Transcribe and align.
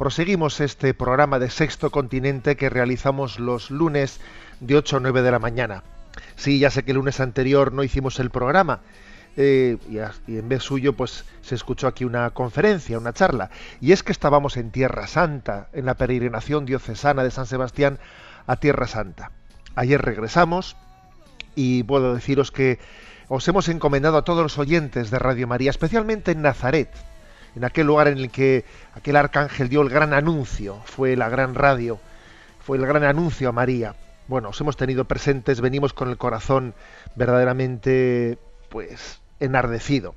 proseguimos 0.00 0.62
este 0.62 0.94
programa 0.94 1.38
de 1.38 1.50
Sexto 1.50 1.90
Continente 1.90 2.56
que 2.56 2.70
realizamos 2.70 3.38
los 3.38 3.70
lunes 3.70 4.18
de 4.60 4.76
8 4.76 4.96
a 4.96 5.00
9 5.00 5.20
de 5.20 5.30
la 5.30 5.38
mañana. 5.38 5.82
Sí, 6.36 6.58
ya 6.58 6.70
sé 6.70 6.84
que 6.84 6.92
el 6.92 6.96
lunes 6.96 7.20
anterior 7.20 7.74
no 7.74 7.84
hicimos 7.84 8.18
el 8.18 8.30
programa 8.30 8.80
eh, 9.36 9.76
y, 9.90 9.98
y 10.32 10.38
en 10.38 10.48
vez 10.48 10.62
suyo 10.62 10.94
pues 10.94 11.26
se 11.42 11.54
escuchó 11.54 11.86
aquí 11.86 12.06
una 12.06 12.30
conferencia, 12.30 12.96
una 12.96 13.12
charla. 13.12 13.50
Y 13.82 13.92
es 13.92 14.02
que 14.02 14.12
estábamos 14.12 14.56
en 14.56 14.70
Tierra 14.70 15.06
Santa, 15.06 15.68
en 15.74 15.84
la 15.84 15.98
peregrinación 15.98 16.64
diocesana 16.64 17.22
de 17.22 17.30
San 17.30 17.44
Sebastián 17.44 17.98
a 18.46 18.56
Tierra 18.56 18.86
Santa. 18.86 19.32
Ayer 19.74 20.00
regresamos 20.00 20.78
y 21.54 21.82
puedo 21.82 22.14
deciros 22.14 22.50
que 22.50 22.78
os 23.28 23.46
hemos 23.48 23.68
encomendado 23.68 24.16
a 24.16 24.24
todos 24.24 24.42
los 24.42 24.56
oyentes 24.56 25.10
de 25.10 25.18
Radio 25.18 25.46
María, 25.46 25.68
especialmente 25.68 26.32
en 26.32 26.40
Nazaret, 26.40 26.88
en 27.56 27.64
aquel 27.64 27.86
lugar 27.86 28.08
en 28.08 28.18
el 28.18 28.30
que 28.30 28.64
aquel 28.94 29.16
arcángel 29.16 29.68
dio 29.68 29.82
el 29.82 29.88
gran 29.88 30.12
anuncio, 30.12 30.80
fue 30.84 31.16
la 31.16 31.28
gran 31.28 31.54
radio, 31.54 31.98
fue 32.60 32.78
el 32.78 32.86
gran 32.86 33.04
anuncio 33.04 33.48
a 33.48 33.52
María. 33.52 33.94
Bueno, 34.28 34.50
os 34.50 34.60
hemos 34.60 34.76
tenido 34.76 35.04
presentes, 35.04 35.60
venimos 35.60 35.92
con 35.92 36.08
el 36.08 36.16
corazón 36.16 36.74
verdaderamente, 37.16 38.38
pues, 38.68 39.20
enardecido. 39.40 40.14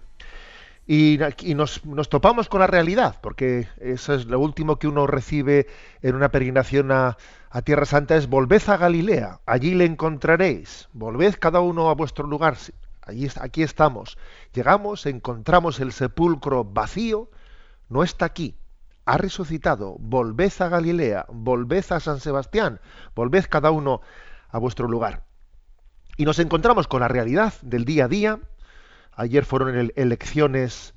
Y, 0.86 1.18
nos, 1.56 1.82
topamos 2.10 2.50
con 2.50 2.60
la 2.60 2.68
realidad, 2.68 3.18
porque 3.22 3.68
eso 3.80 4.14
es 4.14 4.26
lo 4.26 4.40
último 4.40 4.78
que 4.78 4.88
uno 4.88 5.08
recibe 5.08 5.68
en 6.02 6.16
una 6.16 6.30
peregrinación 6.30 6.92
a, 6.92 7.18
a 7.50 7.62
Tierra 7.62 7.86
Santa, 7.86 8.18
es 8.18 8.28
volved 8.28 8.62
a 8.68 8.76
Galilea, 8.76 9.40
allí 9.46 9.76
le 9.76 9.86
encontraréis, 9.86 10.90
volved 10.92 11.36
cada 11.40 11.62
uno 11.62 11.90
a 11.90 11.96
vuestro 11.96 12.28
lugar, 12.28 12.58
aquí 13.06 13.64
estamos. 13.64 14.18
Llegamos, 14.54 15.06
encontramos 15.06 15.80
el 15.80 15.92
sepulcro 15.92 16.64
vacío, 16.64 17.30
no 17.90 18.04
está 18.04 18.26
aquí, 18.26 18.58
ha 19.06 19.18
resucitado, 19.18 19.98
volved 20.00 20.54
a 20.60 20.70
Galilea, 20.70 21.26
volved 21.30 21.86
a 21.90 22.00
San 22.00 22.20
Sebastián, 22.20 22.80
volved 23.16 23.46
cada 23.50 23.72
uno 23.72 24.02
a 24.50 24.58
vuestro 24.60 24.88
lugar. 24.88 25.24
Y 26.18 26.26
nos 26.26 26.40
encontramos 26.40 26.88
con 26.88 27.02
la 27.02 27.08
realidad 27.08 27.54
del 27.62 27.86
día 27.86 28.06
a 28.06 28.08
día, 28.08 28.40
Ayer 29.16 29.46
fueron 29.46 29.76
el- 29.78 29.94
elecciones 29.96 30.96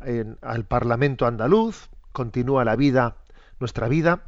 en- 0.00 0.38
al 0.40 0.64
Parlamento 0.66 1.26
andaluz, 1.26 1.90
continúa 2.12 2.64
la 2.64 2.76
vida, 2.76 3.16
nuestra 3.58 3.88
vida. 3.88 4.22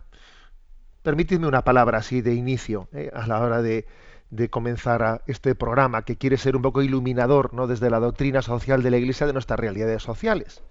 Permitidme 1.05 1.47
una 1.47 1.63
palabra 1.63 1.99
así 1.99 2.21
de 2.21 2.35
inicio, 2.35 2.89
eh, 2.93 3.13
a 3.15 3.27
la 3.29 3.41
hora 3.41 3.63
de, 3.63 3.87
de 4.33 4.51
comenzar 4.51 5.05
a 5.05 5.23
este 5.29 5.55
programa 5.55 6.03
que 6.03 6.17
quiere 6.17 6.37
ser 6.37 6.57
un 6.57 6.63
poco 6.63 6.83
iluminador, 6.83 7.55
¿no? 7.55 7.69
desde 7.69 7.91
la 7.91 8.01
doctrina 8.01 8.43
social 8.43 8.83
de 8.83 8.91
la 8.91 8.97
Iglesia 8.97 9.29
de 9.29 9.33
nuestras 9.33 9.61
realidades 9.61 10.03
sociales. 10.03 10.63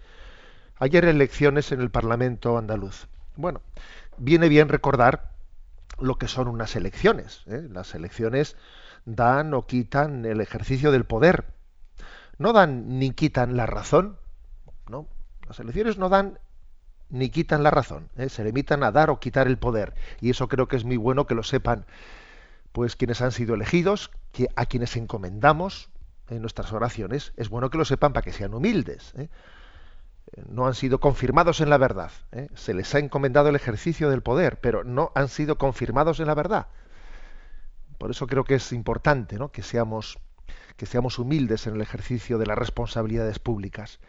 Ayer 0.77 1.05
elecciones 1.05 1.72
en 1.72 1.79
el 1.79 1.89
Parlamento 1.89 2.57
andaluz. 2.57 3.07
Bueno, 3.38 3.61
viene 4.17 4.49
bien 4.49 4.67
recordar 4.67 5.31
lo 5.99 6.17
que 6.17 6.27
son 6.27 6.49
unas 6.49 6.75
elecciones. 6.75 7.44
¿eh? 7.47 7.66
Las 7.72 7.95
elecciones 7.95 8.57
dan 9.05 9.53
o 9.53 9.66
quitan 9.66 10.25
el 10.25 10.41
ejercicio 10.41 10.91
del 10.91 11.05
poder 11.05 11.45
no 12.41 12.53
dan 12.53 12.99
ni 12.99 13.11
quitan 13.11 13.55
la 13.55 13.67
razón, 13.67 14.17
¿no? 14.89 15.07
Las 15.47 15.59
elecciones 15.59 15.97
no 15.97 16.09
dan 16.09 16.39
ni 17.09 17.29
quitan 17.29 17.61
la 17.61 17.69
razón, 17.69 18.09
¿eh? 18.17 18.29
se 18.29 18.43
limitan 18.43 18.83
a 18.83 18.91
dar 18.91 19.11
o 19.11 19.19
quitar 19.19 19.47
el 19.47 19.57
poder. 19.57 19.93
Y 20.22 20.31
eso 20.31 20.47
creo 20.47 20.67
que 20.67 20.75
es 20.75 20.83
muy 20.83 20.97
bueno 20.97 21.28
que 21.28 21.35
lo 21.35 21.43
sepan, 21.43 21.85
pues 22.72 22.96
quienes 22.96 23.22
han 23.22 23.32
sido 23.32 23.56
elegidos, 23.56 24.12
que 24.32 24.48
a 24.56 24.66
quienes 24.66 24.96
encomendamos 24.96 25.90
en 26.30 26.42
nuestras 26.42 26.72
oraciones, 26.72 27.34
es 27.36 27.50
bueno 27.50 27.70
que 27.70 27.78
lo 27.78 27.86
sepan 27.86 28.14
para 28.14 28.24
que 28.24 28.32
sean 28.32 28.54
humildes. 28.54 29.14
¿eh? 29.18 29.30
No 30.48 30.68
han 30.68 30.76
sido 30.76 31.00
confirmados 31.00 31.59
en 31.62 31.70
la 31.70 31.78
verdad. 31.78 32.12
¿eh? 32.32 32.48
Se 32.56 32.74
les 32.74 32.94
ha 32.96 33.00
encomendado 33.00 33.50
el 33.50 33.56
ejercicio 33.56 34.09
del 34.09 34.22
poder, 34.22 34.59
pero 34.62 34.84
no 34.84 35.12
han 35.16 35.28
sido 35.28 35.58
confirmados 35.58 36.20
en 36.20 36.28
la 36.28 36.36
verdad. 36.36 36.68
Por 37.98 38.12
eso 38.12 38.28
creo 38.28 38.46
que 38.46 38.56
es 38.56 38.72
importante 38.72 39.38
¿no? 39.38 39.52
que 39.52 39.62
seamos 39.62 40.18
que 40.78 40.86
seamos 40.86 41.20
humildes 41.20 41.68
en 41.68 41.76
el 41.76 41.82
ejercicio 41.82 42.40
de 42.40 42.48
las 42.48 42.58
responsabilidades 42.58 43.38
públicas. 43.38 44.00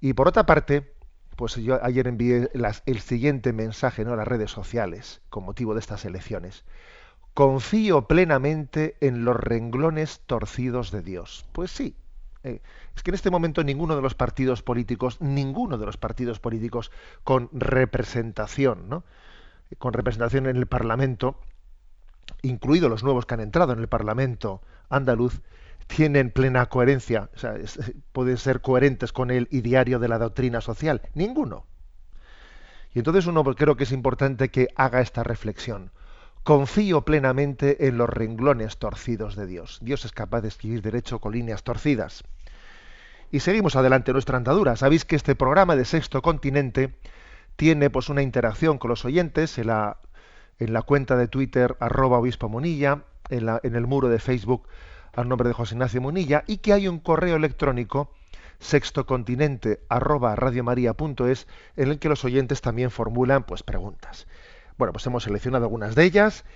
Y 0.00 0.12
por 0.12 0.28
otra 0.28 0.46
parte, 0.46 0.94
pues 1.36 1.56
yo 1.56 1.82
ayer 1.84 2.06
envié 2.06 2.50
el 2.86 3.00
siguiente 3.00 3.52
mensaje 3.52 4.04
¿no? 4.04 4.12
a 4.12 4.16
las 4.16 4.28
redes 4.28 4.50
sociales 4.50 5.20
con 5.30 5.44
motivo 5.44 5.74
de 5.74 5.80
estas 5.80 6.04
elecciones. 6.04 6.64
Confío 7.34 8.06
plenamente 8.06 8.96
en 9.00 9.24
los 9.24 9.36
renglones 9.36 10.20
torcidos 10.26 10.90
de 10.90 11.02
Dios. 11.02 11.46
Pues 11.52 11.70
sí. 11.70 11.96
eh, 12.42 12.60
es 12.96 13.02
que 13.02 13.10
en 13.10 13.14
este 13.14 13.30
momento 13.30 13.62
ninguno 13.64 13.96
de 13.96 14.02
los 14.02 14.14
partidos 14.14 14.62
políticos, 14.62 15.20
ninguno 15.20 15.78
de 15.78 15.86
los 15.86 15.96
partidos 15.96 16.40
políticos 16.40 16.90
con 17.24 17.48
representación, 17.52 18.88
¿no? 18.88 19.04
con 19.78 19.92
representación 19.92 20.46
en 20.46 20.56
el 20.56 20.66
Parlamento, 20.66 21.38
incluidos 22.42 22.90
los 22.90 23.04
nuevos 23.04 23.26
que 23.26 23.34
han 23.34 23.40
entrado 23.40 23.72
en 23.72 23.78
el 23.78 23.88
Parlamento 23.88 24.62
andaluz, 24.88 25.40
tienen 25.86 26.30
plena 26.30 26.66
coherencia, 26.66 27.30
o 27.34 27.38
sea, 27.38 27.56
es- 27.56 27.78
pueden 28.12 28.36
ser 28.38 28.60
coherentes 28.60 29.12
con 29.12 29.30
el 29.30 29.48
ideario 29.50 29.98
de 29.98 30.08
la 30.08 30.18
doctrina 30.18 30.60
social. 30.60 31.02
Ninguno. 31.14 31.66
Y 32.94 32.98
entonces 32.98 33.26
uno 33.26 33.44
creo 33.44 33.76
que 33.76 33.84
es 33.84 33.92
importante 33.92 34.48
que 34.50 34.68
haga 34.76 35.00
esta 35.00 35.22
reflexión. 35.22 35.90
Confío 36.42 37.02
plenamente 37.04 37.86
en 37.86 37.98
los 37.98 38.08
renglones 38.08 38.78
torcidos 38.78 39.36
de 39.36 39.46
Dios. 39.46 39.78
Dios 39.82 40.04
es 40.04 40.12
capaz 40.12 40.40
de 40.40 40.48
escribir 40.48 40.82
derecho 40.82 41.20
con 41.20 41.32
líneas 41.32 41.62
torcidas. 41.62 42.24
Y 43.30 43.40
seguimos 43.40 43.76
adelante 43.76 44.12
nuestra 44.12 44.36
andadura. 44.38 44.74
Sabéis 44.76 45.04
que 45.04 45.16
este 45.16 45.34
programa 45.36 45.76
de 45.76 45.84
Sexto 45.84 46.22
Continente 46.22 46.94
tiene 47.56 47.90
pues 47.90 48.08
una 48.08 48.22
interacción 48.22 48.78
con 48.78 48.88
los 48.88 49.04
oyentes 49.04 49.58
en 49.58 49.66
la, 49.68 49.98
en 50.58 50.72
la 50.72 50.82
cuenta 50.82 51.16
de 51.16 51.28
Twitter 51.28 51.76
arroba 51.78 52.18
obispo 52.18 52.48
Munilla, 52.48 53.04
en, 53.28 53.46
la- 53.46 53.60
en 53.62 53.76
el 53.76 53.86
muro 53.86 54.08
de 54.08 54.18
Facebook 54.18 54.66
al 55.12 55.28
nombre 55.28 55.48
de 55.48 55.54
José 55.54 55.74
Ignacio 55.74 56.00
Munilla 56.00 56.42
y 56.46 56.58
que 56.58 56.72
hay 56.72 56.88
un 56.88 56.98
correo 57.00 57.36
electrónico 57.36 58.10
sextocontinente 58.60 59.80
arroba 59.88 60.34
radiomaria.es 60.36 61.46
en 61.76 61.88
el 61.90 61.98
que 61.98 62.08
los 62.08 62.24
oyentes 62.24 62.60
también 62.60 62.90
formulan 62.90 63.44
pues 63.44 63.62
preguntas. 63.62 64.26
Bueno, 64.80 64.94
pues 64.94 65.06
hemos 65.06 65.24
seleccionado 65.24 65.66
algunas 65.66 65.94
de 65.94 66.04
ellas 66.04 66.46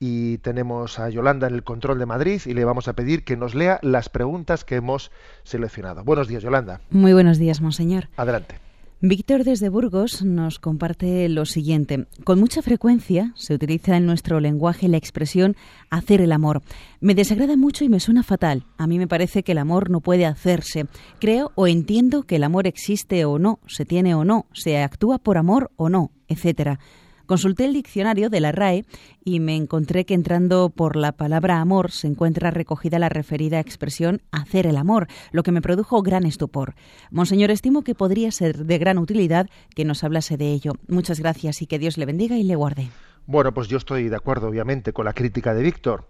y 0.00 0.38
tenemos 0.38 0.98
a 0.98 1.10
Yolanda 1.10 1.48
en 1.48 1.54
el 1.54 1.64
control 1.64 1.98
de 1.98 2.06
Madrid 2.06 2.40
y 2.46 2.54
le 2.54 2.64
vamos 2.64 2.88
a 2.88 2.94
pedir 2.94 3.24
que 3.24 3.36
nos 3.36 3.54
lea 3.54 3.78
las 3.82 4.08
preguntas 4.08 4.64
que 4.64 4.76
hemos 4.76 5.10
seleccionado. 5.42 6.02
Buenos 6.02 6.26
días, 6.26 6.42
Yolanda. 6.42 6.80
Muy 6.88 7.12
buenos 7.12 7.36
días, 7.36 7.60
monseñor. 7.60 8.08
Adelante. 8.16 8.54
Víctor 9.02 9.44
desde 9.44 9.68
Burgos 9.68 10.24
nos 10.24 10.58
comparte 10.58 11.28
lo 11.28 11.44
siguiente. 11.44 12.06
Con 12.24 12.40
mucha 12.40 12.62
frecuencia 12.62 13.34
se 13.36 13.52
utiliza 13.52 13.98
en 13.98 14.06
nuestro 14.06 14.40
lenguaje 14.40 14.88
la 14.88 14.96
expresión 14.96 15.54
hacer 15.90 16.22
el 16.22 16.32
amor. 16.32 16.62
Me 17.00 17.14
desagrada 17.14 17.58
mucho 17.58 17.84
y 17.84 17.90
me 17.90 18.00
suena 18.00 18.22
fatal. 18.22 18.64
A 18.78 18.86
mí 18.86 18.98
me 18.98 19.08
parece 19.08 19.42
que 19.42 19.52
el 19.52 19.58
amor 19.58 19.90
no 19.90 20.00
puede 20.00 20.24
hacerse. 20.24 20.86
Creo 21.20 21.52
o 21.54 21.66
entiendo 21.66 22.22
que 22.22 22.36
el 22.36 22.44
amor 22.44 22.66
existe 22.66 23.26
o 23.26 23.38
no, 23.38 23.58
se 23.66 23.84
tiene 23.84 24.14
o 24.14 24.24
no, 24.24 24.46
se 24.54 24.82
actúa 24.82 25.18
por 25.18 25.36
amor 25.36 25.70
o 25.76 25.90
no, 25.90 26.12
etcétera. 26.28 26.80
Consulté 27.26 27.64
el 27.64 27.72
diccionario 27.72 28.28
de 28.28 28.40
la 28.40 28.52
RAE 28.52 28.84
y 29.24 29.40
me 29.40 29.56
encontré 29.56 30.04
que 30.04 30.14
entrando 30.14 30.70
por 30.70 30.96
la 30.96 31.12
palabra 31.12 31.60
amor 31.60 31.90
se 31.90 32.06
encuentra 32.06 32.50
recogida 32.50 32.98
la 32.98 33.08
referida 33.08 33.60
expresión 33.60 34.20
hacer 34.30 34.66
el 34.66 34.76
amor, 34.76 35.06
lo 35.32 35.42
que 35.42 35.52
me 35.52 35.62
produjo 35.62 36.02
gran 36.02 36.26
estupor. 36.26 36.74
Monseñor, 37.10 37.50
estimo 37.50 37.82
que 37.82 37.94
podría 37.94 38.30
ser 38.30 38.66
de 38.66 38.78
gran 38.78 38.98
utilidad 38.98 39.48
que 39.74 39.84
nos 39.84 40.04
hablase 40.04 40.36
de 40.36 40.52
ello. 40.52 40.72
Muchas 40.88 41.20
gracias 41.20 41.62
y 41.62 41.66
que 41.66 41.78
Dios 41.78 41.96
le 41.96 42.06
bendiga 42.06 42.36
y 42.36 42.42
le 42.42 42.56
guarde. 42.56 42.90
Bueno, 43.26 43.54
pues 43.54 43.68
yo 43.68 43.78
estoy 43.78 44.08
de 44.08 44.16
acuerdo, 44.16 44.48
obviamente, 44.48 44.92
con 44.92 45.06
la 45.06 45.14
crítica 45.14 45.54
de 45.54 45.62
Víctor. 45.62 46.06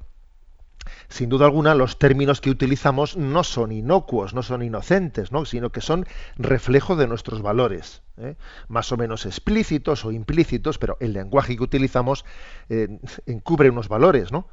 Sin 1.08 1.28
duda 1.28 1.46
alguna, 1.46 1.74
los 1.74 1.98
términos 1.98 2.40
que 2.40 2.50
utilizamos 2.50 3.16
no 3.16 3.44
son 3.44 3.72
inocuos, 3.72 4.34
no 4.34 4.42
son 4.42 4.62
inocentes, 4.62 5.32
¿no? 5.32 5.44
sino 5.44 5.70
que 5.70 5.80
son 5.80 6.06
reflejo 6.36 6.96
de 6.96 7.06
nuestros 7.06 7.42
valores, 7.42 8.02
¿eh? 8.18 8.36
más 8.68 8.92
o 8.92 8.96
menos 8.96 9.26
explícitos 9.26 10.04
o 10.04 10.12
implícitos, 10.12 10.78
pero 10.78 10.96
el 11.00 11.12
lenguaje 11.12 11.56
que 11.56 11.62
utilizamos 11.62 12.24
eh, 12.68 12.98
encubre 13.26 13.70
unos 13.70 13.88
valores, 13.88 14.32
¿no? 14.32 14.48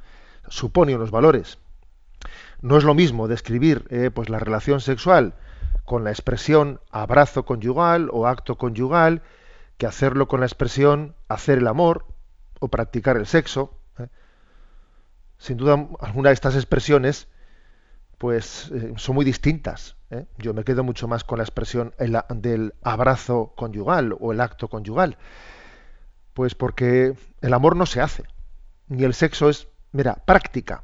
supone 0.48 0.96
unos 0.96 1.12
valores. 1.12 1.58
No 2.62 2.78
es 2.78 2.84
lo 2.84 2.94
mismo 2.94 3.28
describir 3.28 3.86
eh, 3.90 4.12
pues 4.14 4.30
la 4.30 4.40
relación 4.40 4.82
sexual 4.82 5.34
con 5.86 6.04
la 6.04 6.12
expresión 6.12 6.80
abrazo 6.92 7.44
conyugal 7.46 8.10
o 8.12 8.28
acto 8.28 8.58
conyugal 8.58 9.24
que 9.78 9.88
hacerlo 9.88 10.28
con 10.28 10.40
la 10.40 10.46
expresión 10.46 11.16
hacer 11.28 11.58
el 11.58 11.68
amor 11.68 12.06
o 12.60 12.68
practicar 12.68 13.18
el 13.18 13.26
sexo. 13.26 13.81
¿Eh? 15.42 15.46
Sin 15.46 15.58
duda, 15.58 15.88
alguna 16.00 16.30
de 16.30 16.34
estas 16.34 16.56
expresiones 16.56 17.28
pues 18.18 18.72
eh, 18.74 18.94
son 18.98 19.16
muy 19.16 19.26
distintas. 19.26 19.96
¿eh? 20.12 20.26
Yo 20.38 20.54
me 20.54 20.64
quedo 20.64 20.84
mucho 20.84 21.08
más 21.08 21.24
con 21.24 21.40
la 21.40 21.44
expresión 21.44 21.94
del 21.98 22.74
abrazo 22.84 23.54
conyugal 23.56 24.16
o 24.20 24.32
el 24.32 24.42
acto 24.42 24.68
conyugal. 24.68 25.18
Pues 26.34 26.54
porque 26.54 27.16
el 27.42 27.54
amor 27.54 27.76
no 27.76 27.86
se 27.86 28.00
hace, 28.00 28.24
ni 28.88 29.04
el 29.04 29.14
sexo 29.14 29.50
es, 29.50 29.68
mira, 29.92 30.16
práctica, 30.26 30.82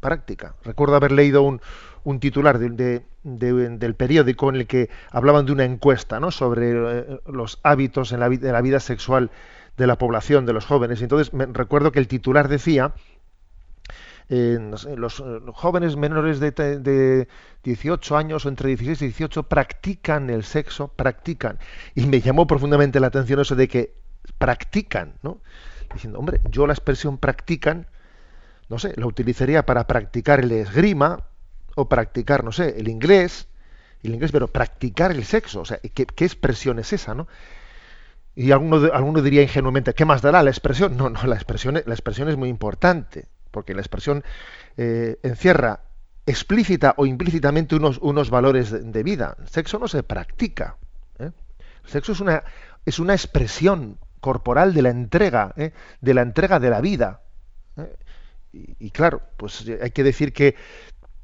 práctica. 0.00 0.56
Recuerdo 0.64 0.96
haber 0.96 1.12
leído 1.12 1.42
un, 1.42 2.18
titular 2.18 2.58
de, 2.58 3.04
del 3.22 3.94
periódico 3.94 4.48
en 4.48 4.56
el 4.56 4.66
que 4.66 4.88
hablaban 5.10 5.46
de 5.46 5.52
una 5.52 5.64
encuesta 5.64 6.18
¿no? 6.18 6.30
sobre 6.30 7.20
los 7.26 7.60
hábitos 7.62 8.10
en 8.10 8.20
la, 8.20 8.28
de 8.30 8.52
la 8.52 8.62
vida 8.62 8.80
sexual 8.80 9.30
de 9.76 9.86
la 9.86 9.98
población, 9.98 10.46
de 10.46 10.52
los 10.54 10.66
jóvenes. 10.66 11.02
Entonces 11.02 11.32
me, 11.32 11.46
recuerdo 11.46 11.92
que 11.92 12.00
el 12.00 12.08
titular 12.08 12.48
decía, 12.48 12.94
eh, 14.32 14.58
los, 14.96 15.24
jóvenes 15.54 15.96
menores 15.96 16.38
de, 16.38 16.52
de, 16.52 17.28
18 17.64 18.16
años 18.16 18.46
o 18.46 18.48
entre 18.48 18.68
16 18.68 19.02
y 19.02 19.06
18 19.06 19.42
practican 19.42 20.30
el 20.30 20.44
sexo, 20.44 20.86
practican. 20.86 21.58
Y 21.96 22.06
me 22.06 22.20
llamó 22.20 22.46
profundamente 22.46 23.00
la 23.00 23.08
atención 23.08 23.40
eso 23.40 23.56
de 23.56 23.66
que 23.66 23.96
practican, 24.38 25.14
¿no? 25.22 25.40
Diciendo, 25.92 26.20
hombre, 26.20 26.40
yo 26.48 26.68
la 26.68 26.74
expresión 26.74 27.18
practican, 27.18 27.88
no 28.68 28.78
sé, 28.78 28.94
la 28.96 29.06
utilizaría 29.06 29.66
para 29.66 29.88
practicar 29.88 30.38
el 30.38 30.52
esgrima 30.52 31.24
o 31.74 31.88
practicar, 31.88 32.44
no 32.44 32.52
sé, 32.52 32.78
el 32.78 32.86
inglés, 32.86 33.48
el 34.04 34.14
inglés, 34.14 34.30
pero 34.30 34.46
practicar 34.46 35.10
el 35.10 35.24
sexo, 35.24 35.62
o 35.62 35.64
sea, 35.64 35.78
¿qué, 35.78 36.06
expresión 36.24 36.78
es 36.78 36.92
esa, 36.92 37.14
no? 37.14 37.26
Y 38.36 38.52
alguno, 38.52 38.92
alguno 38.92 39.22
diría 39.22 39.42
ingenuamente, 39.42 39.92
¿qué 39.92 40.04
más 40.04 40.22
dará 40.22 40.44
la 40.44 40.50
expresión? 40.50 40.96
No, 40.96 41.10
no, 41.10 41.20
la 41.24 41.34
expresión, 41.34 41.74
la 41.74 41.94
expresión 41.94 42.28
es 42.28 42.36
muy 42.36 42.48
importante, 42.48 43.26
porque 43.50 43.74
la 43.74 43.80
expresión 43.80 44.24
eh, 44.76 45.18
encierra 45.22 45.80
explícita 46.26 46.94
o 46.96 47.06
implícitamente 47.06 47.74
unos, 47.74 47.98
unos 47.98 48.30
valores 48.30 48.70
de, 48.70 49.02
vida. 49.02 49.36
El 49.40 49.48
sexo 49.48 49.78
no 49.78 49.88
se 49.88 50.02
practica. 50.02 50.76
¿eh? 51.18 51.30
El 51.84 51.90
sexo 51.90 52.12
es 52.12 52.20
una, 52.20 52.44
es 52.84 52.98
una 52.98 53.14
expresión 53.14 53.98
corporal 54.20 54.74
de 54.74 54.82
la 54.82 54.90
entrega, 54.90 55.52
¿eh? 55.56 55.72
de 56.00 56.14
la 56.14 56.22
entrega 56.22 56.60
de 56.60 56.70
la 56.70 56.80
vida. 56.80 57.22
Y, 58.52 58.76
y, 58.78 58.90
claro, 58.90 59.22
pues 59.36 59.64
hay 59.80 59.90
que 59.90 60.02
decir 60.02 60.32
que, 60.32 60.56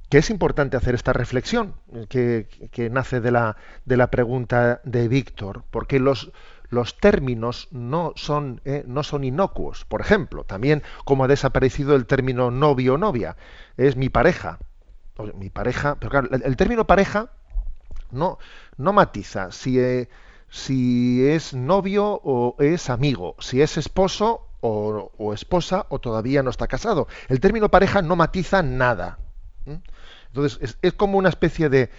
que 0.08 0.18
es 0.18 0.30
importante 0.30 0.76
hacer 0.76 0.94
esta 0.94 1.12
reflexión 1.12 1.74
que, 2.08 2.48
que 2.70 2.90
nace 2.90 3.20
de 3.20 3.32
la, 3.32 3.56
de 3.84 3.96
la 3.96 4.10
pregunta 4.10 4.80
de 4.84 5.08
Víctor, 5.08 5.64
porque 5.70 5.98
los, 5.98 6.32
los 6.68 6.98
términos 6.98 7.68
no 7.70 8.12
son, 8.16 8.60
eh, 8.64 8.84
no 8.86 9.02
son 9.02 9.24
inocuos. 9.24 9.84
Por 9.84 10.00
ejemplo, 10.00 10.44
también 10.44 10.82
como 11.04 11.24
ha 11.24 11.28
desaparecido 11.28 11.94
el 11.94 12.06
término 12.06 12.50
novio 12.50 12.94
o 12.94 12.98
novia, 12.98 13.36
es 13.76 13.96
mi 13.96 14.08
pareja. 14.08 14.58
mi 15.34 15.50
pareja, 15.50 15.96
pero 15.98 16.10
claro, 16.10 16.28
el, 16.30 16.56
término 16.56 16.86
pareja 16.86 17.30
no, 18.10 18.38
no 18.76 18.92
matiza 18.92 19.50
si, 19.52 19.78
eh, 19.78 20.08
si 20.50 21.26
es 21.26 21.54
novio 21.54 22.20
o 22.22 22.56
es 22.58 22.90
amigo, 22.90 23.34
si 23.38 23.62
es 23.62 23.76
esposo 23.76 24.42
o, 24.60 25.32
esposa 25.32 25.86
o 25.90 26.00
todavía 26.00 26.42
no 26.42 26.50
está 26.50 26.66
casado. 26.66 27.06
El 27.28 27.40
término 27.40 27.70
pareja 27.70 28.02
no 28.02 28.16
matiza 28.16 28.62
nada. 28.62 29.18
Entonces, 30.28 30.58
es, 30.60 30.78
es 30.82 30.92
como 30.92 31.18
una 31.18 31.28
especie 31.28 31.68
de 31.68 31.90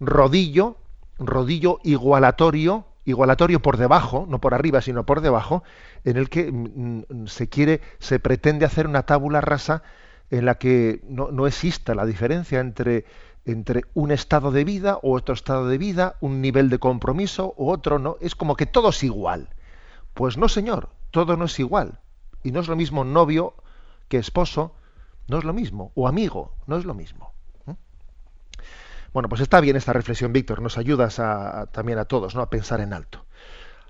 rodillo, 0.00 0.78
rodillo 1.18 1.78
igualatorio 1.84 2.86
igualatorio 3.06 3.62
por 3.62 3.78
debajo, 3.78 4.26
no 4.28 4.40
por 4.40 4.52
arriba, 4.52 4.82
sino 4.82 5.06
por 5.06 5.22
debajo, 5.22 5.62
en 6.04 6.18
el 6.18 6.28
que 6.28 6.52
mm, 6.52 7.04
mm, 7.08 7.26
se 7.28 7.48
quiere, 7.48 7.80
se 7.98 8.18
pretende 8.20 8.66
hacer 8.66 8.86
una 8.86 9.04
tábula 9.04 9.40
rasa 9.40 9.82
en 10.30 10.44
la 10.44 10.56
que 10.56 11.00
no, 11.08 11.46
exista 11.46 11.94
la 11.94 12.04
diferencia 12.04 12.58
entre, 12.58 13.04
entre 13.44 13.84
un 13.94 14.10
estado 14.10 14.50
de 14.50 14.64
vida 14.64 14.98
o 15.02 15.14
otro 15.14 15.34
estado 15.34 15.68
de 15.68 15.78
vida, 15.78 16.16
un 16.20 16.40
nivel 16.40 16.68
de 16.68 16.80
compromiso 16.80 17.54
u 17.56 17.70
otro, 17.70 18.00
no, 18.00 18.16
es 18.20 18.34
como 18.34 18.56
que 18.56 18.66
todo 18.66 18.90
es 18.90 19.02
igual. 19.04 19.48
Pues 20.12 20.36
no, 20.36 20.48
señor, 20.48 20.88
todo 21.12 21.36
no 21.36 21.44
es 21.44 21.58
igual. 21.60 22.00
Y 22.42 22.50
no 22.50 22.60
es 22.60 22.66
lo 22.66 22.74
mismo 22.74 23.04
novio 23.04 23.54
que 24.08 24.18
esposo, 24.18 24.74
no 25.28 25.38
es 25.38 25.44
lo 25.44 25.52
mismo, 25.52 25.92
o 25.94 26.08
amigo, 26.08 26.54
no 26.66 26.76
es 26.76 26.84
lo 26.84 26.94
mismo. 26.94 27.35
Bueno, 29.16 29.30
pues 29.30 29.40
está 29.40 29.62
bien 29.62 29.76
esta 29.76 29.94
reflexión, 29.94 30.34
Víctor. 30.34 30.60
Nos 30.60 30.76
ayudas 30.76 31.16
también 31.72 31.98
a 31.98 32.04
todos 32.04 32.34
¿no? 32.34 32.42
a 32.42 32.50
pensar 32.50 32.82
en 32.82 32.92
alto. 32.92 33.24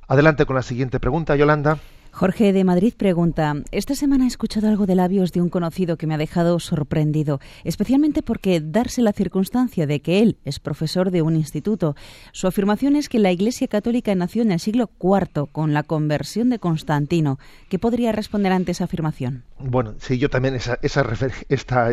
Adelante 0.06 0.46
con 0.46 0.54
la 0.54 0.62
siguiente 0.62 1.00
pregunta, 1.00 1.34
Yolanda. 1.34 1.78
Jorge 2.12 2.52
de 2.52 2.62
Madrid 2.62 2.94
pregunta, 2.96 3.56
esta 3.72 3.96
semana 3.96 4.22
he 4.22 4.28
escuchado 4.28 4.68
algo 4.68 4.86
de 4.86 4.94
labios 4.94 5.32
de 5.32 5.42
un 5.42 5.48
conocido 5.48 5.96
que 5.96 6.06
me 6.06 6.14
ha 6.14 6.18
dejado 6.18 6.60
sorprendido, 6.60 7.40
especialmente 7.64 8.22
porque 8.22 8.60
darse 8.60 9.02
la 9.02 9.12
circunstancia 9.12 9.88
de 9.88 10.00
que 10.00 10.20
él 10.22 10.38
es 10.44 10.60
profesor 10.60 11.10
de 11.10 11.22
un 11.22 11.34
instituto. 11.34 11.96
Su 12.30 12.46
afirmación 12.46 12.94
es 12.94 13.08
que 13.08 13.18
la 13.18 13.32
Iglesia 13.32 13.66
Católica 13.66 14.14
nació 14.14 14.42
en 14.42 14.52
el 14.52 14.60
siglo 14.60 14.90
IV 15.02 15.48
con 15.50 15.74
la 15.74 15.82
conversión 15.82 16.50
de 16.50 16.60
Constantino. 16.60 17.40
¿Qué 17.68 17.80
podría 17.80 18.12
responder 18.12 18.52
ante 18.52 18.70
esa 18.70 18.84
afirmación? 18.84 19.42
Bueno, 19.58 19.94
sí, 19.98 20.18
yo 20.18 20.30
también 20.30 20.54
esa, 20.54 20.78
esa 20.82 21.04
esta 21.48 21.90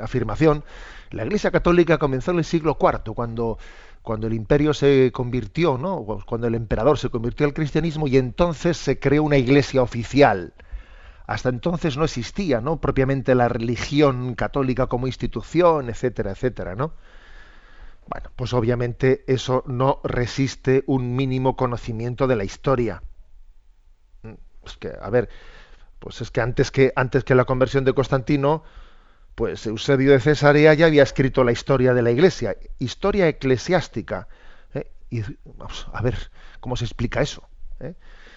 afirmación 0.00 0.64
la 1.10 1.24
Iglesia 1.24 1.50
Católica 1.50 1.98
comenzó 1.98 2.30
en 2.30 2.38
el 2.38 2.44
siglo 2.44 2.78
IV, 2.80 3.14
cuando, 3.14 3.58
cuando 4.02 4.26
el 4.26 4.34
imperio 4.34 4.72
se 4.74 5.10
convirtió, 5.12 5.76
¿no? 5.76 6.04
cuando 6.26 6.46
el 6.46 6.54
emperador 6.54 6.98
se 6.98 7.10
convirtió 7.10 7.46
al 7.46 7.54
cristianismo 7.54 8.06
y 8.06 8.16
entonces 8.16 8.76
se 8.76 8.98
creó 8.98 9.24
una 9.24 9.36
iglesia 9.36 9.82
oficial. 9.82 10.54
Hasta 11.26 11.48
entonces 11.48 11.96
no 11.96 12.04
existía, 12.04 12.60
¿no? 12.60 12.80
propiamente 12.80 13.34
la 13.34 13.48
religión 13.48 14.34
católica 14.34 14.86
como 14.86 15.06
institución, 15.06 15.88
etcétera, 15.88 16.32
etcétera, 16.32 16.74
¿no? 16.74 16.92
Bueno, 18.08 18.30
pues 18.34 18.52
obviamente 18.54 19.22
eso 19.28 19.62
no 19.66 20.00
resiste 20.02 20.82
un 20.86 21.14
mínimo 21.14 21.56
conocimiento 21.56 22.26
de 22.26 22.34
la 22.34 22.42
historia. 22.42 23.02
Pues 24.62 24.76
que, 24.78 24.92
a 25.00 25.10
ver, 25.10 25.28
pues 26.00 26.20
es 26.20 26.32
que 26.32 26.40
antes 26.40 26.72
que 26.72 26.92
antes 26.96 27.22
que 27.22 27.36
la 27.36 27.44
conversión 27.44 27.84
de 27.84 27.94
Constantino, 27.94 28.64
pues 29.40 29.66
Eusebio 29.66 30.12
de 30.12 30.20
Cesarea 30.20 30.74
ya 30.74 30.84
había 30.84 31.02
escrito 31.02 31.44
la 31.44 31.52
historia 31.52 31.94
de 31.94 32.02
la 32.02 32.10
Iglesia, 32.10 32.58
historia 32.78 33.26
eclesiástica. 33.26 34.28
¿eh? 34.74 34.90
Y 35.08 35.22
vamos 35.56 35.88
a 35.94 36.02
ver 36.02 36.30
cómo 36.60 36.76
se 36.76 36.84
explica 36.84 37.22
eso. 37.22 37.48
¿eh? 37.80 37.94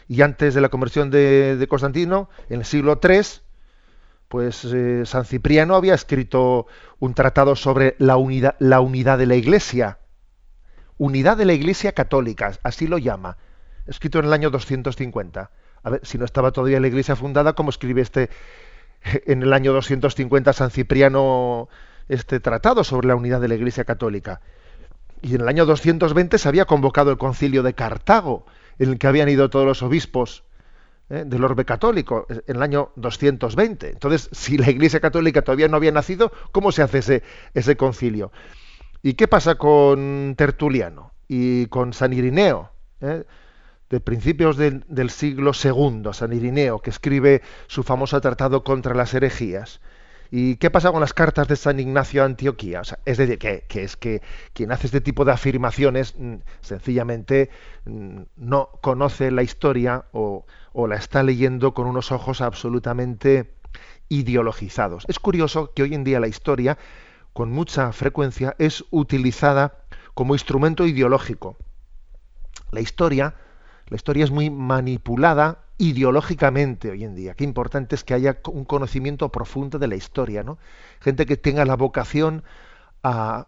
Y 0.07 0.21
antes 0.21 0.53
de 0.53 0.61
la 0.61 0.69
conversión 0.69 1.11
de, 1.11 1.67
Constantino, 1.69 2.29
en 2.47 2.59
el 2.59 2.65
siglo 2.65 3.01
III, 3.03 3.19
pues 4.29 4.63
eh, 4.63 5.03
San 5.05 5.25
Cipriano 5.25 5.75
había 5.75 5.93
escrito 5.93 6.67
un 6.99 7.13
tratado 7.13 7.57
sobre 7.57 7.97
la 7.99 8.15
unidad, 8.15 8.55
la 8.59 8.79
unidad 8.79 9.17
de 9.17 9.25
la 9.25 9.35
Iglesia. 9.35 9.97
Unidad 10.97 11.35
de 11.35 11.43
la 11.43 11.51
Iglesia 11.51 11.91
católica, 11.91 12.53
así 12.63 12.87
lo 12.87 12.97
llama. 12.97 13.35
Escrito 13.87 14.19
en 14.19 14.25
el 14.27 14.31
año 14.31 14.51
250. 14.51 15.51
A 15.83 15.89
ver, 15.89 15.99
si 16.05 16.17
no 16.17 16.23
estaba 16.23 16.51
todavía 16.51 16.79
la 16.79 16.87
Iglesia 16.87 17.17
fundada, 17.17 17.51
¿cómo 17.51 17.71
escribe 17.71 18.01
este, 18.01 18.29
en 19.25 19.43
el 19.43 19.53
año 19.53 19.73
250 19.73 20.53
San 20.53 20.71
Cipriano 20.71 21.69
este 22.09 22.39
tratado 22.39 22.83
sobre 22.83 23.07
la 23.07 23.15
unidad 23.15 23.41
de 23.41 23.47
la 23.47 23.55
Iglesia 23.55 23.85
Católica. 23.85 24.41
Y 25.21 25.35
en 25.35 25.41
el 25.41 25.47
año 25.47 25.65
220 25.65 26.37
se 26.37 26.49
había 26.49 26.65
convocado 26.65 27.11
el 27.11 27.17
concilio 27.17 27.63
de 27.63 27.73
Cartago, 27.73 28.45
en 28.77 28.89
el 28.89 28.99
que 28.99 29.07
habían 29.07 29.29
ido 29.29 29.49
todos 29.49 29.65
los 29.65 29.81
obispos 29.81 30.43
¿eh? 31.09 31.23
del 31.25 31.43
orbe 31.43 31.63
católico, 31.63 32.25
en 32.29 32.55
el 32.57 32.61
año 32.61 32.91
220. 32.97 33.89
Entonces, 33.89 34.29
si 34.33 34.57
la 34.57 34.69
Iglesia 34.69 34.99
Católica 34.99 35.41
todavía 35.41 35.69
no 35.69 35.77
había 35.77 35.91
nacido, 35.91 36.31
¿cómo 36.51 36.71
se 36.71 36.81
hace 36.81 36.99
ese, 36.99 37.23
ese 37.53 37.77
concilio? 37.77 38.31
¿Y 39.01 39.13
qué 39.13 39.27
pasa 39.27 39.55
con 39.55 40.35
Tertuliano 40.37 41.11
y 41.27 41.67
con 41.67 41.93
San 41.93 42.13
Irineo? 42.13 42.71
¿Eh? 43.01 43.23
De 43.89 43.99
principios 43.99 44.57
del, 44.57 45.09
siglo 45.09 45.51
II, 45.51 46.13
San 46.13 46.33
Irineo, 46.33 46.79
que 46.79 46.89
escribe 46.89 47.41
su 47.67 47.83
famoso 47.83 48.19
tratado 48.21 48.63
contra 48.63 48.95
las 48.95 49.13
herejías. 49.13 49.81
¿Y 50.31 50.55
qué 50.55 50.71
pasa 50.71 50.91
con 50.91 50.99
las 50.99 51.13
cartas 51.13 51.47
de 51.47 51.55
San 51.55 51.79
Ignacio 51.79 52.21
de 52.21 52.25
Antioquía? 52.25 52.81
es 53.05 53.17
decir, 53.17 53.37
que, 53.37 53.83
es 53.83 53.95
que 53.95 54.23
quien 54.53 54.71
hace 54.71 54.87
este 54.87 54.99
tipo 54.99 55.25
de 55.25 55.31
afirmaciones 55.31 56.15
mm, 56.17 56.37
sencillamente 56.61 57.51
mm, 57.85 58.21
no 58.37 58.69
conoce 58.81 59.29
la 59.29 59.43
historia 59.43 60.05
o, 60.11 60.47
o 60.71 60.87
la 60.87 60.95
está 60.95 61.21
leyendo 61.21 61.75
con 61.75 61.85
unos 61.85 62.11
ojos 62.11 62.41
absolutamente 62.41 63.53
ideologizados. 64.09 65.05
Es 65.07 65.19
curioso 65.19 65.71
que 65.73 65.83
hoy 65.83 65.93
en 65.93 66.03
día 66.03 66.19
la 66.19 66.27
historia, 66.27 66.77
con 67.33 67.51
mucha 67.51 67.91
frecuencia, 67.91 68.55
es 68.57 68.83
utilizada 68.89 69.83
como 70.13 70.35
instrumento 70.35 70.85
ideológico. 70.85 71.57
La 72.71 72.81
historia, 72.81 73.35
la 73.93 73.97
historia 73.97 74.23
es 74.23 74.31
muy 74.31 74.49
manipulada 74.49 75.65
ideológicamente 75.77 76.89
hoy 76.89 77.03
en 77.03 77.13
día. 77.13 77.35
Qué 77.35 77.43
importante 77.43 77.93
es 77.93 78.03
que 78.03 78.15
haya 78.15 78.39
un 78.47 78.65
conocimiento 78.65 79.29
profundo 79.29 79.77
de 79.77 79.87
la 79.87 79.93
historia, 79.93 80.41
¿no? 80.41 80.57
Gente 80.99 81.27
que 81.27 81.37
tenga 81.37 81.63
la 81.63 81.75
vocación 81.75 82.43
a, 83.03 83.45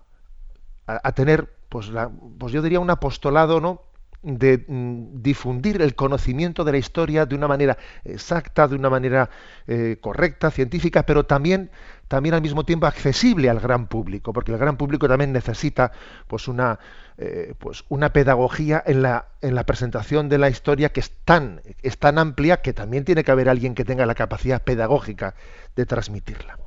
a, 0.85 1.11
tener, 1.13 1.51
pues, 1.67 1.87
la, 1.87 2.11
pues 2.37 2.53
yo 2.53 2.61
diría 2.61 2.79
un 2.79 2.91
apostolado, 2.91 3.59
¿no? 3.59 3.81
De 4.25 4.65
mm, 4.67 5.21
difundir 5.21 5.81
el 5.81 5.93
conocimiento 5.93 6.63
de 6.63 6.71
la 6.71 6.77
historia 6.79 7.25
de 7.25 7.35
una 7.35 7.47
manera 7.47 7.77
exacta, 8.03 8.67
de 8.67 8.75
una 8.75 8.89
manera 8.89 9.29
eh, 9.67 9.97
correcta, 10.01 10.49
científica, 10.49 11.03
pero 11.05 11.25
también, 11.25 11.69
también 12.07 12.33
al 12.33 12.41
mismo 12.41 12.65
tiempo 12.65 12.87
accesible 12.87 13.49
al 13.49 13.59
gran 13.59 13.87
público, 13.87 14.33
porque 14.33 14.51
el 14.51 14.57
gran 14.57 14.77
público 14.77 15.07
también 15.07 15.31
necesita 15.31 15.91
pues 16.27 16.47
una, 16.47 16.79
eh, 17.19 17.53
pues 17.59 17.85
una 17.87 18.11
pedagogía 18.11 18.83
en 18.85 19.03
la, 19.03 19.27
en 19.41 19.53
la 19.53 19.63
presentación 19.65 20.27
de 20.27 20.39
la 20.39 20.49
historia 20.49 20.89
que 20.89 21.01
es 21.01 21.11
tan, 21.23 21.61
es 21.83 21.99
tan 21.99 22.17
amplia 22.17 22.57
que 22.57 22.73
también 22.73 23.05
tiene 23.05 23.23
que 23.23 23.31
haber 23.31 23.47
alguien 23.47 23.75
que 23.75 23.85
tenga 23.85 24.07
la 24.07 24.15
capacidad 24.15 24.63
pedagógica 24.63 25.35
de 25.75 25.85
transmitirla. 25.85 26.57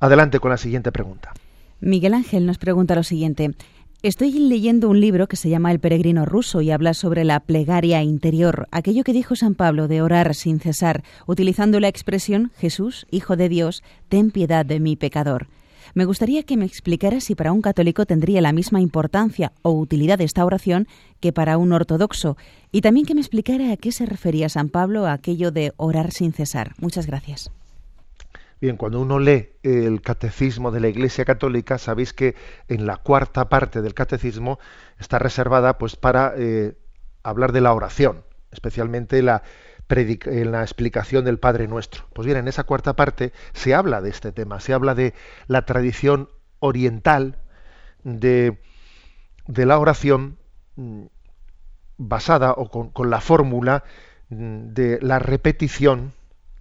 Adelante 0.00 0.40
con 0.40 0.50
la 0.50 0.56
siguiente 0.56 0.90
pregunta. 0.90 1.32
Miguel 1.80 2.14
Ángel 2.14 2.46
nos 2.46 2.58
pregunta 2.58 2.94
lo 2.94 3.02
siguiente. 3.02 3.54
Estoy 4.02 4.32
leyendo 4.32 4.88
un 4.88 4.98
libro 4.98 5.28
que 5.28 5.36
se 5.36 5.50
llama 5.50 5.70
El 5.70 5.78
peregrino 5.78 6.24
ruso 6.24 6.62
y 6.62 6.70
habla 6.70 6.94
sobre 6.94 7.22
la 7.22 7.38
plegaria 7.38 8.02
interior, 8.02 8.66
aquello 8.70 9.04
que 9.04 9.12
dijo 9.12 9.36
San 9.36 9.54
Pablo 9.54 9.88
de 9.88 10.00
orar 10.00 10.34
sin 10.34 10.58
cesar, 10.58 11.04
utilizando 11.26 11.80
la 11.80 11.88
expresión 11.88 12.50
Jesús, 12.56 13.06
Hijo 13.10 13.36
de 13.36 13.50
Dios, 13.50 13.82
ten 14.08 14.30
piedad 14.30 14.64
de 14.64 14.80
mi 14.80 14.96
pecador. 14.96 15.48
Me 15.92 16.06
gustaría 16.06 16.44
que 16.44 16.56
me 16.56 16.64
explicara 16.64 17.20
si 17.20 17.34
para 17.34 17.52
un 17.52 17.60
católico 17.60 18.06
tendría 18.06 18.40
la 18.40 18.54
misma 18.54 18.80
importancia 18.80 19.52
o 19.60 19.72
utilidad 19.72 20.22
esta 20.22 20.46
oración 20.46 20.88
que 21.20 21.34
para 21.34 21.58
un 21.58 21.70
ortodoxo, 21.70 22.38
y 22.72 22.80
también 22.80 23.04
que 23.04 23.14
me 23.14 23.20
explicara 23.20 23.70
a 23.70 23.76
qué 23.76 23.92
se 23.92 24.06
refería 24.06 24.48
San 24.48 24.70
Pablo 24.70 25.04
a 25.04 25.12
aquello 25.12 25.50
de 25.50 25.74
orar 25.76 26.10
sin 26.10 26.32
cesar. 26.32 26.72
Muchas 26.78 27.06
gracias. 27.06 27.50
Bien, 28.60 28.76
cuando 28.76 29.00
uno 29.00 29.18
lee 29.18 29.52
el 29.62 30.02
catecismo 30.02 30.70
de 30.70 30.80
la 30.80 30.88
Iglesia 30.88 31.24
Católica, 31.24 31.78
sabéis 31.78 32.12
que 32.12 32.34
en 32.68 32.86
la 32.86 32.98
cuarta 32.98 33.48
parte 33.48 33.80
del 33.80 33.94
catecismo 33.94 34.58
está 34.98 35.18
reservada 35.18 35.78
pues 35.78 35.96
para 35.96 36.34
eh, 36.36 36.76
hablar 37.22 37.52
de 37.52 37.62
la 37.62 37.72
oración, 37.72 38.22
especialmente 38.50 39.22
la 39.22 39.42
en 39.92 40.52
la 40.52 40.62
explicación 40.62 41.24
del 41.24 41.40
Padre 41.40 41.66
Nuestro. 41.66 42.04
Pues 42.12 42.24
bien, 42.24 42.38
en 42.38 42.46
esa 42.46 42.62
cuarta 42.62 42.94
parte 42.94 43.32
se 43.52 43.74
habla 43.74 44.00
de 44.00 44.10
este 44.10 44.30
tema, 44.30 44.60
se 44.60 44.72
habla 44.72 44.94
de 44.94 45.14
la 45.48 45.66
tradición 45.66 46.28
oriental 46.60 47.38
de, 48.04 48.60
la 49.48 49.78
oración 49.78 50.38
mm, 50.76 51.06
basada 51.96 52.52
o 52.52 52.70
con, 52.70 52.90
con 52.90 53.10
la 53.10 53.20
fórmula 53.20 53.82
mm, 54.28 54.68
de 54.68 55.00
la 55.02 55.18
repetición 55.18 56.12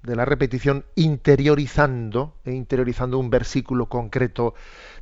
de 0.04 0.16
la 0.16 0.26
repetición 0.26 0.86
interiorizando, 0.96 2.36
e 2.46 2.54
interiorizando 2.54 3.20
un 3.20 3.30
versículo 3.30 3.88
concreto 3.88 4.54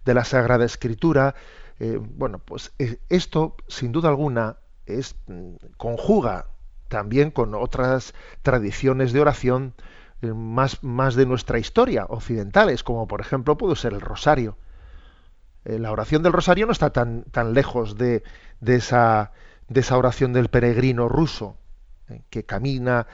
de 0.06 0.13
la 0.13 0.24
Sagrada 0.24 0.66
Escritura. 0.66 1.36
Eh, 1.80 2.00
bueno, 2.01 2.39
pues 2.39 2.72
eh, 2.80 2.98
esto, 3.10 3.56
sin 3.68 3.92
duda 3.92 4.10
alguna, 4.10 4.58
es, 4.86 5.16
mm, 5.27 5.56
conjuga 5.77 6.48
también 6.88 7.32
con 7.32 7.54
otras 7.54 8.13
tradiciones 8.42 9.13
de 9.13 9.20
oración 9.20 9.74
más, 10.22 10.84
más 10.84 11.16
de 11.16 11.25
nuestra 11.25 11.60
historia, 11.60 12.06
occidentales, 12.10 12.84
como 12.84 13.08
por 13.08 13.22
ejemplo 13.22 13.58
puede 13.58 13.75
ser 13.75 13.94
el 13.94 14.01
rosario. 14.01 14.58
la 15.63 15.92
oración 15.92 16.24
del 16.24 16.32
rosario 16.32 16.66
no 16.66 16.72
está 16.72 16.92
tan, 16.92 17.24
tan 17.24 17.54
lejos 17.54 17.98
de, 17.98 18.24
de, 18.62 18.75
esa, 18.75 19.34
de 19.68 19.82
esa 19.82 19.98
oración 19.98 20.32
del 20.32 20.48
peregrino 20.48 21.10
ruso, 21.10 21.58
que 22.30 22.46
camina 22.46 23.06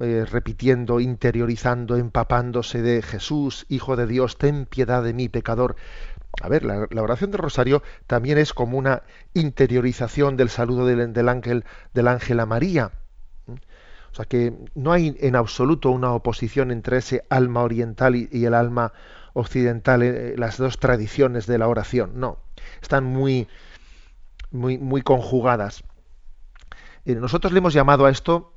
eh, 0.00 0.24
repitiendo, 0.28 0.98
interiorizando, 0.98 1.96
empapándose 1.96 2.82
de 2.82 3.00
Jesús, 3.00 3.64
Hijo 3.68 3.94
de 3.94 4.08
Dios, 4.08 4.38
ten 4.38 4.66
piedad 4.66 5.04
de 5.04 5.12
mí, 5.12 5.28
pecador. 5.28 5.76
A 6.42 6.48
ver, 6.48 6.64
la, 6.64 6.88
oración 7.00 7.30
del 7.30 7.38
rosario 7.38 7.82
también 8.08 8.38
es 8.38 8.52
como 8.52 8.76
una 8.76 9.04
interiorización 9.34 10.36
del 10.36 10.48
saludo 10.48 10.84
del, 10.86 11.28
ángel, 11.28 11.64
del 11.92 12.08
ángel 12.08 12.40
a 12.40 12.46
María. 12.46 12.90
O 13.46 14.16
sea 14.16 14.24
que 14.24 14.52
no 14.74 14.90
hay 14.92 15.16
en 15.20 15.36
absoluto 15.36 15.90
una 15.90 16.12
oposición 16.12 16.72
entre 16.72 16.98
ese 16.98 17.24
alma 17.30 17.62
oriental 17.62 18.16
y, 18.16 18.44
el 18.44 18.54
alma 18.54 18.92
occidental, 19.32 20.02
eh, 20.02 20.34
las 20.36 20.56
dos 20.58 20.78
tradiciones 20.78 21.46
de 21.46 21.58
la 21.58 21.68
oración. 21.68 22.12
No, 22.18 22.38
están 22.82 23.04
muy, 23.04 23.46
muy, 24.50 24.78
muy 24.78 25.02
conjugadas. 25.02 25.84
Eh, 27.04 27.14
nosotros 27.14 27.52
le 27.52 27.58
hemos 27.58 27.74
llamado 27.74 28.06
a 28.06 28.10
esto 28.10 28.53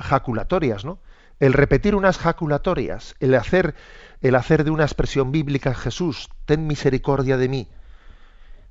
jaculatorias, 0.00 0.84
¿no? 0.84 1.00
El 1.40 1.52
repetir 1.52 1.94
unas 1.94 2.18
jaculatorias, 2.18 3.14
el 3.20 3.34
hacer, 3.34 3.74
el 4.20 4.34
hacer 4.34 4.64
de 4.64 4.70
una 4.70 4.84
expresión 4.84 5.30
bíblica 5.30 5.74
Jesús, 5.74 6.30
ten 6.46 6.66
misericordia 6.66 7.36
de 7.36 7.48
mí. 7.48 7.68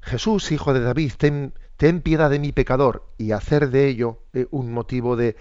Jesús, 0.01 0.51
hijo 0.51 0.73
de 0.73 0.81
David, 0.81 1.13
ten, 1.17 1.53
ten 1.77 2.01
piedad 2.01 2.29
de 2.29 2.39
mi 2.39 2.51
pecador, 2.51 3.07
y 3.17 3.31
hacer 3.31 3.69
de 3.69 3.87
ello 3.87 4.19
eh, 4.33 4.47
un 4.51 4.71
motivo 4.71 5.15
de, 5.15 5.37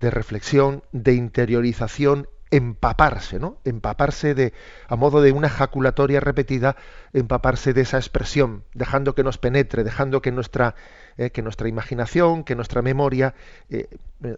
de 0.00 0.10
reflexión, 0.10 0.82
de 0.92 1.14
interiorización, 1.14 2.28
empaparse, 2.50 3.38
¿no? 3.38 3.58
Empaparse 3.64 4.34
de, 4.34 4.52
a 4.88 4.96
modo 4.96 5.20
de 5.20 5.32
una 5.32 5.48
jaculatoria 5.48 6.20
repetida, 6.20 6.76
empaparse 7.12 7.72
de 7.72 7.82
esa 7.82 7.96
expresión, 7.96 8.64
dejando 8.74 9.14
que 9.14 9.24
nos 9.24 9.38
penetre, 9.38 9.84
dejando 9.84 10.22
que 10.22 10.30
nuestra 10.30 10.74
eh, 11.18 11.30
que 11.30 11.40
nuestra 11.40 11.68
imaginación, 11.68 12.44
que 12.44 12.54
nuestra 12.54 12.82
memoria 12.82 13.34
eh, 13.70 13.88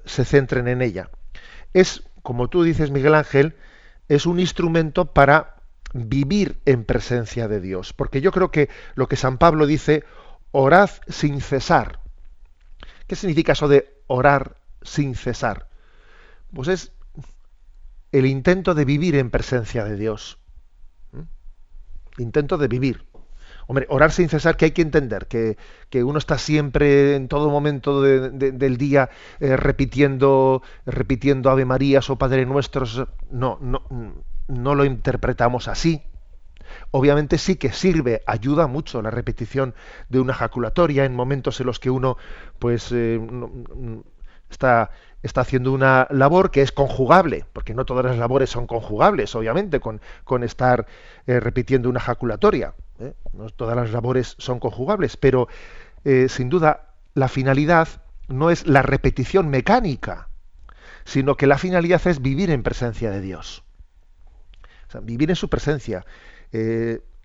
se 0.04 0.24
centren 0.24 0.68
en 0.68 0.80
ella. 0.80 1.10
Es, 1.74 2.04
como 2.22 2.48
tú 2.48 2.62
dices, 2.62 2.92
Miguel 2.92 3.16
Ángel, 3.16 3.56
es 4.08 4.26
un 4.26 4.38
instrumento 4.38 5.12
para 5.12 5.56
vivir 5.92 6.58
en 6.66 6.84
presencia 6.84 7.48
de 7.48 7.60
Dios. 7.60 7.92
Porque 7.92 8.20
yo 8.20 8.30
creo 8.30 8.52
que 8.52 8.68
lo 8.94 9.08
que 9.08 9.16
San 9.16 9.38
Pablo 9.38 9.66
dice, 9.66 10.04
orad 10.52 10.90
sin 11.08 11.40
cesar. 11.40 11.98
¿Qué 13.08 13.16
significa 13.16 13.52
eso 13.52 13.66
de 13.66 13.92
orar 14.06 14.56
sin 14.82 15.16
cesar? 15.16 15.68
Pues 16.54 16.68
es 16.68 16.92
el 18.12 18.26
intento 18.26 18.74
de 18.74 18.84
vivir 18.84 19.16
en 19.16 19.30
presencia 19.30 19.84
de 19.84 19.96
Dios. 19.96 20.38
Intento 22.18 22.58
de 22.58 22.68
vivir. 22.68 23.06
Hombre, 23.66 23.86
orar 23.90 24.12
sin 24.12 24.30
cesar, 24.30 24.56
que 24.56 24.64
hay 24.64 24.70
que 24.70 24.80
entender, 24.82 25.26
que, 25.26 25.56
uno 26.02 26.18
está 26.18 26.38
siempre, 26.38 27.16
en 27.16 27.28
todo 27.28 27.50
momento 27.50 28.00
del 28.00 28.78
día, 28.78 29.10
eh, 29.40 29.56
repitiendo, 29.58 30.62
repitiendo 30.86 31.50
Ave 31.50 31.66
Marías 31.66 32.08
o 32.08 32.16
Padre 32.16 32.46
Nuestros. 32.46 33.04
No, 33.30 33.58
no, 33.60 33.82
no 34.48 34.74
lo 34.74 34.84
interpretamos 34.86 35.68
así. 35.68 36.02
Obviamente 36.90 37.36
sí 37.36 37.56
que 37.56 37.72
sirve, 37.72 38.22
ayuda 38.26 38.66
mucho 38.66 39.02
la 39.02 39.10
repetición 39.10 39.74
de 40.08 40.20
una 40.20 40.32
ejaculatoria 40.32 41.04
en 41.04 41.14
momentos 41.14 41.60
en 41.60 41.66
los 41.66 41.78
que 41.78 41.90
uno, 41.90 42.16
pues, 42.58 42.90
eh, 42.92 43.20
está 44.50 44.90
está 45.22 45.40
haciendo 45.40 45.72
una 45.72 46.06
labor 46.10 46.50
que 46.50 46.62
es 46.62 46.72
conjugable, 46.72 47.44
porque 47.52 47.74
no 47.74 47.84
todas 47.84 48.04
las 48.04 48.18
labores 48.18 48.50
son 48.50 48.66
conjugables, 48.66 49.34
obviamente, 49.34 49.80
con, 49.80 50.00
con 50.24 50.44
estar 50.44 50.86
eh, 51.26 51.40
repitiendo 51.40 51.88
una 51.88 51.98
ejaculatoria. 51.98 52.74
¿eh? 53.00 53.14
No 53.32 53.50
todas 53.50 53.76
las 53.76 53.90
labores 53.90 54.36
son 54.38 54.60
conjugables, 54.60 55.16
pero 55.16 55.48
eh, 56.04 56.28
sin 56.28 56.48
duda 56.48 56.94
la 57.14 57.28
finalidad 57.28 57.88
no 58.28 58.50
es 58.50 58.66
la 58.66 58.82
repetición 58.82 59.48
mecánica, 59.48 60.28
sino 61.04 61.36
que 61.36 61.46
la 61.46 61.58
finalidad 61.58 62.06
es 62.06 62.20
vivir 62.20 62.50
en 62.50 62.62
presencia 62.62 63.10
de 63.10 63.20
Dios. 63.20 63.64
vivir 65.02 65.30
en 65.30 65.36
su 65.36 65.48
presencia, 65.48 66.04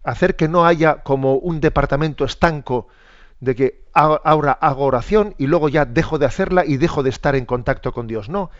hacer 0.03 0.35
que 0.35 0.47
no 0.47 0.65
haya 0.65 1.03
como 1.03 1.35
un 1.35 1.59
departamento 1.59 2.25
estanco 2.25 2.87
de 3.43 3.55
que 3.55 3.83
ahora 3.93 4.53
hago 4.53 4.85
oración 4.85 5.35
y 5.37 5.47
luego 5.47 5.67
ya 5.67 5.83
dejo 5.83 6.17
de 6.17 6.25
hacerla 6.25 6.63
y 6.65 6.77
dejo 6.77 7.03
de 7.03 7.09
estar 7.09 7.35
en 7.35 7.45
contacto 7.45 7.91
con 7.91 8.07
Dios. 8.07 8.29
No, 8.29 8.51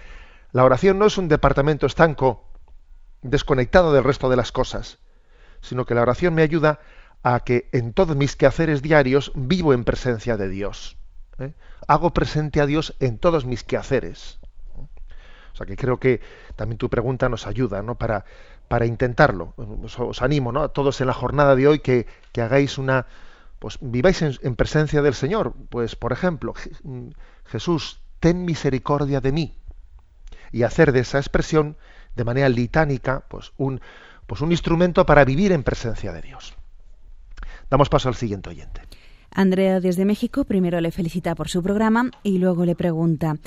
la 0.52 0.66
oración 0.66 1.00
no 1.00 1.06
es 1.06 1.18
un 1.18 1.30
departamento 1.30 1.86
estanco 1.86 2.44
desconectado 3.22 3.94
del 3.94 4.04
resto 4.04 4.30
de 4.30 4.36
las 4.36 4.52
cosas, 4.52 5.00
sino 5.62 5.86
que 5.86 5.96
la 5.96 6.02
oración 6.02 6.34
me 6.34 6.42
ayuda 6.42 6.82
a 7.24 7.40
que 7.40 7.70
en 7.72 7.94
todos 7.94 8.18
mis 8.18 8.36
quehaceres 8.36 8.82
diarios 8.82 9.32
vivo 9.36 9.74
en 9.74 9.86
presencia 9.86 10.36
de 10.36 10.50
Dios. 10.50 10.98
¿eh? 11.40 11.54
Hago 11.88 12.10
presente 12.10 12.60
a 12.60 12.66
Dios 12.66 12.94
en 13.00 13.20
todos 13.20 13.46
mis 13.46 13.64
quehaceres. 13.64 14.38
O 15.54 15.56
sea 15.56 15.66
que 15.66 15.78
creo 15.78 15.98
que 15.98 16.20
también 16.58 16.78
tu 16.78 16.90
pregunta 16.90 17.30
nos 17.30 17.48
ayuda 17.48 17.82
¿no? 17.82 17.96
para, 17.96 18.26
para 18.68 18.86
intentarlo. 18.86 19.54
Os, 19.56 20.22
animo 20.22 20.52
¿no? 20.52 20.64
a 20.64 20.74
todos 20.74 21.00
en 21.00 21.08
la 21.08 21.14
jornada 21.14 21.56
de 21.56 21.70
hoy 21.70 21.80
que, 21.80 22.06
que 22.34 22.42
hagáis 22.42 22.78
una, 22.78 23.06
pues 23.64 23.78
viváis 23.80 24.22
en, 24.22 24.56
presencia 24.58 25.02
del 25.02 25.14
Señor. 25.14 25.54
Pues, 25.70 25.96
por 25.96 26.12
ejemplo, 26.12 26.54
Jesús, 27.46 28.02
ten 28.20 28.44
misericordia 28.44 29.22
de 29.22 29.32
mí. 29.32 29.56
Y 30.52 30.64
hacer 30.64 30.92
de 30.92 31.00
esa 31.00 31.18
expresión, 31.18 31.78
de 32.14 32.26
manera 32.26 32.50
litánica, 32.50 33.24
pues 33.30 33.54
un, 33.56 33.80
pues 34.28 34.42
un 34.42 34.52
instrumento 34.52 35.06
para 35.06 35.24
vivir 35.24 35.54
en 35.54 35.64
presencia 35.64 36.12
de 36.12 36.22
Dios. 36.22 36.56
Damos 37.70 37.88
paso 37.88 38.10
al 38.10 38.16
siguiente 38.16 38.50
oyente. 38.50 38.82
Andrea 39.32 39.80
desde 39.80 40.04
México 40.04 40.44
primero 40.44 40.82
le 40.82 40.92
felicita 40.92 41.34
por 41.34 41.48
su 41.48 41.64
programa 41.64 42.12
y 42.22 42.40
luego 42.40 42.66
le 42.66 42.76
pregunta, 42.76 43.38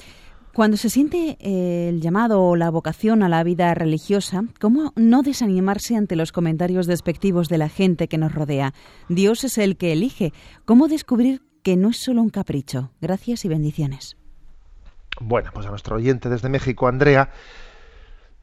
cuando 0.56 0.78
se 0.78 0.88
siente 0.88 1.36
eh, 1.38 1.90
el 1.90 2.00
llamado 2.00 2.42
o 2.42 2.56
la 2.56 2.70
vocación 2.70 3.22
a 3.22 3.28
la 3.28 3.44
vida 3.44 3.74
religiosa, 3.74 4.44
¿cómo 4.58 4.94
no 4.96 5.20
desanimarse 5.20 5.96
ante 5.96 6.16
los 6.16 6.32
comentarios 6.32 6.86
despectivos 6.86 7.50
de 7.50 7.58
la 7.58 7.68
gente 7.68 8.08
que 8.08 8.16
nos 8.16 8.34
rodea? 8.34 8.72
Dios 9.10 9.44
es 9.44 9.58
el 9.58 9.76
que 9.76 9.92
elige. 9.92 10.32
¿Cómo 10.64 10.88
descubrir 10.88 11.42
que 11.62 11.76
no 11.76 11.90
es 11.90 12.02
solo 12.02 12.22
un 12.22 12.30
capricho? 12.30 12.90
Gracias 13.02 13.44
y 13.44 13.48
bendiciones. 13.48 14.16
Bueno, 15.20 15.50
pues 15.52 15.66
a 15.66 15.68
nuestro 15.68 15.96
oyente 15.96 16.30
desde 16.30 16.48
México, 16.48 16.88
Andrea, 16.88 17.28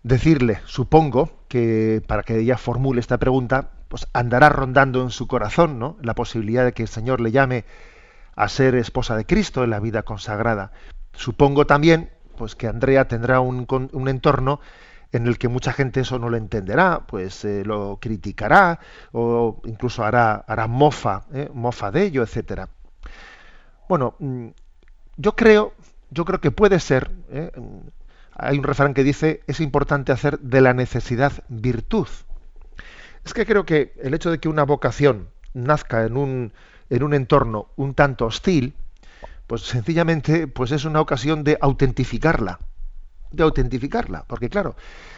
decirle, 0.03 0.60
supongo 0.65 1.32
que 1.48 2.03
para 2.05 2.22
que 2.22 2.38
ella 2.38 2.58
formule 2.58 3.00
esta 3.00 3.17
pregunta, 3.17 3.72
pues 3.88 4.05
andará 4.13 4.50
rondando 4.50 5.01
en 5.01 5.10
su 5.10 5.25
corazón, 5.25 5.79
¿no? 5.79 5.98
La 6.03 6.13
posibilidad 6.13 6.63
de 6.63 6.74
que 6.74 6.84
el 6.84 6.89
Señor 6.89 7.22
le 7.22 7.32
llame 7.32 7.65
a 8.36 8.50
ser 8.50 8.75
esposa 8.75 9.15
de 9.15 9.25
Cristo 9.25 9.63
en 9.63 9.72
la 9.72 9.79
vida 9.79 10.03
consagrada. 10.03 10.72
Supongo 11.13 11.65
también 11.65 12.10
pues 12.38 12.55
que 12.55 12.67
Andrea 12.67 13.08
tendrá 13.08 13.39
un, 13.39 13.67
un 13.91 14.08
entorno 14.08 14.60
en 15.13 15.27
el 15.27 15.38
que 15.38 15.48
mucha 15.48 15.72
gente 15.72 16.01
eso 16.01 16.17
no 16.20 16.29
lo 16.29 16.38
entenderá, 16.38 17.05
pues 17.08 17.46
eh, 17.46 17.63
lo 17.63 18.00
criticará 18.01 18.79
o 19.12 19.62
incluso 19.65 20.03
hará, 20.03 20.43
mofa, 20.67 21.25
¿eh? 21.32 21.50
mofa 21.53 21.91
de 21.91 22.03
ello, 22.03 22.24
etcétera. 22.24 22.67
Bueno, 23.88 24.15
mm, 24.17 24.48
yo 25.17 25.36
creo, 25.36 25.74
yo 26.10 26.25
creo 26.25 26.41
que 26.41 26.50
puede 26.50 26.79
ser. 26.79 27.12
¿eh? 27.29 27.51
Hay 28.36 28.58
un 28.58 28.63
refrán 28.63 28.96
que 28.96 29.03
dice 29.03 29.41
es 29.46 29.60
importante 29.60 30.12
hacer 30.12 30.39
de 30.39 30.62
la 30.62 30.74
necesidad 30.74 31.32
virtud. 31.48 32.08
Es 33.24 33.36
que 33.36 33.46
creo 33.46 33.65
que 33.65 33.93
el 34.01 34.15
hecho 34.15 34.32
de 34.32 34.39
que 34.39 34.50
una 34.50 34.63
vocación 34.63 35.29
nazca 35.53 36.05
en 36.05 36.17
un, 36.17 36.53
en 36.89 37.03
un 37.03 37.13
entorno 37.13 37.67
un 37.75 37.93
tanto 37.93 38.25
hostil, 38.25 38.74
pues 39.48 39.62
sencillamente 39.62 40.48
pues 40.48 40.72
es 40.72 40.86
una 40.86 41.02
ocasión 41.02 41.44
de 41.44 41.58
autentificarla, 41.62 42.60
de 43.32 43.44
autentificarla, 43.44 44.26
porque 44.28 44.50
claro, 44.50 44.76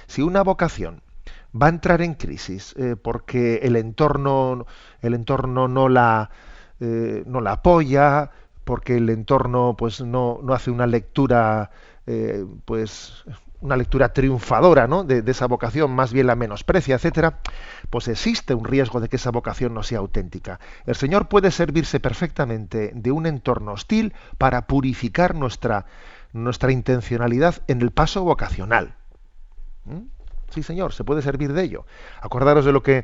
si 0.08 0.22
una 0.22 0.44
vocación 0.44 1.01
va 1.60 1.67
a 1.67 1.70
entrar 1.70 2.01
en 2.01 2.15
crisis 2.15 2.74
eh, 2.77 2.96
porque 3.01 3.58
el 3.63 3.75
entorno, 3.75 4.65
el 5.01 5.13
entorno 5.13 5.67
no 5.67 5.89
la, 5.89 6.29
eh, 6.79 7.24
no 7.25 7.41
la 7.41 7.53
apoya, 7.53 8.32
porque 8.63 8.98
el 8.98 9.10
entorno 9.10 9.75
pues 9.77 10.01
no, 10.01 10.39
no 10.44 10.53
hace 10.53 10.72
una 10.72 10.88
lectura 10.88 11.72
eh, 12.08 12.46
pues 12.65 13.24
una 13.65 13.75
lectura 13.75 14.13
triunfadora 14.13 14.88
¿no? 14.88 15.03
de, 15.03 15.24
esa 15.29 15.48
vocación, 15.48 15.91
más 15.91 16.13
bien 16.13 16.27
la 16.27 16.36
menosprecia, 16.36 16.95
etcétera, 16.95 17.39
pues 17.89 18.07
existe 18.07 18.53
un 18.53 18.63
riesgo 18.63 19.00
de 19.01 19.10
que 19.10 19.17
esa 19.17 19.31
vocación 19.31 19.74
no 19.74 19.84
sea 19.84 20.00
auténtica. 20.00 20.60
El 20.86 20.95
Señor 20.95 21.27
puede 21.27 21.51
servirse 21.51 22.00
perfectamente 22.00 22.91
de 22.93 23.12
un 23.12 23.25
entorno 23.25 23.74
hostil 23.74 24.13
para 24.38 24.67
purificar 24.67 25.36
nuestra, 25.36 25.86
nuestra 26.31 26.72
intencionalidad 26.72 27.63
en 27.67 27.81
el 27.81 27.91
paso 27.91 28.24
vocacional. 28.24 28.95
¿Mm? 29.86 30.07
Sí, 30.50 30.63
Señor, 30.63 30.93
se 30.93 31.03
puede 31.03 31.22
servir 31.22 31.51
de 31.51 31.63
ello. 31.63 31.86
Acordaros 32.22 32.65
de 32.65 32.72
lo 32.72 32.84
que, 32.84 33.03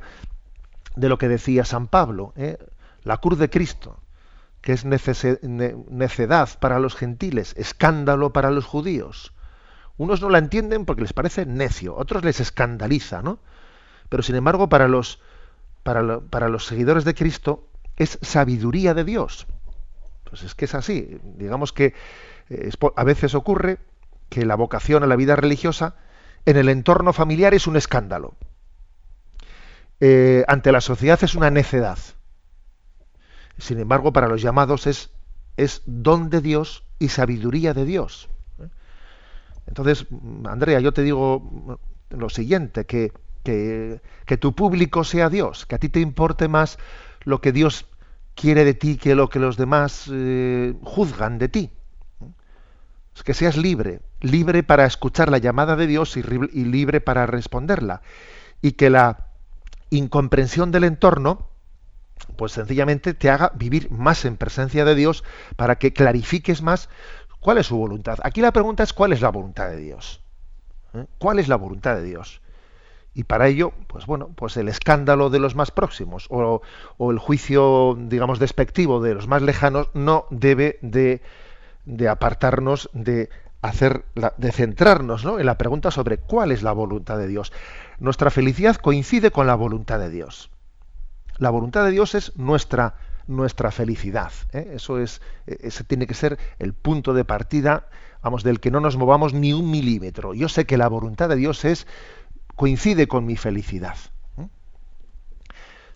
de 0.95 1.09
lo 1.09 1.17
que 1.17 1.27
decía 1.27 1.65
San 1.65 1.87
Pablo, 1.87 2.33
¿eh? 2.35 2.57
la 3.03 3.17
cruz 3.17 3.39
de 3.39 3.49
Cristo, 3.49 3.99
que 4.61 4.73
es 4.73 4.85
necedad 4.85 6.49
para 6.59 6.77
los 6.77 6.95
gentiles, 6.95 7.55
escándalo 7.57 8.31
para 8.31 8.51
los 8.51 8.65
judíos 8.65 9.33
unos 10.01 10.19
no 10.19 10.29
la 10.29 10.39
entienden 10.39 10.85
porque 10.85 11.03
les 11.03 11.13
parece 11.13 11.45
necio, 11.45 11.95
otros 11.95 12.23
les 12.23 12.39
escandaliza, 12.39 13.21
¿no? 13.21 13.37
Pero 14.09 14.23
sin 14.23 14.35
embargo, 14.35 14.67
para 14.67 14.87
los, 14.87 15.19
para, 15.83 16.49
los 16.49 16.65
seguidores 16.65 17.05
de 17.05 17.13
Cristo 17.13 17.67
es 17.97 18.17
sabiduría 18.23 18.95
de 18.95 19.03
Dios. 19.03 19.45
Pues 20.23 20.41
es 20.41 20.55
que 20.55 20.65
es 20.65 20.73
así. 20.73 21.19
Digamos 21.37 21.71
que 21.71 21.93
eh, 22.49 22.71
a 22.95 23.03
veces 23.03 23.35
ocurre 23.35 23.77
que 24.29 24.43
la 24.43 24.55
vocación 24.55 25.03
a 25.03 25.07
la 25.07 25.15
vida 25.15 25.35
religiosa 25.35 25.95
en 26.47 26.57
el 26.57 26.69
entorno 26.69 27.13
familiar 27.13 27.53
es 27.53 27.67
un 27.67 27.77
escándalo. 27.77 28.33
Eh, 29.99 30.43
ante 30.47 30.71
la 30.71 30.81
sociedad 30.81 31.23
es 31.23 31.35
una 31.35 31.51
necedad. 31.51 31.99
Sin 33.59 33.77
embargo, 33.77 34.13
para 34.13 34.27
los 34.27 34.41
llamados 34.41 34.87
es, 34.87 35.11
es 35.57 35.83
don 35.85 36.31
de 36.31 36.41
Dios 36.41 36.85
y 36.97 37.09
sabiduría 37.09 37.75
de 37.75 37.85
Dios. 37.85 38.29
Entonces, 39.67 40.07
Andrea, 40.45 40.79
yo 40.79 40.91
te 40.91 41.03
digo 41.03 41.79
lo 42.09 42.29
siguiente, 42.29 42.85
que, 42.85 43.11
que, 43.43 44.37
tu 44.37 44.53
público 44.53 45.03
sea 45.03 45.29
Dios, 45.29 45.65
que 45.65 45.75
a 45.75 45.79
ti 45.79 45.89
te 45.89 45.99
importe 45.99 46.47
más 46.47 46.77
lo 47.23 47.41
que 47.41 47.51
Dios 47.51 47.85
quiere 48.35 48.63
de 48.65 48.73
ti 48.73 48.97
que 48.97 49.15
lo 49.15 49.29
que 49.29 49.39
los 49.39 49.57
demás 49.57 50.09
eh, 50.11 50.73
juzgan 50.83 51.37
de 51.37 51.49
ti. 51.49 51.71
que 53.23 53.33
seas 53.33 53.55
libre, 53.55 53.99
libre 54.19 54.63
para 54.63 54.85
escuchar 54.85 55.29
la 55.29 55.37
llamada 55.37 55.75
de 55.75 55.85
Dios 55.85 56.17
y 56.17 56.23
libre 56.65 57.01
para 57.01 57.27
responderla. 57.27 58.01
Y 58.61 58.71
que 58.73 58.89
la 58.89 59.27
incomprensión 59.91 60.71
del 60.71 60.85
entorno, 60.85 61.49
pues 62.37 62.53
sencillamente 62.53 63.13
te 63.13 63.29
haga 63.29 63.51
vivir 63.55 63.91
más 63.91 64.25
en 64.25 64.37
presencia 64.37 64.85
de 64.85 64.95
Dios 64.95 65.23
para 65.55 65.77
que 65.77 65.93
clarifiques 65.93 66.61
más 66.63 66.89
¿Cuál 67.41 67.57
es 67.57 67.65
su 67.65 67.75
voluntad? 67.75 68.19
Aquí 68.23 68.39
la 68.39 68.53
pregunta 68.53 68.83
es 68.83 68.93
¿cuál 68.93 69.13
es 69.13 69.21
la 69.21 69.29
voluntad 69.29 69.69
de 69.69 69.77
Dios? 69.77 70.21
¿Eh? 70.93 71.05
¿Cuál 71.17 71.39
es 71.39 71.47
la 71.47 71.55
voluntad 71.55 71.95
de 71.95 72.03
Dios? 72.03 72.39
Y 73.13 73.25
para 73.25 73.47
ello, 73.47 73.73
pues 73.87 74.05
bueno, 74.05 74.29
pues 74.35 74.55
el 74.57 74.69
escándalo 74.69 75.29
de 75.29 75.39
los 75.39 75.55
más 75.55 75.71
próximos 75.71 76.27
o, 76.29 76.61
el 77.11 77.17
juicio, 77.17 77.97
digamos, 77.99 78.39
despectivo 78.39 79.01
de 79.01 79.15
los 79.15 79.27
más 79.27 79.41
lejanos 79.41 79.89
no 79.93 80.27
debe 80.29 80.77
de, 80.81 81.21
apartarnos 82.07 82.89
de 82.93 83.29
hacer 83.61 84.05
de 84.37 84.51
centrarnos 84.51 85.25
en 85.25 85.45
la 85.45 85.57
pregunta 85.57 85.91
sobre 85.91 86.19
cuál 86.19 86.51
es 86.51 86.61
la 86.61 86.71
voluntad 86.71 87.17
de 87.17 87.27
Dios. 87.27 87.51
Nuestra 87.99 88.29
felicidad 88.29 88.77
coincide 88.77 89.31
con 89.31 89.47
la 89.47 89.55
voluntad 89.55 89.99
de 89.99 90.09
Dios. 90.09 90.51
La 91.37 91.49
voluntad 91.49 91.83
de 91.83 91.91
Dios 91.91 92.13
es 92.15 92.37
nuestra 92.37 92.95
nuestra 93.27 93.71
felicidad. 93.71 94.31
¿eh? 94.53 94.73
Eso 94.75 94.99
es, 94.99 95.21
e-, 95.47 95.57
ese 95.61 95.83
tiene 95.83 96.07
que 96.07 96.13
ser 96.13 96.37
el 96.59 96.73
punto 96.73 97.13
de 97.13 97.25
partida, 97.25 97.87
vamos, 98.21 98.43
del 98.43 98.59
que 98.59 98.71
no 98.71 98.79
nos 98.79 98.97
movamos 98.97 99.33
ni 99.33 99.53
un 99.53 99.69
milímetro. 99.69 100.33
Yo 100.33 100.49
sé 100.49 100.65
que 100.65 100.77
la 100.77 100.87
voluntad 100.87 101.29
de 101.29 101.35
Dios 101.35 101.65
es 101.65 101.87
coincide 102.55 103.07
con 103.07 103.25
mi 103.25 103.37
felicidad. 103.37 103.97
¿eh? 104.37 104.47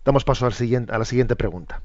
Damos 0.04 0.24
paso 0.24 0.50
siguiente, 0.52 0.94
a 0.94 0.98
la 0.98 1.06
siguiente 1.06 1.36
pregunta. 1.36 1.82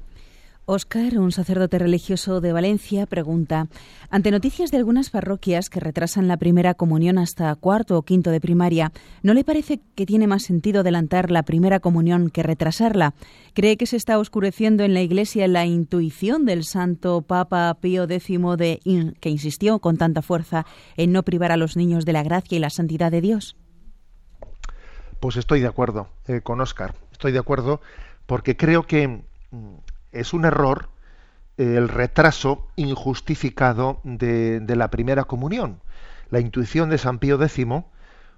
Óscar, 0.65 1.17
un 1.17 1.31
sacerdote 1.31 1.79
religioso 1.79 2.39
de 2.39 2.53
Valencia, 2.53 3.07
pregunta, 3.07 3.67
ante 4.11 4.29
noticias 4.29 4.69
de 4.69 4.77
algunas 4.77 5.09
parroquias 5.09 5.69
que 5.69 5.79
retrasan 5.79 6.27
la 6.27 6.37
primera 6.37 6.75
comunión 6.75 7.17
hasta 7.17 7.53
cuarto 7.55 7.97
o 7.97 8.03
quinto 8.03 8.29
de 8.29 8.39
primaria, 8.39 8.91
¿no 9.23 9.33
le 9.33 9.43
parece 9.43 9.81
que 9.95 10.05
tiene 10.05 10.27
más 10.27 10.43
sentido 10.43 10.81
adelantar 10.81 11.31
la 11.31 11.43
primera 11.43 11.79
comunión 11.79 12.29
que 12.29 12.43
retrasarla? 12.43 13.15
¿Cree 13.55 13.75
que 13.75 13.87
se 13.87 13.97
está 13.97 14.19
oscureciendo 14.19 14.83
en 14.83 14.93
la 14.93 15.01
Iglesia 15.01 15.47
la 15.47 15.65
intuición 15.65 16.45
del 16.45 16.63
santo 16.63 17.23
Papa 17.23 17.75
Pío 17.81 18.03
X 18.03 18.27
de, 18.57 19.13
que 19.19 19.29
insistió 19.29 19.79
con 19.79 19.97
tanta 19.97 20.21
fuerza 20.21 20.67
en 20.95 21.11
no 21.11 21.23
privar 21.23 21.51
a 21.51 21.57
los 21.57 21.75
niños 21.75 22.05
de 22.05 22.13
la 22.13 22.23
gracia 22.23 22.55
y 22.55 22.59
la 22.59 22.69
santidad 22.69 23.11
de 23.11 23.21
Dios? 23.21 23.57
Pues 25.19 25.37
estoy 25.37 25.59
de 25.59 25.67
acuerdo 25.67 26.07
eh, 26.27 26.41
con 26.41 26.61
Óscar, 26.61 26.93
estoy 27.11 27.31
de 27.31 27.39
acuerdo 27.39 27.81
porque 28.27 28.55
creo 28.55 28.83
que 28.83 29.07
mm, 29.51 29.75
es 30.11 30.33
un 30.33 30.45
error 30.45 30.89
eh, 31.57 31.75
el 31.77 31.89
retraso 31.89 32.67
injustificado 32.75 33.99
de, 34.03 34.63
la 34.75 34.89
primera 34.89 35.25
comunión. 35.25 35.81
La 36.29 36.39
intuición 36.39 36.89
de 36.89 36.97
San 36.97 37.19
Pío 37.19 37.41
X 37.43 37.65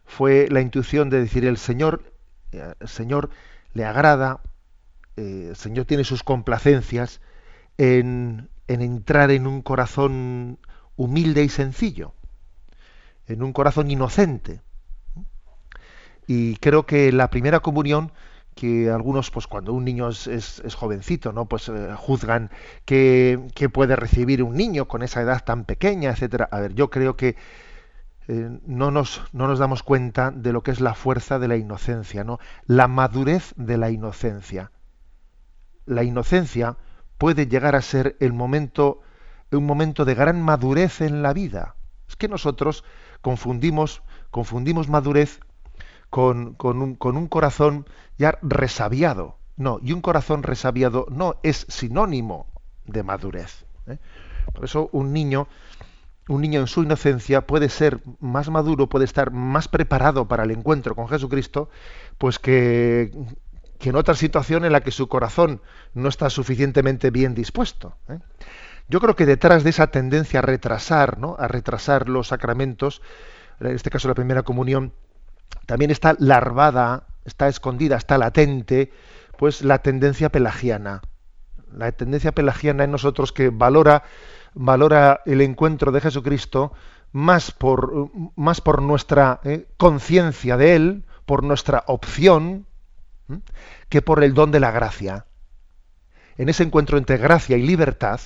fue 0.06 0.48
la 0.50 0.62
intuición 0.62 1.10
de 1.10 1.22
decir 1.22 1.46
el 1.46 1.58
Señor, 1.58 2.04
eh, 2.52 2.74
el 2.80 2.88
Señor 2.88 3.30
le 3.74 3.86
agrada, 3.86 4.42
eh, 5.16 5.48
el 5.50 5.56
Señor 5.56 5.86
tiene 5.86 6.04
sus 6.04 6.24
complacencias 6.24 7.22
en, 7.78 8.50
en 8.68 8.82
entrar 8.82 9.32
en 9.32 9.48
un 9.48 9.62
corazón 9.62 10.60
humilde 10.96 11.44
y 11.44 11.50
sencillo, 11.50 12.14
en 13.28 13.44
un 13.44 13.54
corazón 13.54 13.92
inocente. 13.92 14.62
Y 16.26 16.56
creo 16.58 16.86
que 16.86 17.12
la 17.12 17.30
primera 17.30 17.60
comunión 17.60 18.12
que 18.56 18.90
algunos, 18.90 19.32
pues 19.32 19.48
cuando 19.48 19.74
un 19.74 19.86
niño 19.86 20.10
es, 20.10 20.28
es, 20.28 20.76
jovencito, 20.76 21.32
¿no? 21.34 21.46
Pues 21.46 21.70
eh, 21.70 21.94
juzgan 21.98 22.52
que, 22.86 23.40
puede 23.72 23.96
recibir 23.96 24.44
un 24.44 24.56
niño 24.56 24.88
con 24.88 25.04
esa 25.04 25.22
edad 25.22 25.44
tan 25.44 25.66
pequeña, 25.66 26.12
etcétera. 26.12 26.48
A 26.52 26.60
ver, 26.60 26.74
yo 26.74 26.90
creo 26.90 27.16
que 27.16 27.36
eh, 28.28 28.60
no, 28.66 28.92
nos, 28.92 29.22
no 29.34 29.48
nos 29.48 29.60
damos 29.60 29.84
cuenta 29.84 30.32
de 30.32 30.54
lo 30.54 30.64
que 30.64 30.72
es 30.72 30.82
la 30.82 30.94
fuerza 30.94 31.40
de 31.40 31.48
la 31.48 31.58
inocencia, 31.58 32.24
¿no? 32.24 32.40
La 32.66 32.88
madurez 32.88 33.54
de 33.58 33.78
la 33.78 33.90
inocencia. 33.90 34.72
La 35.86 36.04
inocencia 36.04 36.78
puede 37.18 37.48
llegar 37.48 37.76
a 37.76 37.82
ser 37.82 38.16
el 38.20 38.34
momento, 38.34 39.02
un 39.52 39.66
momento 39.66 40.06
de 40.06 40.16
gran 40.16 40.42
madurez 40.42 41.02
en 41.02 41.22
la 41.22 41.34
vida. 41.34 41.76
Es 42.08 42.16
que 42.16 42.28
nosotros 42.28 42.84
confundimos, 43.22 44.04
confundimos 44.30 44.90
madurez 44.90 45.40
con, 46.14 46.56
un, 46.62 47.28
corazón 47.28 47.88
ya 48.20 48.38
resabiado. 48.44 49.40
No, 49.58 49.80
y 49.82 49.94
un 49.94 50.02
corazón 50.02 50.44
resabiado 50.44 51.08
no 51.10 51.38
es 51.42 51.66
sinónimo 51.70 52.46
de 52.86 53.02
madurez. 53.02 53.66
¿eh? 53.88 53.98
Por 54.54 54.66
eso 54.66 54.90
un 54.92 55.12
niño, 55.12 55.48
un 56.28 56.42
niño 56.42 56.60
en 56.60 56.68
su 56.68 56.84
inocencia 56.84 57.48
puede 57.48 57.68
ser 57.68 58.00
más 58.20 58.52
maduro, 58.52 58.90
puede 58.90 59.06
estar 59.06 59.32
más 59.32 59.68
preparado 59.68 60.28
para 60.28 60.44
el 60.44 60.52
encuentro 60.52 60.94
con 60.94 61.08
Jesucristo, 61.08 61.72
pues 62.20 62.38
que, 62.38 63.10
que 63.80 63.90
en 63.90 63.96
otra 63.96 64.14
situación 64.14 64.66
en 64.66 64.72
la 64.72 64.82
que 64.82 64.92
su 64.92 65.08
corazón 65.08 65.62
no 65.96 66.10
está 66.10 66.30
suficientemente 66.30 67.10
bien 67.10 67.34
dispuesto. 67.34 67.96
¿eh? 68.08 68.20
Yo 68.88 69.00
creo 69.00 69.16
que 69.16 69.26
detrás 69.26 69.64
de 69.64 69.72
esa 69.72 69.88
tendencia 69.88 70.40
a 70.40 70.44
retrasar, 70.44 71.18
¿no? 71.18 71.36
a 71.40 71.48
retrasar 71.48 72.08
los 72.08 72.28
sacramentos, 72.28 73.02
en 73.60 73.72
este 73.72 73.90
caso 73.90 74.08
la 74.08 74.14
primera 74.14 74.44
comunión, 74.44 74.94
también 75.66 75.92
está 75.92 76.16
larvada, 76.20 77.08
está 77.26 77.48
escondida, 77.48 77.96
está 77.96 78.18
latente, 78.18 78.92
pues 79.38 79.64
la 79.64 79.80
tendencia 79.80 80.30
pelagiana. 80.30 81.02
La 81.72 81.92
tendencia 81.92 82.34
pelagiana 82.34 82.84
en 82.84 82.92
nosotros 82.92 83.32
que 83.32 83.50
valora, 83.50 84.04
valora 84.54 85.22
el 85.26 85.42
encuentro 85.42 85.92
de 85.92 86.02
Jesucristo 86.02 86.74
más 87.12 87.52
por, 87.52 88.12
más 88.36 88.62
por 88.62 88.82
nuestra 88.82 89.40
eh, 89.44 89.68
conciencia 89.78 90.58
de 90.58 90.76
Él, 90.76 91.06
por 91.26 91.44
nuestra 91.44 91.84
opción, 91.88 92.66
que 93.90 94.02
por 94.02 94.24
el 94.24 94.34
don 94.34 94.52
de 94.52 94.60
la 94.60 94.72
gracia. 94.72 95.26
En 96.38 96.50
ese 96.50 96.64
encuentro 96.64 96.98
entre 96.98 97.18
gracia 97.18 97.58
y 97.58 97.64
libertad, 97.64 98.20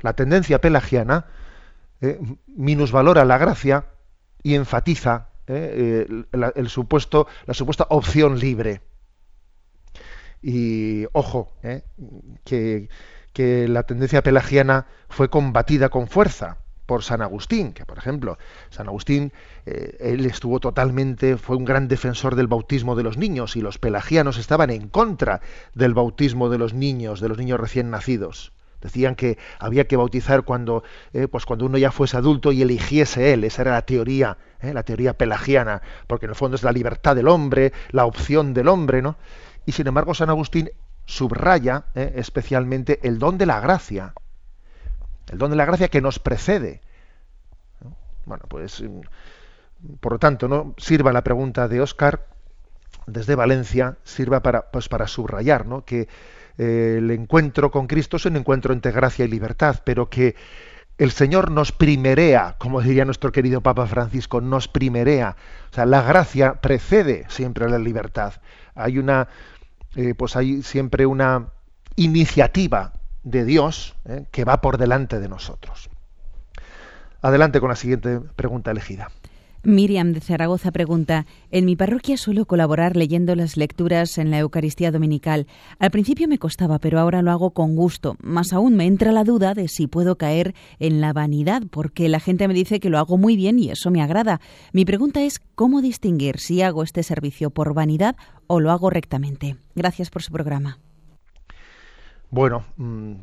la 0.00 0.14
tendencia 0.14 0.60
pelagiana 0.60 1.26
eh, 2.00 2.18
minusvalora 2.46 3.24
la 3.24 3.38
gracia 3.38 3.86
y 4.42 4.54
enfatiza 4.54 5.28
¿eh? 5.46 6.06
Eh, 6.08 6.50
el 6.54 6.68
supuesto, 6.68 7.26
la 7.46 7.54
supuesta 7.54 7.86
opción 7.90 8.38
libre. 8.38 8.80
Y 10.42 11.06
ojo, 11.12 11.52
¿eh? 11.62 11.82
que, 12.44 12.88
que, 13.32 13.66
la 13.68 13.84
tendencia 13.84 14.22
pelagiana 14.22 14.86
fue 15.08 15.30
combatida 15.30 15.88
con 15.88 16.06
fuerza 16.06 16.58
por 16.84 17.02
San 17.02 17.22
Agustín, 17.22 17.72
que 17.72 17.86
por 17.86 17.96
ejemplo, 17.96 18.36
San 18.68 18.88
Agustín, 18.88 19.32
él 19.64 20.26
estuvo 20.26 20.60
totalmente, 20.60 21.38
fue 21.38 21.56
un 21.56 21.64
gran 21.64 21.88
defensor 21.88 22.34
del 22.34 22.46
bautismo 22.46 22.94
de 22.94 23.02
los 23.02 23.16
niños 23.16 23.56
y 23.56 23.62
los 23.62 23.78
pelagianos 23.78 24.36
estaban 24.36 24.68
en 24.68 24.88
contra 24.88 25.40
del 25.74 25.94
bautismo 25.94 26.50
de 26.50 26.58
los 26.58 26.74
niños, 26.74 27.20
de 27.20 27.30
los 27.30 27.38
niños 27.38 27.58
recién 27.58 27.88
nacidos. 27.88 28.52
Decían 28.82 29.14
que 29.14 29.38
había 29.58 29.86
que 29.86 29.96
bautizar 29.96 30.42
cuando, 30.42 30.84
pues 31.30 31.46
cuando 31.46 31.64
uno 31.64 31.78
ya 31.78 31.90
fuese 31.90 32.18
adulto 32.18 32.52
y 32.52 32.60
eligiese 32.60 33.32
él. 33.32 33.44
Esa 33.44 33.62
era 33.62 33.70
la 33.72 33.86
teoría, 33.86 34.36
eh, 34.64 34.74
la 34.74 34.82
teoría 34.82 35.14
pelagiana, 35.14 35.82
porque 36.06 36.26
en 36.26 36.30
el 36.30 36.36
fondo 36.36 36.56
es 36.56 36.62
la 36.62 36.72
libertad 36.72 37.14
del 37.14 37.28
hombre, 37.28 37.72
la 37.90 38.06
opción 38.06 38.54
del 38.54 38.68
hombre, 38.68 39.02
¿no? 39.02 39.16
Y 39.66 39.72
sin 39.72 39.86
embargo, 39.86 40.14
San 40.14 40.30
Agustín 40.30 40.70
subraya 41.06 41.84
eh, 41.94 42.14
especialmente 42.16 43.00
el 43.02 43.18
don 43.18 43.38
de 43.38 43.46
la 43.46 43.60
gracia, 43.60 44.14
el 45.30 45.38
don 45.38 45.50
de 45.50 45.56
la 45.56 45.64
gracia 45.64 45.88
que 45.88 46.00
nos 46.00 46.18
precede. 46.18 46.80
Bueno, 48.24 48.44
pues 48.48 48.82
mm, 48.82 49.96
por 50.00 50.12
lo 50.12 50.18
tanto, 50.18 50.48
¿no? 50.48 50.74
Sirva 50.78 51.12
la 51.12 51.24
pregunta 51.24 51.68
de 51.68 51.80
Óscar 51.80 52.26
desde 53.06 53.34
Valencia, 53.34 53.98
sirva 54.02 54.40
para, 54.40 54.70
pues 54.70 54.88
para 54.88 55.06
subrayar, 55.06 55.66
¿no? 55.66 55.84
Que 55.84 56.08
el 56.56 57.10
encuentro 57.10 57.70
con 57.70 57.88
Cristo 57.88 58.16
es 58.16 58.26
un 58.26 58.36
encuentro 58.36 58.72
entre 58.72 58.92
gracia 58.92 59.24
y 59.24 59.28
libertad, 59.28 59.82
pero 59.84 60.08
que 60.08 60.36
el 60.98 61.10
Señor 61.10 61.50
nos 61.50 61.72
primerea, 61.72 62.56
como 62.58 62.80
diría 62.80 63.04
nuestro 63.04 63.32
querido 63.32 63.60
Papa 63.60 63.86
Francisco, 63.86 64.40
nos 64.40 64.68
primerea. 64.68 65.36
O 65.70 65.74
sea, 65.74 65.86
la 65.86 66.02
gracia 66.02 66.54
precede 66.60 67.26
siempre 67.28 67.64
a 67.64 67.68
la 67.68 67.78
libertad. 67.78 68.34
Hay 68.74 68.98
una, 68.98 69.28
eh, 69.96 70.14
pues 70.14 70.36
hay 70.36 70.62
siempre 70.62 71.06
una 71.06 71.48
iniciativa 71.96 72.92
de 73.24 73.44
Dios 73.44 73.96
eh, 74.04 74.26
que 74.30 74.44
va 74.44 74.60
por 74.60 74.78
delante 74.78 75.18
de 75.18 75.28
nosotros. 75.28 75.90
Adelante 77.22 77.58
con 77.58 77.70
la 77.70 77.76
siguiente 77.76 78.20
pregunta 78.20 78.70
elegida. 78.70 79.10
Miriam 79.64 80.12
de 80.12 80.20
Zaragoza 80.20 80.70
pregunta, 80.72 81.24
en 81.50 81.64
mi 81.64 81.74
parroquia 81.74 82.18
suelo 82.18 82.44
colaborar 82.44 82.96
leyendo 82.96 83.34
las 83.34 83.56
lecturas 83.56 84.18
en 84.18 84.30
la 84.30 84.38
Eucaristía 84.38 84.90
Dominical. 84.90 85.46
Al 85.78 85.90
principio 85.90 86.28
me 86.28 86.38
costaba, 86.38 86.78
pero 86.78 87.00
ahora 87.00 87.22
lo 87.22 87.30
hago 87.30 87.52
con 87.52 87.74
gusto. 87.74 88.16
Más 88.22 88.52
aún 88.52 88.76
me 88.76 88.86
entra 88.86 89.10
la 89.10 89.24
duda 89.24 89.54
de 89.54 89.68
si 89.68 89.86
puedo 89.86 90.16
caer 90.16 90.54
en 90.78 91.00
la 91.00 91.14
vanidad, 91.14 91.62
porque 91.70 92.10
la 92.10 92.20
gente 92.20 92.46
me 92.46 92.54
dice 92.54 92.78
que 92.78 92.90
lo 92.90 92.98
hago 92.98 93.16
muy 93.16 93.36
bien 93.36 93.58
y 93.58 93.70
eso 93.70 93.90
me 93.90 94.02
agrada. 94.02 94.40
Mi 94.72 94.84
pregunta 94.84 95.22
es, 95.22 95.40
¿cómo 95.54 95.80
distinguir 95.80 96.38
si 96.38 96.60
hago 96.60 96.82
este 96.82 97.02
servicio 97.02 97.48
por 97.50 97.72
vanidad 97.72 98.16
o 98.46 98.60
lo 98.60 98.70
hago 98.70 98.90
rectamente? 98.90 99.56
Gracias 99.74 100.10
por 100.10 100.22
su 100.22 100.30
programa. 100.30 100.78
Bueno, 102.30 102.64
mm, 102.76 103.14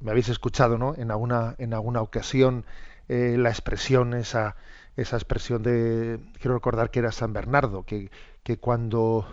me 0.00 0.10
habéis 0.10 0.28
escuchado, 0.28 0.76
¿no? 0.76 0.94
En 0.96 1.10
alguna, 1.10 1.54
en 1.58 1.72
alguna 1.72 2.02
ocasión 2.02 2.64
eh, 3.08 3.36
la 3.38 3.48
expresión 3.48 4.12
esa 4.14 4.56
esa 4.98 5.16
expresión 5.16 5.62
de, 5.62 6.18
quiero 6.40 6.54
recordar 6.54 6.90
que 6.90 6.98
era 6.98 7.12
San 7.12 7.32
Bernardo, 7.32 7.84
que, 7.84 8.10
que 8.42 8.58
cuando, 8.58 9.26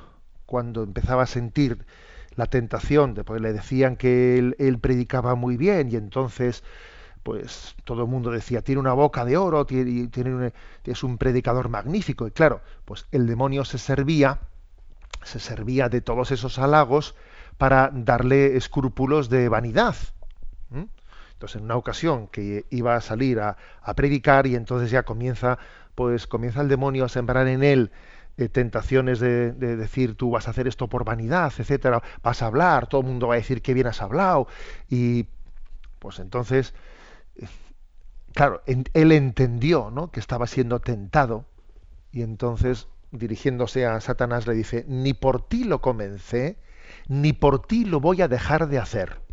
cuando 0.46 0.84
empezaba 0.84 1.24
a 1.24 1.28
sentir 1.28 1.86
la 2.36 2.46
tentación, 2.46 3.16
de, 3.16 3.24
pues 3.24 3.42
le 3.42 3.52
decían 3.52 3.96
que 3.96 4.38
él, 4.38 4.80
predicaba 4.80 5.34
muy 5.34 5.58
bien 5.58 5.92
y 5.92 5.96
entonces 5.96 6.64
pues 7.24 7.76
todo 7.84 8.04
el 8.04 8.08
mundo 8.08 8.30
decía, 8.30 8.62
tiene 8.62 8.80
una 8.80 8.94
boca 8.94 9.26
de 9.26 9.38
oro, 9.38 9.66
tiene, 9.66 10.08
tiene 10.10 10.54
es 10.84 11.04
un 11.04 11.18
predicador 11.18 11.70
magnífico. 11.70 12.28
Y 12.28 12.32
claro, 12.32 12.62
pues 12.86 13.08
el 13.12 13.26
demonio 13.26 13.66
se 13.66 13.80
servía, 13.80 14.42
se 15.24 15.40
servía 15.40 15.90
de 15.90 16.02
todos 16.02 16.30
esos 16.30 16.60
halagos 16.60 17.16
para 17.58 17.90
darle 17.92 18.56
escrúpulos 18.58 19.30
de 19.30 19.50
vanidad. 19.50 19.96
Entonces, 21.36 21.58
en 21.58 21.66
una 21.66 21.76
ocasión 21.76 22.28
que 22.28 22.66
iba 22.70 22.96
a 22.96 23.02
salir 23.02 23.42
a, 23.42 23.58
predicar 23.94 24.48
y 24.48 24.56
entonces 24.56 24.90
ya 24.90 25.04
comienza, 25.04 25.58
pues 25.94 26.28
comienza 26.28 26.62
el 26.62 26.70
demonio 26.70 27.04
a 27.04 27.10
sembrar 27.10 27.48
en 27.50 27.62
él 27.62 27.92
eh, 28.38 28.48
tentaciones 28.48 29.20
de, 29.20 29.52
decir 29.52 30.16
tú 30.16 30.32
vas 30.32 30.48
a 30.48 30.52
hacer 30.52 30.66
esto 30.68 30.88
por 30.88 31.04
vanidad, 31.04 31.52
etcétera, 31.58 32.02
vas 32.24 32.42
a 32.42 32.48
hablar, 32.48 32.88
todo 32.88 33.02
el 33.02 33.08
mundo 33.08 33.28
va 33.28 33.34
a 33.34 33.38
decir 33.38 33.62
que 33.62 33.74
bien 33.74 33.88
has 33.88 34.02
hablado 34.02 34.48
y 34.90 35.28
pues 36.00 36.20
entonces, 36.20 36.74
claro, 38.34 38.62
él 38.66 39.12
entendió, 39.12 39.92
¿no? 39.92 40.12
Que 40.12 40.22
estaba 40.22 40.48
siendo 40.48 40.80
tentado 40.80 41.46
y 42.14 42.22
entonces 42.22 42.88
dirigiéndose 43.12 43.86
a 43.86 44.00
Satanás 44.00 44.48
le 44.48 44.54
dice 44.54 44.86
ni 44.88 45.14
por 45.14 45.46
ti 45.46 45.66
lo 45.66 45.82
comencé, 45.82 46.58
ni 47.10 47.34
por 47.34 47.66
ti 47.68 47.84
lo 47.84 48.00
voy 48.00 48.22
a 48.22 48.30
dejar 48.30 48.70
de 48.70 48.80
hacer. 48.80 49.25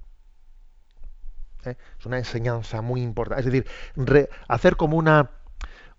¿Eh? 1.65 1.77
Es 1.99 2.07
una 2.07 2.19
enseñanza 2.19 2.83
muy 2.83 3.03
importante. 3.03 3.41
Es 3.41 3.47
decir, 3.47 3.67
hacer 4.49 4.77
como 4.77 4.97
una 4.97 5.31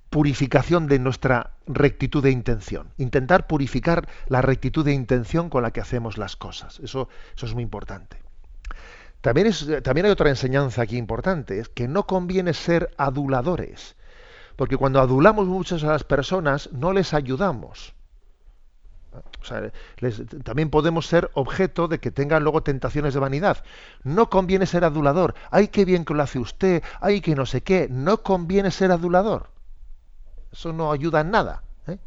purificación 0.09 0.87
de 0.87 0.99
nuestra 0.99 1.51
rectitud 1.65 2.23
de 2.23 2.31
intención. 2.31 2.89
Intentar 2.97 3.47
purificar 3.47 4.07
la 4.27 4.41
rectitud 4.41 4.85
de 4.85 4.93
intención 4.93 5.49
con 5.49 5.63
la 5.63 5.71
que 5.71 5.81
hacemos 5.81 6.17
las 6.17 6.35
cosas. 6.35 6.79
Eso, 6.79 7.09
eso 7.35 7.45
es 7.45 7.53
muy 7.53 7.63
importante. 7.63 8.17
También, 9.21 9.47
es, 9.47 9.67
también 9.83 10.05
hay 10.05 10.11
otra 10.11 10.29
enseñanza 10.29 10.81
aquí 10.81 10.97
importante, 10.97 11.59
es 11.59 11.69
que 11.69 11.87
no 11.87 12.05
conviene 12.05 12.53
ser 12.53 12.93
aduladores. 12.97 13.95
Porque 14.55 14.77
cuando 14.77 14.99
adulamos 14.99 15.47
muchas 15.47 15.83
a 15.83 15.87
las 15.87 16.03
personas, 16.03 16.69
no 16.73 16.93
les 16.93 17.13
ayudamos 17.13 17.95
también 20.43 20.69
podemos 20.69 21.07
ser 21.07 21.29
objeto 21.33 21.87
de 21.87 21.99
que 21.99 22.11
tengan 22.11 22.43
luego 22.43 22.63
tentaciones 22.63 23.13
de 23.13 23.19
vanidad. 23.19 23.63
No 24.03 24.29
conviene 24.29 24.65
ser 24.65 24.83
adulador. 24.83 25.35
Ay, 25.51 25.67
qué 25.67 25.85
bien 25.85 26.05
que 26.05 26.13
lo 26.13 26.23
hace 26.23 26.39
usted. 26.39 26.83
Ay, 27.01 27.21
que 27.21 27.35
no 27.35 27.45
sé 27.45 27.61
qué. 27.61 27.87
No 27.89 28.23
conviene 28.23 28.71
ser 28.71 28.91
adulador. 28.91 29.49
Eso 30.51 30.73
no 30.73 30.91
ayuda 30.91 31.21
en 31.21 31.31
nada. 31.31 31.63
¿eh? 31.87 31.97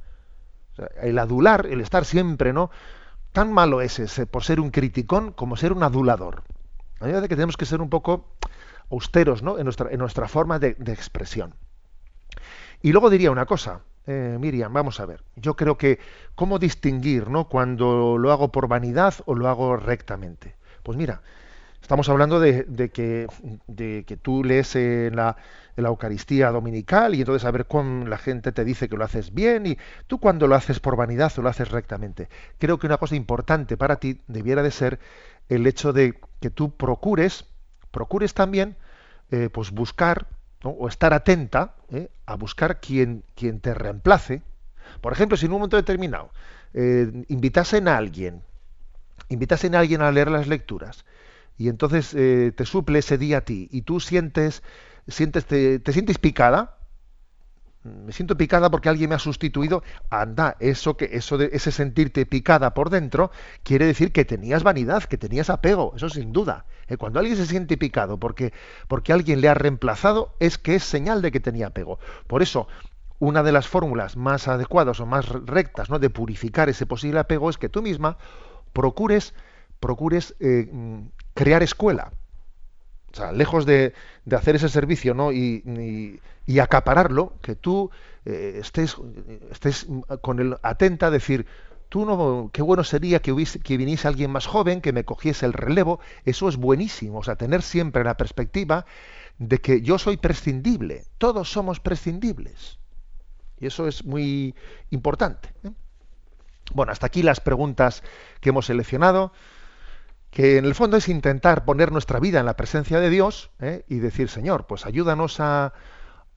el 1.03 1.19
adular, 1.19 1.67
el 1.67 1.81
estar 1.81 2.05
siempre, 2.05 2.53
¿no? 2.53 2.71
Tan 3.33 3.53
malo 3.53 3.81
es 3.81 3.99
ese 3.99 4.27
por 4.27 4.45
ser 4.45 4.61
un 4.61 4.71
criticón 4.71 5.33
como 5.33 5.57
ser 5.57 5.73
un 5.73 5.83
adulador. 5.83 6.43
A 7.01 7.07
mí 7.07 7.13
me 7.13 7.23
que 7.23 7.35
tenemos 7.35 7.57
que 7.57 7.67
ser 7.67 7.83
un 7.83 7.91
poco 7.91 8.25
austeros, 8.91 9.43
¿no? 9.43 9.59
En 9.59 9.65
nuestra, 9.65 9.91
en 9.91 9.99
nuestra 9.99 10.29
forma 10.29 10.59
de, 10.59 10.75
de 10.75 10.93
expresión. 10.93 11.55
Y 12.83 12.93
luego 12.93 13.11
diría 13.11 13.31
una 13.31 13.47
cosa. 13.47 13.83
Eh, 14.07 14.37
Miriam, 14.41 14.73
vamos 14.73 15.01
a 15.01 15.07
ver. 15.07 15.23
Yo 15.37 15.55
creo 15.57 15.77
que 15.77 15.99
cómo 16.35 16.59
distinguir, 16.59 17.29
¿no? 17.29 17.49
Cuando 17.49 18.19
lo 18.19 18.33
hago 18.33 18.53
por 18.53 18.69
vanidad 18.69 19.15
o 19.27 19.35
lo 19.35 19.49
hago 19.49 19.77
rectamente. 19.77 20.55
Pues 20.83 20.97
mira, 20.97 21.23
estamos 21.83 22.09
hablando 22.09 22.39
de, 22.41 22.65
que, 22.93 23.27
de 23.67 24.05
que 24.07 24.17
tú 24.17 24.45
lees 24.45 24.77
en 24.77 25.17
la, 25.17 25.37
Eucaristía 25.77 26.51
dominical 26.51 27.15
y 27.15 27.21
entonces 27.21 27.45
a 27.45 27.51
ver 27.51 27.67
cómo 27.67 28.07
la 28.07 28.17
gente 28.17 28.51
te 28.51 28.65
dice 28.65 28.89
que 28.89 28.97
lo 28.97 29.05
haces 29.05 29.35
bien 29.35 29.67
y 29.67 29.79
tú 30.07 30.19
cuando 30.19 30.47
lo 30.47 30.55
haces 30.55 30.81
por 30.81 30.97
vanidad 30.97 31.33
o 31.37 31.43
lo 31.43 31.49
haces 31.49 31.71
rectamente. 31.71 32.29
Creo 32.59 32.79
que 32.79 32.87
una 32.87 32.97
cosa 32.97 33.15
importante 33.15 33.77
para 33.77 33.97
ti 33.97 34.21
debiera 34.27 34.63
de 34.63 34.71
ser 34.71 34.99
el 35.49 35.67
hecho 35.67 35.93
de 35.93 36.19
que 36.41 36.51
tú 36.51 36.71
procures, 36.71 37.45
procures 37.91 38.33
también, 38.33 38.77
eh, 39.31 39.51
pues 39.53 39.71
buscar 39.71 40.27
o 40.71 40.89
estar 40.89 41.13
atenta 41.13 41.75
¿eh? 41.91 42.09
a 42.27 42.37
buscar 42.37 42.81
quien, 42.81 43.23
te 43.35 43.75
reemplace. 43.75 44.43
Por 45.01 45.13
ejemplo, 45.13 45.37
si 45.37 45.47
en 45.47 45.53
un 45.53 45.59
momento 45.59 45.77
determinado 45.77 46.31
eh, 46.75 47.25
invitasen 47.29 47.89
a 47.89 47.97
alguien, 47.97 48.43
invitasen 49.29 49.75
a 49.75 49.81
alguien 49.81 50.03
a 50.03 50.13
leer 50.13 50.31
las 50.31 50.47
lecturas 50.47 51.05
y 51.59 51.69
entonces 51.69 52.15
eh, 52.15 52.53
te 52.55 52.67
suple 52.67 52.99
ese 52.99 53.19
día 53.19 53.39
a 53.39 53.41
ti 53.43 53.69
y 53.71 53.83
tú 53.83 54.01
sientes, 54.01 54.63
sientes 55.09 55.47
te, 55.47 55.79
te 55.79 55.93
sientes 55.93 56.19
picada, 56.19 56.76
me 57.87 58.13
siento 58.13 58.37
picada 58.37 58.71
porque 58.71 58.89
alguien 58.89 59.11
me 59.11 59.17
ha 59.17 59.19
sustituido, 59.19 59.83
anda, 60.11 60.57
eso 60.61 60.97
que 60.97 61.11
eso 61.13 61.39
de 61.39 61.51
ese 61.53 61.71
sentirte 61.71 62.27
picada 62.27 62.75
por 62.75 62.91
dentro 62.91 63.31
quiere 63.63 63.87
decir 63.87 64.13
que 64.13 64.25
tenías 64.25 64.63
vanidad, 64.63 65.05
que 65.05 65.19
tenías 65.19 65.51
apego, 65.51 65.93
eso 65.97 66.09
sin 66.09 66.33
duda. 66.33 66.67
Eh, 66.89 66.97
cuando 66.97 67.19
alguien 67.19 67.37
se 67.37 67.47
siente 67.47 67.77
picado 67.77 68.19
porque 68.19 68.53
porque 68.89 69.13
alguien 69.13 69.41
le 69.41 69.49
ha 69.49 69.55
reemplazado 69.55 70.35
es 70.41 70.59
que 70.59 70.77
es 70.77 70.85
señal 70.85 71.23
de 71.23 71.33
que 71.33 71.41
tenía 71.41 71.69
apego. 71.69 71.99
Por 72.27 72.43
eso 72.43 72.69
una 73.19 73.43
de 73.43 73.53
las 73.53 73.67
fórmulas 73.67 74.17
más 74.17 74.47
adecuadas 74.47 75.01
o 75.01 75.07
más 75.07 75.29
rectas, 75.29 75.89
¿no? 75.89 75.99
de 75.99 76.11
purificar 76.11 76.69
ese 76.69 76.87
posible 76.87 77.19
apego 77.19 77.49
es 77.49 77.59
que 77.59 77.69
tú 77.69 77.83
misma 77.83 78.19
procures 78.73 79.35
procures 79.81 80.35
eh, 80.41 80.69
mm, 80.71 81.09
crear 81.35 81.63
escuela 81.63 82.13
o 83.17 83.19
sea, 83.19 83.33
lejos 83.33 83.65
de, 83.65 83.95
hacer 84.31 84.57
ese 84.57 84.69
servicio 84.69 85.15
¿no? 85.15 85.33
y, 85.33 86.21
acapararlo, 86.61 87.33
que 87.41 87.55
tú 87.57 87.91
eh, 88.27 88.59
estés, 88.61 88.97
estés 89.51 89.87
con 90.21 90.39
el 90.39 90.57
atenta 90.63 91.07
a 91.07 91.11
decir, 91.11 91.47
tú 91.89 92.05
no, 92.05 92.51
qué 92.53 92.61
bueno 92.61 92.85
sería 92.85 93.21
que, 93.21 93.33
hubiese, 93.33 93.59
que 93.61 93.79
viniese 93.79 94.07
alguien 94.07 94.31
más 94.31 94.47
joven, 94.47 94.83
que 94.83 94.93
me 94.93 95.05
cogiese 95.05 95.47
el 95.47 95.55
relevo, 95.55 95.99
eso 96.27 96.49
es 96.49 96.57
buenísimo, 96.57 97.21
o 97.21 97.23
sea, 97.23 97.37
tener 97.37 97.63
siempre 97.63 98.05
la 98.05 98.19
perspectiva 98.19 98.85
de 99.39 99.59
que 99.59 99.81
yo 99.81 99.99
soy 99.99 100.19
prescindible, 100.19 101.05
todos 101.17 101.51
somos 101.51 101.81
prescindibles. 101.81 102.79
Y 103.59 103.67
eso 103.67 103.89
es 103.89 104.05
muy 104.05 104.55
importante. 104.91 105.49
¿eh? 105.65 105.71
Bueno, 106.75 106.93
hasta 106.93 107.07
aquí 107.07 107.23
las 107.23 107.41
preguntas 107.41 108.03
que 108.41 108.51
hemos 108.51 108.67
seleccionado 108.67 109.33
que 110.37 110.59
en 110.59 110.67
el 110.67 110.75
fondo 110.75 110.99
es 110.99 111.09
intentar 111.09 111.65
poner 111.65 111.93
nuestra 111.93 112.21
vida 112.21 112.41
en 112.41 112.45
la 112.45 112.59
presencia 112.59 113.01
de 113.01 113.09
Dios 113.09 113.51
¿eh? 113.59 113.87
y 113.89 114.01
decir, 114.01 114.29
Señor, 114.29 114.67
pues 114.67 114.85
ayúdanos 114.85 115.41
a, 115.41 115.73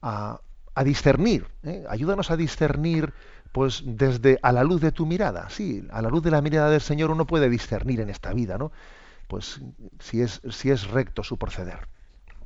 a, 0.00 0.40
discernir, 0.84 1.48
¿eh? 1.64 1.84
ayúdanos 1.86 2.30
a 2.30 2.38
discernir 2.38 3.12
pues 3.52 3.82
desde 3.84 4.38
a 4.42 4.52
la 4.52 4.64
luz 4.64 4.80
de 4.80 4.90
tu 4.90 5.04
mirada. 5.04 5.50
Sí, 5.50 5.86
a 5.90 6.00
la 6.00 6.08
luz 6.08 6.22
de 6.22 6.30
la 6.30 6.40
mirada 6.40 6.70
del 6.70 6.80
Señor 6.80 7.10
uno 7.10 7.26
puede 7.26 7.50
discernir 7.50 8.00
en 8.00 8.08
esta 8.08 8.32
vida, 8.32 8.56
¿no? 8.56 8.72
Pues 9.28 9.60
si 9.98 10.22
es, 10.22 10.40
si 10.48 10.70
es 10.70 10.88
recto 10.88 11.22
su 11.22 11.36
proceder. 11.36 11.86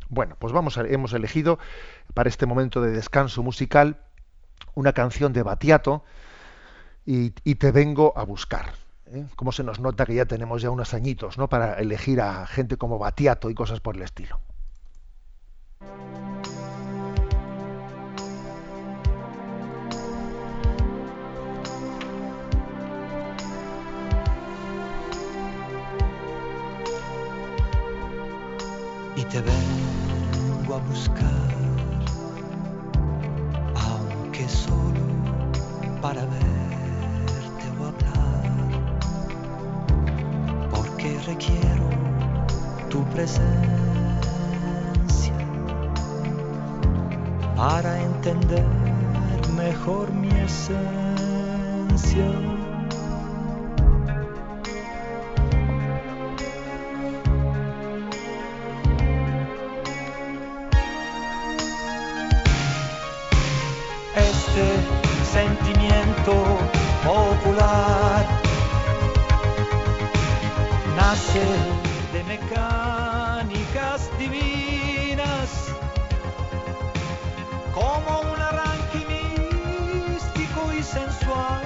Bueno, 0.08 0.34
pues 0.40 0.52
vamos 0.52 0.76
a, 0.76 0.80
hemos 0.80 1.12
elegido 1.12 1.60
para 2.14 2.28
este 2.28 2.46
momento 2.46 2.80
de 2.80 2.90
descanso 2.90 3.44
musical 3.44 4.00
una 4.74 4.92
canción 4.92 5.32
de 5.32 5.44
Batiato 5.44 6.02
y, 7.06 7.32
y 7.44 7.54
te 7.54 7.70
vengo 7.70 8.12
a 8.16 8.24
buscar. 8.24 8.83
¿Eh? 9.14 9.26
cómo 9.36 9.52
se 9.52 9.64
nos 9.64 9.80
nota 9.80 10.06
que 10.06 10.14
ya 10.14 10.26
tenemos 10.26 10.62
ya 10.62 10.70
unos 10.70 10.94
añitos 10.94 11.38
¿no? 11.38 11.48
para 11.48 11.74
elegir 11.74 12.20
a 12.20 12.46
gente 12.46 12.76
como 12.76 12.98
Batiato 12.98 13.50
y 13.50 13.54
cosas 13.54 13.80
por 13.80 13.96
el 13.96 14.02
estilo. 14.02 14.40
Y 29.16 29.22
te 29.26 29.40
vengo 29.40 30.74
a 30.74 30.78
buscar, 30.78 31.54
aunque 33.76 34.48
solo 34.48 35.04
para 36.02 36.24
ver 36.26 36.83
requiero 41.26 41.88
tu 42.88 43.04
presencia 43.04 43.44
para 47.56 48.00
entender 48.00 48.64
mejor 49.54 50.12
mi 50.12 50.30
esencia. 50.40 50.74
De 71.34 72.22
mecánicas 72.28 74.08
divinas, 74.20 75.66
como 77.74 78.20
un 78.20 78.40
arranque 78.40 79.00
místico 79.08 80.72
y 80.72 80.80
sensual. 80.80 81.60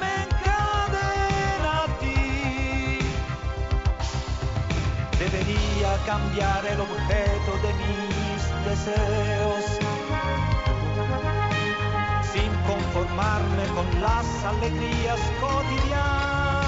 Me 0.00 0.22
encadena. 0.24 1.84
Debería 5.18 5.90
cambiar 6.06 6.64
el 6.64 6.80
objeto 6.80 7.52
de 7.64 7.70
mis 7.82 8.40
deseos 8.64 9.64
sin 12.32 12.50
conformarme 12.66 13.64
con 13.74 14.00
las 14.00 14.44
alegrías 14.46 15.20
cotidianas 15.42 16.67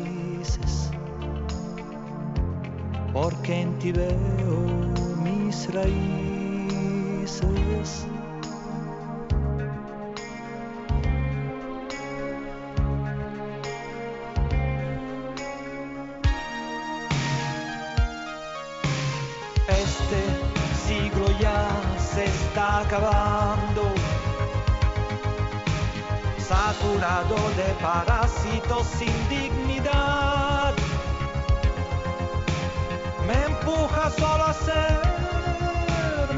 veo 3.91 4.59
mis 5.23 5.67
raíces. 5.73 6.07
Este 19.67 20.21
siglo 20.85 21.25
ya 21.39 21.67
se 21.97 22.25
está 22.25 22.79
acabando, 22.81 23.83
saturado 26.37 27.35
de 27.57 27.73
parásitos 27.81 28.87
sin 28.97 29.13
dignidad 29.29 30.30
empuja 33.71 34.09
solo 34.11 34.43
a 34.45 34.53
ser 34.53 34.99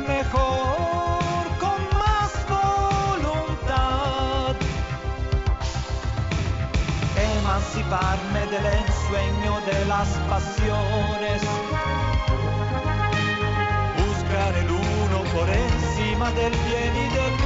mejor, 0.08 1.46
con 1.60 1.80
más 1.98 2.32
voluntad. 3.18 4.56
Emanciparme 7.38 8.42
del 8.52 8.66
ensueño 8.66 9.62
de 9.66 9.86
las 9.86 10.10
pasiones. 10.30 11.42
Buscar 14.06 14.56
el 14.56 14.70
uno 14.72 15.24
por 15.34 15.50
encima 15.50 16.32
del 16.32 16.54
bien 16.68 16.96
y 16.96 17.10
del 17.16 17.43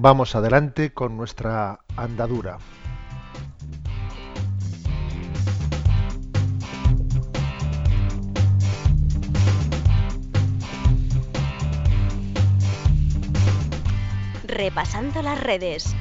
vamos 0.00 0.34
adelante 0.34 0.94
con 0.94 1.18
nuestra 1.18 1.80
andadura. 1.94 2.56
Repasando 14.46 15.22
las 15.22 15.38
redes. 15.38 15.94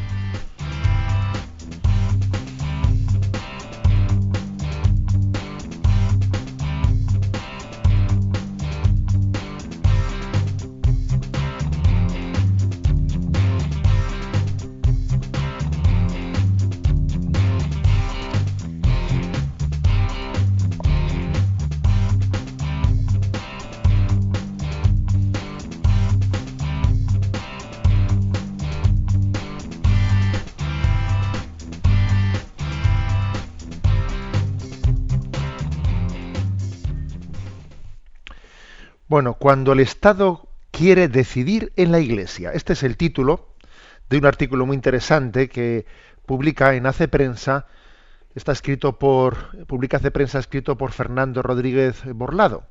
Bueno, 39.09 39.33
cuando 39.33 39.73
el 39.73 39.79
Estado 39.79 40.47
quiere 40.69 41.07
decidir 41.07 41.73
en 41.77 41.91
la 41.91 41.99
Iglesia. 41.99 42.51
Este 42.53 42.73
es 42.73 42.83
el 42.83 42.95
título 42.95 43.55
de 44.07 44.19
un 44.19 44.27
artículo 44.27 44.67
muy 44.67 44.75
interesante 44.75 45.49
que 45.49 45.87
publica 46.27 46.75
en 46.75 46.85
Hace 46.85 47.07
Prensa. 47.07 47.65
Está 48.35 48.51
escrito 48.51 48.99
por, 48.99 49.65
publica 49.65 49.97
Hace 49.97 50.11
Prensa 50.11 50.37
escrito 50.37 50.77
por 50.77 50.91
Fernando 50.91 51.41
Rodríguez 51.41 52.03
Borlado. 52.13 52.67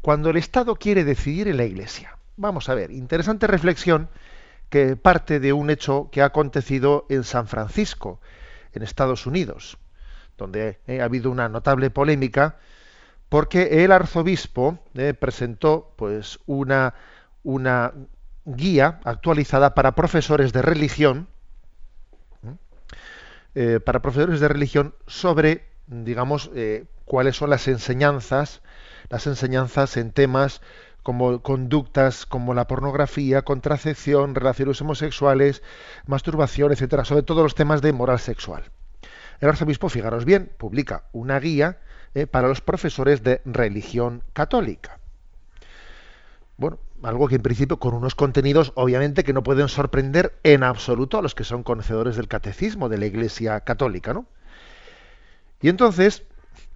Cuando 0.00 0.30
el 0.30 0.38
Estado 0.38 0.74
quiere 0.76 1.04
decidir 1.04 1.48
en 1.48 1.58
la 1.58 1.64
Iglesia. 1.64 2.16
Vamos 2.38 2.70
a 2.70 2.74
ver, 2.74 2.90
interesante 2.90 3.46
reflexión 3.46 4.08
que 4.70 4.96
parte 4.96 5.38
de 5.38 5.52
un 5.52 5.68
hecho 5.68 6.08
que 6.10 6.22
ha 6.22 6.26
acontecido 6.26 7.04
en 7.10 7.24
San 7.24 7.46
Francisco, 7.46 8.22
en 8.72 8.82
Estados 8.82 9.26
Unidos, 9.26 9.76
donde 10.38 10.78
eh, 10.86 11.02
ha 11.02 11.04
habido 11.04 11.30
una 11.30 11.50
notable 11.50 11.90
polémica 11.90 12.56
porque 13.28 13.84
el 13.84 13.92
arzobispo 13.92 14.78
eh, 14.94 15.14
presentó 15.14 15.92
pues 15.96 16.38
una, 16.46 16.94
guía 18.44 19.00
actualizada 19.04 19.74
para 19.74 19.94
profesores 19.94 20.52
de 20.52 20.62
religión 20.62 21.28
eh, 23.54 23.80
para 23.84 24.00
profesores 24.00 24.40
de 24.40 24.48
religión 24.48 24.94
sobre 25.06 25.68
digamos 25.86 26.50
eh, 26.54 26.86
cuáles 27.04 27.36
son 27.36 27.50
las 27.50 27.68
enseñanzas 27.68 28.62
las 29.10 29.26
enseñanzas 29.26 29.98
en 29.98 30.12
temas 30.12 30.62
como 31.02 31.42
conductas 31.42 32.26
como 32.26 32.52
la 32.52 32.66
pornografía, 32.66 33.40
contracepción, 33.40 34.34
relaciones 34.34 34.80
homosexuales, 34.82 35.62
masturbación, 36.06 36.72
etcétera, 36.72 37.06
sobre 37.06 37.22
todos 37.22 37.42
los 37.42 37.54
temas 37.54 37.80
de 37.80 37.94
moral 37.94 38.18
sexual. 38.18 38.64
El 39.40 39.48
arzobispo, 39.48 39.88
fijaros 39.88 40.26
bien, 40.26 40.52
publica 40.58 41.04
una 41.12 41.40
guía 41.40 41.78
eh, 42.14 42.26
para 42.26 42.48
los 42.48 42.60
profesores 42.60 43.22
de 43.22 43.40
religión 43.44 44.22
católica. 44.32 44.98
Bueno, 46.56 46.78
algo 47.02 47.28
que 47.28 47.36
en 47.36 47.42
principio 47.42 47.78
con 47.78 47.94
unos 47.94 48.14
contenidos 48.14 48.72
obviamente 48.74 49.22
que 49.22 49.32
no 49.32 49.42
pueden 49.42 49.68
sorprender 49.68 50.38
en 50.42 50.64
absoluto 50.64 51.18
a 51.18 51.22
los 51.22 51.34
que 51.34 51.44
son 51.44 51.62
conocedores 51.62 52.16
del 52.16 52.28
catecismo 52.28 52.88
de 52.88 52.98
la 52.98 53.06
Iglesia 53.06 53.60
católica, 53.60 54.12
¿no? 54.12 54.26
Y 55.60 55.68
entonces 55.68 56.24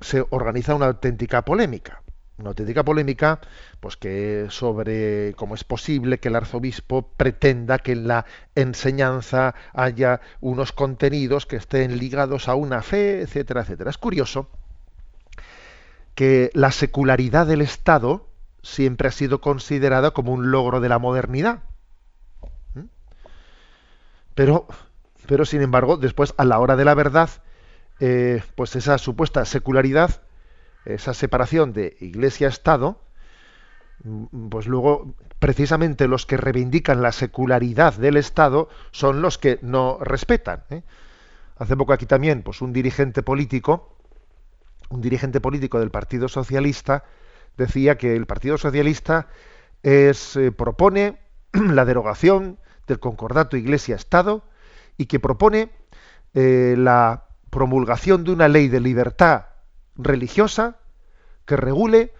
se 0.01 0.25
organiza 0.31 0.75
una 0.75 0.87
auténtica 0.87 1.45
polémica, 1.45 2.03
una 2.39 2.51
auténtica 2.51 2.85
polémica, 2.85 3.41
pues 3.81 3.97
que 3.97 4.47
sobre 4.51 5.35
cómo 5.35 5.55
es 5.55 5.65
posible 5.65 6.19
que 6.19 6.29
el 6.29 6.37
arzobispo 6.37 7.09
pretenda 7.17 7.79
que 7.79 7.93
en 7.93 8.09
la 8.09 8.27
enseñanza 8.55 9.55
haya 9.73 10.21
unos 10.41 10.73
contenidos 10.73 11.47
que 11.47 11.57
estén 11.57 11.99
ligados 11.99 12.49
a 12.49 12.55
una 12.55 12.83
fe, 12.83 13.23
etcétera, 13.23 13.63
etcétera. 13.63 13.91
Es 13.91 13.99
curioso 13.99 14.49
que 16.15 16.51
la 16.55 16.71
secularidad 16.73 17.47
del 17.47 17.63
Estado 17.63 18.29
siempre 18.63 19.09
ha 19.09 19.13
sido 19.13 19.41
considerada 19.41 20.13
como 20.13 20.33
un 20.33 20.51
logro 20.51 20.81
de 20.81 20.89
la 20.89 20.99
modernidad. 20.99 21.63
¿Mm? 22.75 22.85
Pero, 24.35 24.67
pero 25.27 25.45
sin 25.45 25.63
embargo, 25.63 25.97
después, 25.97 26.35
a 26.37 26.45
la 26.45 26.59
hora 26.59 26.77
de 26.77 26.85
la 26.85 26.95
verdad, 26.95 27.31
eh, 28.01 28.43
pues 28.55 28.77
esa 28.77 28.99
supuesta 28.99 29.45
secularidad, 29.45 30.23
esa 30.85 31.15
separación 31.15 31.73
de 31.73 31.97
Iglesia-Estado, 32.01 33.01
mm, 34.05 34.49
pues 34.49 34.67
luego 34.67 35.15
precisamente 35.39 36.09
los 36.09 36.27
que 36.27 36.37
reivindican 36.37 37.03
la 37.03 37.13
secularidad 37.13 37.95
del 37.95 38.17
Estado 38.17 38.69
son 38.91 39.23
los 39.23 39.39
que 39.39 39.59
no 39.63 39.99
respetan. 40.01 40.65
¿eh? 40.71 40.83
Hace 41.59 41.77
poco 41.77 41.93
aquí 41.93 42.07
también, 42.07 42.43
pues 42.43 42.61
un 42.61 42.73
dirigente 42.73 43.23
político 43.23 43.97
un 44.93 45.01
dirigente 45.01 45.41
político 45.41 45.81
del 45.81 45.91
Partido 45.91 46.29
Socialista 46.29 47.05
decía 47.57 47.97
que 47.97 48.15
el 48.15 48.27
Partido 48.27 48.59
Socialista 48.59 49.29
eh, 49.83 50.13
propone 50.57 51.19
la 51.53 51.85
derogación 51.85 52.59
del 52.87 53.01
concordato 53.01 53.57
Iglesia-Estado 53.57 54.45
y 54.97 55.07
que 55.07 55.21
propone 55.21 55.71
eh, 56.35 56.75
la 56.79 57.25
promulgación 57.51 58.25
de 58.25 58.33
una 58.33 58.49
ley 58.49 58.69
de 58.69 58.81
libertad 58.81 59.47
religiosa 59.97 60.79
que 61.45 61.57
regule 61.57 62.13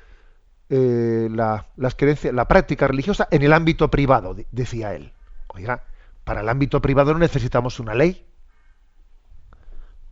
eh, 0.69 1.29
la, 1.31 1.67
las 1.77 1.97
la 2.33 2.49
práctica 2.49 2.89
religiosa 2.89 3.29
en 3.31 3.43
el 3.43 3.53
ámbito 3.53 3.91
privado, 3.91 4.35
decía 4.51 4.95
él. 4.95 5.13
Oiga, 5.49 5.85
para 6.25 6.41
el 6.41 6.49
ámbito 6.49 6.81
privado 6.81 7.13
no 7.13 7.19
necesitamos 7.19 7.81
una 7.81 7.95
ley. 7.95 8.27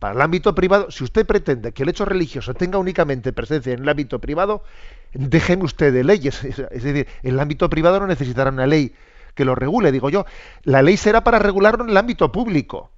Para 0.01 0.15
el 0.15 0.21
ámbito 0.21 0.55
privado, 0.55 0.89
si 0.89 1.03
usted 1.03 1.27
pretende 1.27 1.73
que 1.73 1.83
el 1.83 1.89
hecho 1.89 2.05
religioso 2.05 2.55
tenga 2.55 2.79
únicamente 2.79 3.33
presencia 3.33 3.71
en 3.71 3.83
el 3.83 3.87
ámbito 3.87 4.17
privado, 4.17 4.63
déjeme 5.13 5.63
usted 5.63 5.93
de 5.93 6.03
leyes. 6.03 6.43
Es 6.43 6.81
decir, 6.81 7.05
el 7.21 7.39
ámbito 7.39 7.69
privado 7.69 7.99
no 7.99 8.07
necesitará 8.07 8.49
una 8.49 8.65
ley 8.65 8.95
que 9.35 9.45
lo 9.45 9.53
regule, 9.53 9.91
digo 9.91 10.09
yo. 10.09 10.25
La 10.63 10.81
ley 10.81 10.97
será 10.97 11.23
para 11.23 11.37
regularlo 11.37 11.83
en 11.83 11.91
el 11.91 11.97
ámbito 11.97 12.31
público. 12.31 12.89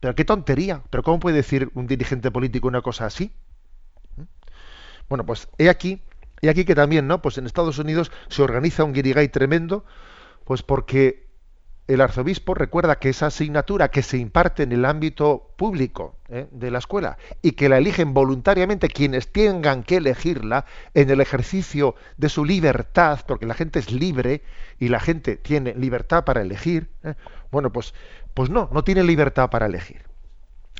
Pero 0.00 0.14
qué 0.14 0.24
tontería. 0.24 0.80
Pero 0.88 1.02
¿cómo 1.02 1.20
puede 1.20 1.36
decir 1.36 1.70
un 1.74 1.86
dirigente 1.86 2.30
político 2.30 2.68
una 2.68 2.80
cosa 2.80 3.04
así? 3.04 3.30
¿Mm? 4.16 4.22
Bueno, 5.10 5.26
pues 5.26 5.48
he 5.58 5.68
aquí, 5.68 6.00
he 6.40 6.48
aquí 6.48 6.64
que 6.64 6.74
también, 6.74 7.06
¿no? 7.06 7.20
Pues 7.20 7.36
en 7.36 7.44
Estados 7.44 7.78
Unidos 7.78 8.10
se 8.28 8.42
organiza 8.42 8.84
un 8.84 8.94
guirigay 8.94 9.28
tremendo, 9.28 9.84
pues 10.46 10.62
porque 10.62 11.23
el 11.86 12.00
arzobispo 12.00 12.54
recuerda 12.54 12.96
que 12.96 13.10
esa 13.10 13.26
asignatura 13.26 13.90
que 13.90 14.02
se 14.02 14.16
imparte 14.16 14.62
en 14.62 14.72
el 14.72 14.84
ámbito 14.86 15.50
público 15.56 16.16
¿eh? 16.28 16.46
de 16.50 16.70
la 16.70 16.78
escuela 16.78 17.18
y 17.42 17.52
que 17.52 17.68
la 17.68 17.76
eligen 17.76 18.14
voluntariamente 18.14 18.88
quienes 18.88 19.30
tengan 19.30 19.82
que 19.82 19.98
elegirla 19.98 20.64
en 20.94 21.10
el 21.10 21.20
ejercicio 21.20 21.94
de 22.16 22.30
su 22.30 22.44
libertad, 22.44 23.20
porque 23.26 23.46
la 23.46 23.54
gente 23.54 23.78
es 23.80 23.92
libre 23.92 24.42
y 24.78 24.88
la 24.88 24.98
gente 24.98 25.36
tiene 25.36 25.74
libertad 25.74 26.24
para 26.24 26.40
elegir, 26.40 26.88
¿eh? 27.02 27.14
bueno, 27.50 27.70
pues, 27.70 27.92
pues 28.32 28.48
no, 28.48 28.70
no 28.72 28.82
tiene 28.82 29.02
libertad 29.02 29.50
para 29.50 29.66
elegir. 29.66 30.02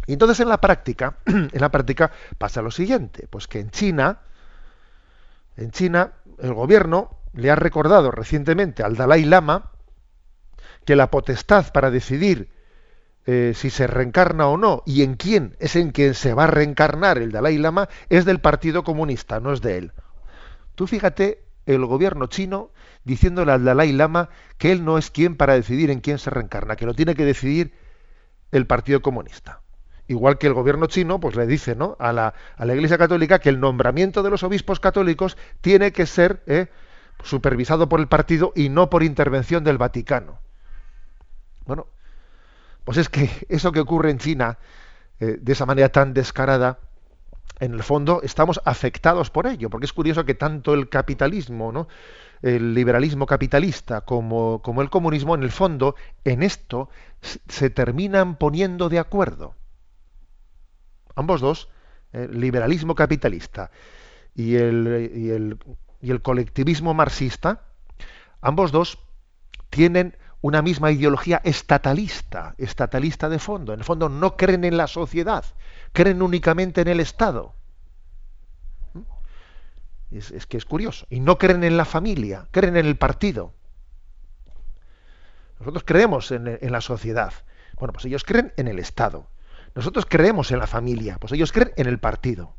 Y 0.06 0.14
entonces 0.14 0.40
en 0.40 0.48
la 0.48 0.60
práctica, 0.60 1.18
en 1.26 1.50
la 1.52 1.70
práctica 1.70 2.12
pasa 2.38 2.62
lo 2.62 2.70
siguiente, 2.70 3.26
pues 3.28 3.46
que 3.46 3.60
en 3.60 3.70
China, 3.70 4.20
en 5.56 5.70
China, 5.70 6.12
el 6.38 6.54
gobierno 6.54 7.18
le 7.34 7.50
ha 7.50 7.56
recordado 7.56 8.10
recientemente 8.10 8.82
al 8.82 8.96
Dalai 8.96 9.24
Lama, 9.24 9.72
que 10.84 10.96
la 10.96 11.10
potestad 11.10 11.72
para 11.72 11.90
decidir 11.90 12.48
eh, 13.26 13.52
si 13.54 13.70
se 13.70 13.86
reencarna 13.86 14.48
o 14.48 14.56
no 14.56 14.82
y 14.84 15.02
en 15.02 15.14
quién 15.14 15.56
es 15.58 15.76
en 15.76 15.92
quien 15.92 16.14
se 16.14 16.34
va 16.34 16.44
a 16.44 16.48
reencarnar 16.48 17.18
el 17.18 17.32
Dalai 17.32 17.56
Lama 17.56 17.88
es 18.10 18.26
del 18.26 18.40
Partido 18.40 18.84
Comunista, 18.84 19.40
no 19.40 19.52
es 19.52 19.62
de 19.62 19.78
él. 19.78 19.92
Tú 20.74 20.86
fíjate 20.86 21.42
el 21.64 21.86
gobierno 21.86 22.26
chino 22.26 22.70
diciéndole 23.04 23.52
al 23.52 23.64
Dalai 23.64 23.92
Lama 23.92 24.28
que 24.58 24.72
él 24.72 24.84
no 24.84 24.98
es 24.98 25.10
quien 25.10 25.36
para 25.36 25.54
decidir 25.54 25.90
en 25.90 26.00
quién 26.00 26.18
se 26.18 26.30
reencarna, 26.30 26.76
que 26.76 26.86
lo 26.86 26.94
tiene 26.94 27.14
que 27.14 27.24
decidir 27.24 27.72
el 28.52 28.66
Partido 28.66 29.00
Comunista. 29.00 29.62
Igual 30.06 30.36
que 30.36 30.46
el 30.46 30.52
gobierno 30.52 30.86
chino, 30.86 31.18
pues 31.18 31.34
le 31.34 31.46
dice 31.46 31.74
¿no? 31.74 31.96
a, 31.98 32.12
la, 32.12 32.34
a 32.56 32.64
la 32.66 32.74
Iglesia 32.74 32.98
Católica 32.98 33.38
que 33.38 33.48
el 33.48 33.58
nombramiento 33.58 34.22
de 34.22 34.30
los 34.30 34.42
obispos 34.42 34.80
católicos 34.80 35.38
tiene 35.62 35.92
que 35.92 36.04
ser 36.04 36.42
eh, 36.46 36.66
supervisado 37.22 37.88
por 37.88 38.00
el 38.00 38.08
partido 38.08 38.52
y 38.54 38.68
no 38.68 38.90
por 38.90 39.02
intervención 39.02 39.64
del 39.64 39.78
Vaticano. 39.78 40.43
Bueno, 41.66 41.86
pues 42.84 42.98
es 42.98 43.08
que 43.08 43.30
eso 43.48 43.72
que 43.72 43.80
ocurre 43.80 44.10
en 44.10 44.18
China, 44.18 44.58
eh, 45.20 45.38
de 45.40 45.52
esa 45.52 45.66
manera 45.66 45.88
tan 45.90 46.14
descarada, 46.14 46.78
en 47.60 47.74
el 47.74 47.82
fondo 47.82 48.20
estamos 48.22 48.60
afectados 48.64 49.30
por 49.30 49.46
ello, 49.46 49.70
porque 49.70 49.86
es 49.86 49.92
curioso 49.92 50.24
que 50.24 50.34
tanto 50.34 50.74
el 50.74 50.88
capitalismo, 50.88 51.72
¿no? 51.72 51.88
el 52.42 52.74
liberalismo 52.74 53.26
capitalista 53.26 54.02
como, 54.02 54.60
como 54.60 54.82
el 54.82 54.90
comunismo, 54.90 55.34
en 55.34 55.42
el 55.42 55.50
fondo, 55.50 55.94
en 56.24 56.42
esto 56.42 56.90
se 57.48 57.70
terminan 57.70 58.36
poniendo 58.36 58.90
de 58.90 58.98
acuerdo. 58.98 59.54
Ambos 61.14 61.40
dos, 61.40 61.68
el 62.12 62.38
liberalismo 62.38 62.94
capitalista 62.94 63.70
y 64.34 64.56
el, 64.56 65.10
y 65.14 65.30
el, 65.30 65.58
y 66.02 66.10
el 66.10 66.20
colectivismo 66.20 66.92
marxista, 66.92 67.62
ambos 68.42 68.72
dos 68.72 68.98
tienen 69.70 70.14
una 70.44 70.60
misma 70.60 70.90
ideología 70.90 71.40
estatalista, 71.42 72.54
estatalista 72.58 73.30
de 73.30 73.38
fondo. 73.38 73.72
En 73.72 73.78
el 73.78 73.84
fondo 73.84 74.10
no 74.10 74.36
creen 74.36 74.64
en 74.64 74.76
la 74.76 74.86
sociedad, 74.86 75.42
creen 75.94 76.20
únicamente 76.20 76.82
en 76.82 76.88
el 76.88 77.00
Estado. 77.00 77.54
¿Mm? 78.92 79.00
Es, 80.10 80.46
que 80.46 80.58
es 80.58 80.66
curioso. 80.66 81.06
Y 81.08 81.20
no 81.20 81.38
creen 81.38 81.64
en 81.64 81.78
la 81.78 81.86
familia, 81.86 82.46
creen 82.50 82.76
en 82.76 82.84
el 82.84 82.98
partido. 82.98 83.54
Nosotros 85.60 85.82
creemos 85.86 86.30
en, 86.30 86.58
la 86.60 86.82
sociedad. 86.82 87.32
Bueno, 87.78 87.94
pues 87.94 88.04
ellos 88.04 88.22
creen 88.22 88.52
en 88.58 88.68
el 88.68 88.78
Estado. 88.78 89.26
Nosotros 89.74 90.04
creemos 90.06 90.52
en 90.52 90.58
la 90.58 90.66
familia, 90.66 91.16
pues 91.18 91.32
ellos 91.32 91.52
creen 91.52 91.72
en 91.76 91.86
el 91.86 91.98
partido. 91.98 92.54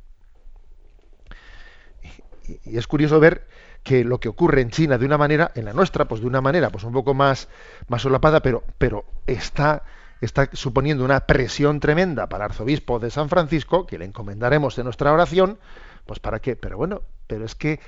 y 2.63 2.79
es 2.79 2.87
curioso 2.87 3.19
ver 3.19 3.47
que 3.85 4.03
lo 4.03 4.19
que 4.19 4.29
ocurre 4.29 4.61
en 4.61 4.71
China 4.71 4.97
de 4.97 5.05
una 5.05 5.17
manera, 5.17 5.51
en 5.53 5.65
la 5.65 5.71
nuestra, 5.71 6.05
pues 6.05 6.19
de 6.19 6.27
una 6.27 6.41
manera, 6.41 6.71
pues 6.71 6.83
un 6.83 6.91
poco 6.91 7.13
más, 7.13 7.47
más 7.87 8.01
solapada, 8.01 8.41
pero, 8.41 8.63
pero 8.79 9.05
está, 9.27 9.83
está 10.21 10.49
suponiendo 10.53 11.05
una 11.05 11.21
presión 11.21 11.79
tremenda 11.79 12.27
para 12.27 12.45
el 12.45 12.51
arzobispo 12.51 12.97
de 12.97 13.11
San 13.11 13.29
Francisco, 13.29 13.85
que 13.85 13.99
le 13.99 14.05
encomendaremos 14.05 14.77
en 14.79 14.85
nuestra 14.85 15.13
oración, 15.13 15.59
pues 16.07 16.19
para 16.19 16.39
qué, 16.39 16.55
pero 16.55 16.77
bueno, 16.77 17.03
pero 17.27 17.45
es 17.45 17.53
que, 17.53 17.79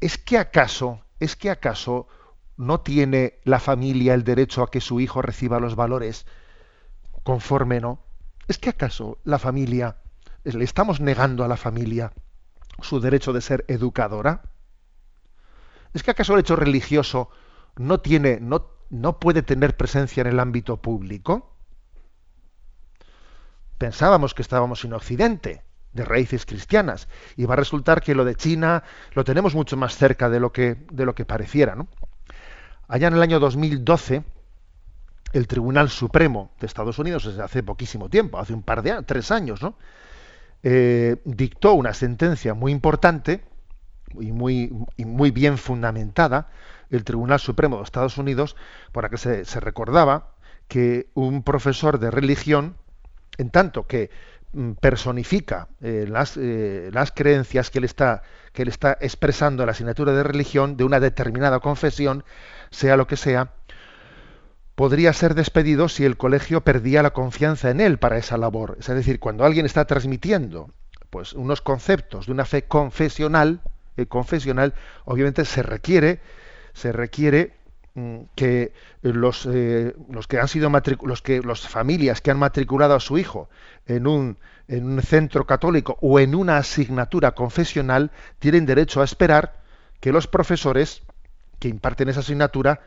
es 0.00 0.18
que 0.18 0.36
acaso, 0.36 1.00
es 1.20 1.36
que 1.36 1.48
acaso 1.48 2.08
no 2.56 2.80
tiene 2.80 3.38
la 3.44 3.60
familia 3.60 4.14
el 4.14 4.24
derecho 4.24 4.64
a 4.64 4.70
que 4.70 4.80
su 4.80 4.98
hijo 4.98 5.22
reciba 5.22 5.60
los 5.60 5.76
valores 5.76 6.26
conforme, 7.22 7.80
¿no? 7.80 8.00
Es 8.48 8.58
que 8.58 8.70
acaso 8.70 9.18
la 9.22 9.38
familia, 9.38 9.98
le 10.42 10.64
estamos 10.64 11.00
negando 11.00 11.44
a 11.44 11.48
la 11.48 11.56
familia 11.56 12.12
su 12.82 12.98
derecho 12.98 13.32
de 13.32 13.42
ser 13.42 13.64
educadora. 13.68 14.42
¿Es 15.92 16.02
que 16.02 16.10
acaso 16.10 16.34
el 16.34 16.40
hecho 16.40 16.56
religioso 16.56 17.30
no 17.76 18.00
tiene, 18.00 18.38
no, 18.40 18.66
no 18.90 19.18
puede 19.18 19.42
tener 19.42 19.76
presencia 19.76 20.20
en 20.20 20.28
el 20.28 20.40
ámbito 20.40 20.76
público? 20.76 21.56
Pensábamos 23.78 24.34
que 24.34 24.42
estábamos 24.42 24.84
en 24.84 24.92
Occidente, 24.92 25.62
de 25.92 26.04
raíces 26.04 26.46
cristianas, 26.46 27.08
y 27.36 27.44
va 27.46 27.54
a 27.54 27.56
resultar 27.56 28.02
que 28.02 28.14
lo 28.14 28.24
de 28.24 28.34
China 28.36 28.84
lo 29.14 29.24
tenemos 29.24 29.54
mucho 29.54 29.76
más 29.76 29.96
cerca 29.96 30.28
de 30.28 30.38
lo 30.38 30.52
que, 30.52 30.76
de 30.92 31.04
lo 31.04 31.14
que 31.14 31.24
pareciera. 31.24 31.74
¿no? 31.74 31.88
Allá 32.86 33.08
en 33.08 33.14
el 33.14 33.22
año 33.22 33.40
2012, 33.40 34.22
el 35.32 35.46
Tribunal 35.46 35.90
Supremo 35.90 36.52
de 36.60 36.66
Estados 36.66 36.98
Unidos, 36.98 37.24
desde 37.24 37.42
hace 37.42 37.62
poquísimo 37.62 38.08
tiempo, 38.08 38.38
hace 38.38 38.52
un 38.52 38.62
par 38.62 38.82
de 38.82 38.92
años, 38.92 39.04
tres 39.06 39.30
años, 39.30 39.62
¿no? 39.62 39.76
Eh, 40.62 41.16
dictó 41.24 41.72
una 41.72 41.94
sentencia 41.94 42.52
muy 42.52 42.70
importante 42.70 43.42
y 44.18 44.32
muy, 44.32 44.72
muy 44.98 45.30
bien 45.30 45.58
fundamentada 45.58 46.48
el 46.90 47.04
Tribunal 47.04 47.38
Supremo 47.38 47.78
de 47.78 47.84
Estados 47.84 48.18
Unidos 48.18 48.56
para 48.92 49.08
que 49.08 49.16
se, 49.16 49.60
recordaba 49.60 50.32
que 50.68 51.08
un 51.14 51.42
profesor 51.42 51.98
de 51.98 52.10
religión, 52.10 52.76
en 53.38 53.50
tanto 53.50 53.86
que 53.86 54.10
mm, 54.52 54.72
personifica 54.72 55.68
eh, 55.80 56.06
las, 56.08 56.36
eh, 56.36 56.90
las, 56.92 57.12
creencias 57.12 57.70
que 57.70 57.78
él, 57.78 57.84
está, 57.84 58.22
que 58.52 58.62
él 58.62 58.68
está 58.68 58.96
expresando 59.00 59.62
en 59.62 59.66
la 59.66 59.72
asignatura 59.72 60.12
de 60.12 60.22
religión 60.22 60.76
de 60.76 60.84
una 60.84 61.00
determinada 61.00 61.60
confesión, 61.60 62.24
sea 62.70 62.96
lo 62.96 63.06
que 63.06 63.16
sea, 63.16 63.52
podría 64.74 65.12
ser 65.12 65.34
despedido 65.34 65.88
si 65.88 66.04
el 66.04 66.16
colegio 66.16 66.62
perdía 66.62 67.02
la 67.02 67.10
confianza 67.10 67.70
en 67.70 67.80
él 67.80 67.98
para 67.98 68.16
esa 68.16 68.38
labor. 68.38 68.76
Es 68.80 68.86
decir, 68.86 69.20
cuando 69.20 69.44
alguien 69.44 69.66
está 69.66 69.84
transmitiendo 69.84 70.70
pues, 71.10 71.34
unos 71.34 71.60
conceptos 71.60 72.26
de 72.26 72.32
una 72.32 72.44
fe 72.44 72.62
confesional, 72.62 73.60
eh, 74.00 74.06
confesional, 74.06 74.74
obviamente 75.04 75.44
se 75.44 75.62
requiere, 75.62 76.20
se 76.72 76.92
requiere 76.92 77.54
mm, 77.94 78.18
que 78.34 78.72
los, 79.02 79.46
eh, 79.46 79.94
los 80.08 80.26
que 80.26 80.38
han 80.38 80.48
sido 80.48 80.70
los 81.02 81.22
que 81.22 81.40
las 81.40 81.68
familias 81.68 82.20
que 82.20 82.30
han 82.30 82.38
matriculado 82.38 82.94
a 82.94 83.00
su 83.00 83.18
hijo 83.18 83.48
en 83.86 84.06
un, 84.06 84.38
en 84.68 84.84
un 84.84 85.02
centro 85.02 85.46
católico 85.46 85.98
o 86.00 86.20
en 86.20 86.34
una 86.34 86.58
asignatura 86.58 87.32
confesional 87.32 88.10
tienen 88.38 88.66
derecho 88.66 89.00
a 89.00 89.04
esperar 89.04 89.60
que 90.00 90.12
los 90.12 90.26
profesores 90.26 91.02
que 91.58 91.68
imparten 91.68 92.08
esa 92.08 92.20
asignatura 92.20 92.80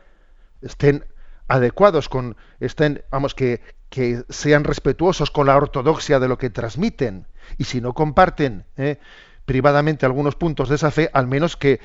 estén 0.62 1.04
adecuados 1.46 2.08
con 2.08 2.36
estén 2.58 3.02
vamos 3.10 3.34
que 3.34 3.60
que 3.94 4.24
sean 4.28 4.64
respetuosos 4.64 5.30
con 5.30 5.46
la 5.46 5.56
ortodoxia 5.56 6.18
de 6.18 6.26
lo 6.26 6.36
que 6.36 6.50
transmiten. 6.50 7.28
Y 7.58 7.64
si 7.64 7.80
no 7.80 7.92
comparten 7.92 8.64
eh, 8.76 8.98
privadamente 9.44 10.06
algunos 10.06 10.36
puntos 10.36 10.68
de 10.68 10.76
esa 10.76 10.90
fe, 10.90 11.10
al 11.12 11.26
menos 11.26 11.56
que, 11.56 11.80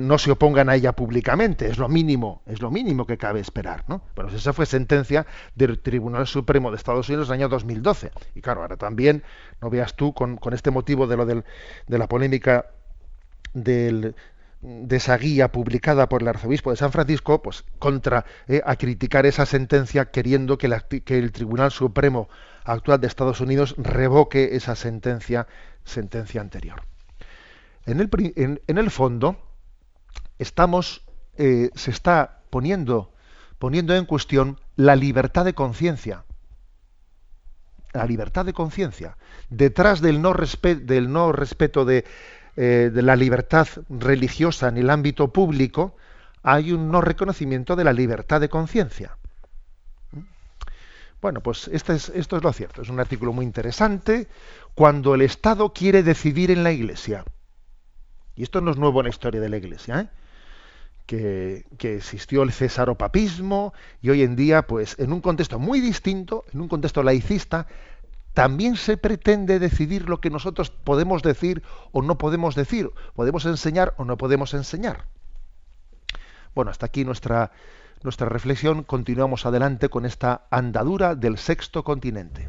no 0.00 0.18
se 0.18 0.30
opongan 0.30 0.68
a 0.68 0.74
ella 0.74 0.92
públicamente. 0.92 1.66
Es 1.68 1.78
lo 1.78 1.88
mínimo, 1.88 2.42
es 2.46 2.62
lo 2.62 2.70
mínimo 2.70 3.06
que 3.06 3.18
cabe 3.18 3.40
esperar. 3.40 3.84
¿no? 3.88 4.02
Bueno, 4.14 4.30
esa 4.34 4.52
fue 4.52 4.66
sentencia 4.66 5.26
del 5.54 5.78
Tribunal 5.80 6.26
Supremo 6.26 6.70
de 6.70 6.76
Estados 6.76 7.08
Unidos 7.08 7.28
en 7.28 7.34
el 7.34 7.40
año 7.40 7.48
2012. 7.48 8.10
Y 8.34 8.40
claro, 8.40 8.62
ahora 8.62 8.76
también, 8.76 9.22
no 9.60 9.70
veas 9.70 9.94
tú, 9.94 10.14
con, 10.14 10.38
este 10.52 10.70
motivo 10.70 11.06
de 11.06 11.16
lo 11.16 11.26
del, 11.26 11.44
de 11.86 11.98
la 11.98 12.08
polémica 12.08 12.66
del, 13.52 14.14
de 14.62 14.96
esa 14.96 15.16
guía 15.18 15.52
publicada 15.52 16.08
por 16.08 16.22
el 16.22 16.28
arzobispo 16.28 16.70
de 16.70 16.76
San 16.76 16.92
Francisco, 16.92 17.42
pues 17.42 17.64
contra 17.78 18.24
eh, 18.48 18.62
a 18.64 18.76
criticar 18.76 19.26
esa 19.26 19.44
sentencia, 19.44 20.06
queriendo 20.06 20.56
que, 20.56 21.02
que 21.04 21.18
el 21.18 21.32
Tribunal 21.32 21.70
Supremo 21.70 22.28
actual 22.64 23.00
de 23.00 23.06
Estados 23.06 23.40
Unidos 23.40 23.74
revoque 23.76 24.56
esa 24.56 24.74
sentencia, 24.74 25.46
sentencia 25.84 26.40
anterior. 26.40 26.82
En 27.86 28.00
el, 28.00 28.90
fondo, 28.90 29.36
eh, 30.38 31.70
se 31.74 31.90
está 31.90 32.40
poniendo, 32.50 33.12
en 33.60 34.04
cuestión 34.06 34.58
la 34.76 34.96
libertad 34.96 35.44
de 35.44 35.54
conciencia. 35.54 36.24
La 37.92 38.06
libertad 38.06 38.46
de 38.46 38.54
conciencia. 38.54 39.16
Detrás 39.50 40.00
del 40.00 40.22
no, 40.22 40.32
respeto 40.32 41.84
de, 41.84 42.04
eh, 42.56 42.90
de 42.92 43.02
la 43.02 43.16
libertad 43.16 43.68
religiosa 43.90 44.68
en 44.68 44.78
el 44.78 44.88
ámbito 44.88 45.32
público, 45.32 45.94
hay 46.42 46.72
un 46.72 46.90
no 46.90 47.02
reconocimiento 47.02 47.76
de 47.76 47.84
la 47.84 47.92
libertad 47.92 48.40
de 48.40 48.48
conciencia. 48.48 49.16
Bueno, 51.20 51.40
pues 51.40 51.68
este 51.68 51.94
es, 51.94 52.10
esto 52.10 52.36
es 52.36 52.42
lo 52.42 52.52
cierto. 52.52 52.82
Es 52.82 52.88
un 52.88 53.00
artículo 53.00 53.32
muy 53.32 53.44
interesante 53.44 54.28
cuando 54.74 55.14
el 55.14 55.22
Estado 55.22 55.72
quiere 55.72 56.02
decidir 56.02 56.50
en 56.50 56.62
la 56.62 56.72
Iglesia. 56.72 57.24
Y 58.36 58.42
esto 58.42 58.60
no 58.60 58.70
es 58.70 58.76
nuevo 58.76 59.00
en 59.00 59.04
la 59.04 59.10
historia 59.10 59.40
de 59.40 59.48
la 59.48 59.56
Iglesia, 59.56 60.00
¿eh? 60.00 60.08
que, 61.06 61.64
existió 61.96 62.42
el 62.42 62.52
cesaropapismo 62.52 63.74
y 64.00 64.10
hoy 64.10 64.22
en 64.22 64.36
día, 64.36 64.66
pues 64.66 64.96
en 64.98 65.12
un 65.12 65.20
contexto 65.20 65.58
muy 65.58 65.80
distinto, 65.80 66.44
en 66.52 66.60
un 66.60 66.68
contexto 66.68 67.02
laicista, 67.02 67.66
también 68.32 68.76
se 68.76 68.96
pretende 68.96 69.58
decidir 69.58 70.08
lo 70.08 70.20
que 70.20 70.30
nosotros 70.30 70.70
podemos 70.70 71.22
decir 71.22 71.62
o 71.92 72.02
no 72.02 72.18
podemos 72.18 72.54
decir, 72.54 72.90
podemos 73.14 73.46
enseñar 73.46 73.94
o 73.96 74.04
no 74.04 74.16
podemos 74.16 74.54
enseñar. 74.54 75.04
Bueno, 76.54 76.70
hasta 76.70 76.86
aquí 76.86 77.04
nuestra, 77.04 77.52
nuestra 78.02 78.28
reflexión. 78.28 78.82
Continuamos 78.82 79.46
adelante 79.46 79.88
con 79.88 80.04
esta 80.04 80.46
andadura 80.50 81.14
del 81.14 81.38
sexto 81.38 81.84
continente. 81.84 82.48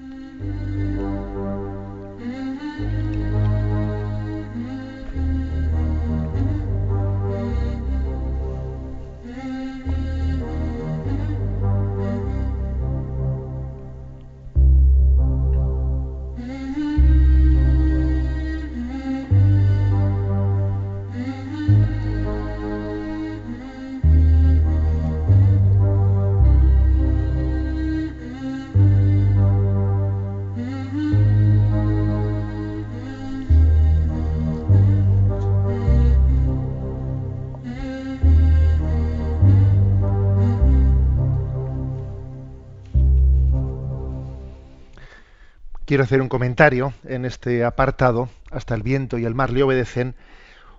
Quiero 45.91 46.05
hacer 46.05 46.21
un 46.21 46.29
comentario 46.29 46.93
en 47.03 47.25
este 47.25 47.65
apartado, 47.65 48.29
hasta 48.49 48.75
el 48.75 48.81
viento 48.81 49.17
y 49.17 49.25
el 49.25 49.35
mar 49.35 49.49
le 49.49 49.61
obedecen, 49.61 50.15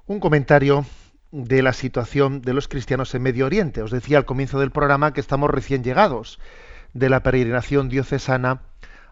un 0.06 0.20
comentario 0.20 0.86
de 1.32 1.60
la 1.60 1.74
situación 1.74 2.40
de 2.40 2.54
los 2.54 2.66
cristianos 2.66 3.14
en 3.14 3.20
Medio 3.20 3.44
Oriente. 3.44 3.82
Os 3.82 3.90
decía 3.90 4.16
al 4.16 4.24
comienzo 4.24 4.58
del 4.58 4.70
programa 4.70 5.12
que 5.12 5.20
estamos 5.20 5.50
recién 5.50 5.84
llegados 5.84 6.38
de 6.94 7.10
la 7.10 7.22
peregrinación 7.22 7.90
diocesana 7.90 8.62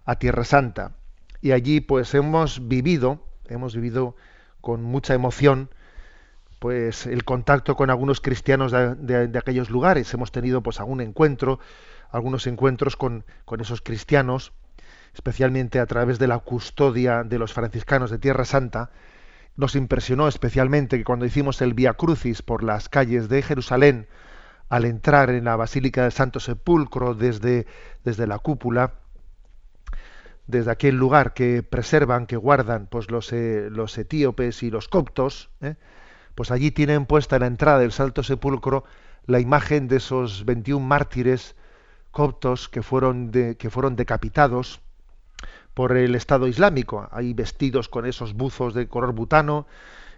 a 0.07 0.15
Tierra 0.17 0.45
Santa. 0.45 0.93
Y 1.43 1.53
allí 1.53 1.83
pues 1.83 2.15
hemos 2.15 2.67
vivido, 2.67 3.23
hemos 3.51 3.75
vivido 3.75 4.17
con 4.63 4.83
mucha 4.83 5.13
emoción, 5.13 5.69
pues 6.61 7.05
el 7.05 7.25
contacto 7.25 7.77
con 7.77 7.91
algunos 7.91 8.23
cristianos 8.23 8.73
de, 8.73 9.39
aquellos 9.39 9.69
lugares. 9.69 10.15
Hemos 10.15 10.33
tenido 10.33 10.63
pues 10.63 10.81
algún 10.81 11.03
encuentro, 11.03 11.61
algunos 12.11 12.47
encuentros 12.47 12.97
con, 12.97 13.27
con 13.45 13.61
esos 13.61 13.83
cristianos, 13.83 14.55
especialmente 15.15 15.81
a 15.81 15.87
través 15.87 16.19
de 16.19 16.27
la 16.27 16.39
custodia 16.39 17.25
de 17.25 17.39
los 17.39 17.53
franciscanos 17.53 18.11
de 18.11 18.19
Tierra 18.19 18.45
Santa, 18.45 18.91
nos 19.57 19.77
impresionó 19.77 20.29
especialmente 20.29 20.99
que 20.99 21.05
cuando 21.05 21.27
hicimos 21.27 21.61
el 21.61 21.75
Via 21.75 21.95
Crucis 21.95 22.43
por 22.43 22.63
las 22.63 22.89
calles 22.89 23.29
de 23.29 23.43
Jerusalén, 23.43 24.07
al 24.69 24.85
entrar 24.85 25.31
en 25.31 25.45
la 25.45 25.57
Basílica 25.57 26.03
del 26.03 26.13
Santo 26.13 26.41
Sepulcro 26.41 27.15
desde, 27.15 27.67
desde 28.05 28.27
la 28.27 28.39
cúpula, 28.39 28.95
desde 30.47 30.71
aquel 30.71 30.97
lugar 30.97 31.35
que 31.35 31.63
preservan, 31.63 32.27
que 32.27 32.37
guardan 32.37 32.87
pues 32.87 33.11
los, 33.11 33.33
eh, 33.33 33.69
los 33.71 33.97
etíopes 33.99 34.63
y 34.63 34.71
los 34.71 34.89
coptos, 34.89 35.51
¿eh? 35.61 35.75
pues 36.35 36.51
allí 36.51 36.71
tienen 36.71 37.07
puesta 37.07 37.37
en 37.37 37.41
la 37.41 37.47
entrada 37.49 37.81
del 37.81 37.93
Santo 37.93 38.23
Sepulcro 38.23 38.85
la 39.27 39.41
imagen 39.41 39.89
de 39.89 39.97
esos 39.97 40.45
21 40.45 40.85
mártires 40.85 41.57
coptos 42.11 42.69
que 42.69 42.83
fueron, 42.83 43.31
de, 43.31 43.57
que 43.57 43.71
fueron 43.71 43.97
decapitados 43.97 44.81
por 45.75 45.97
el 45.97 46.15
Estado 46.15 46.47
Islámico. 46.47 47.09
Hay 47.11 47.35
vestidos 47.35 47.89
con 47.89 48.07
esos 48.07 48.35
buzos 48.35 48.75
de 48.75 48.89
color 48.89 49.13
butano, 49.13 49.67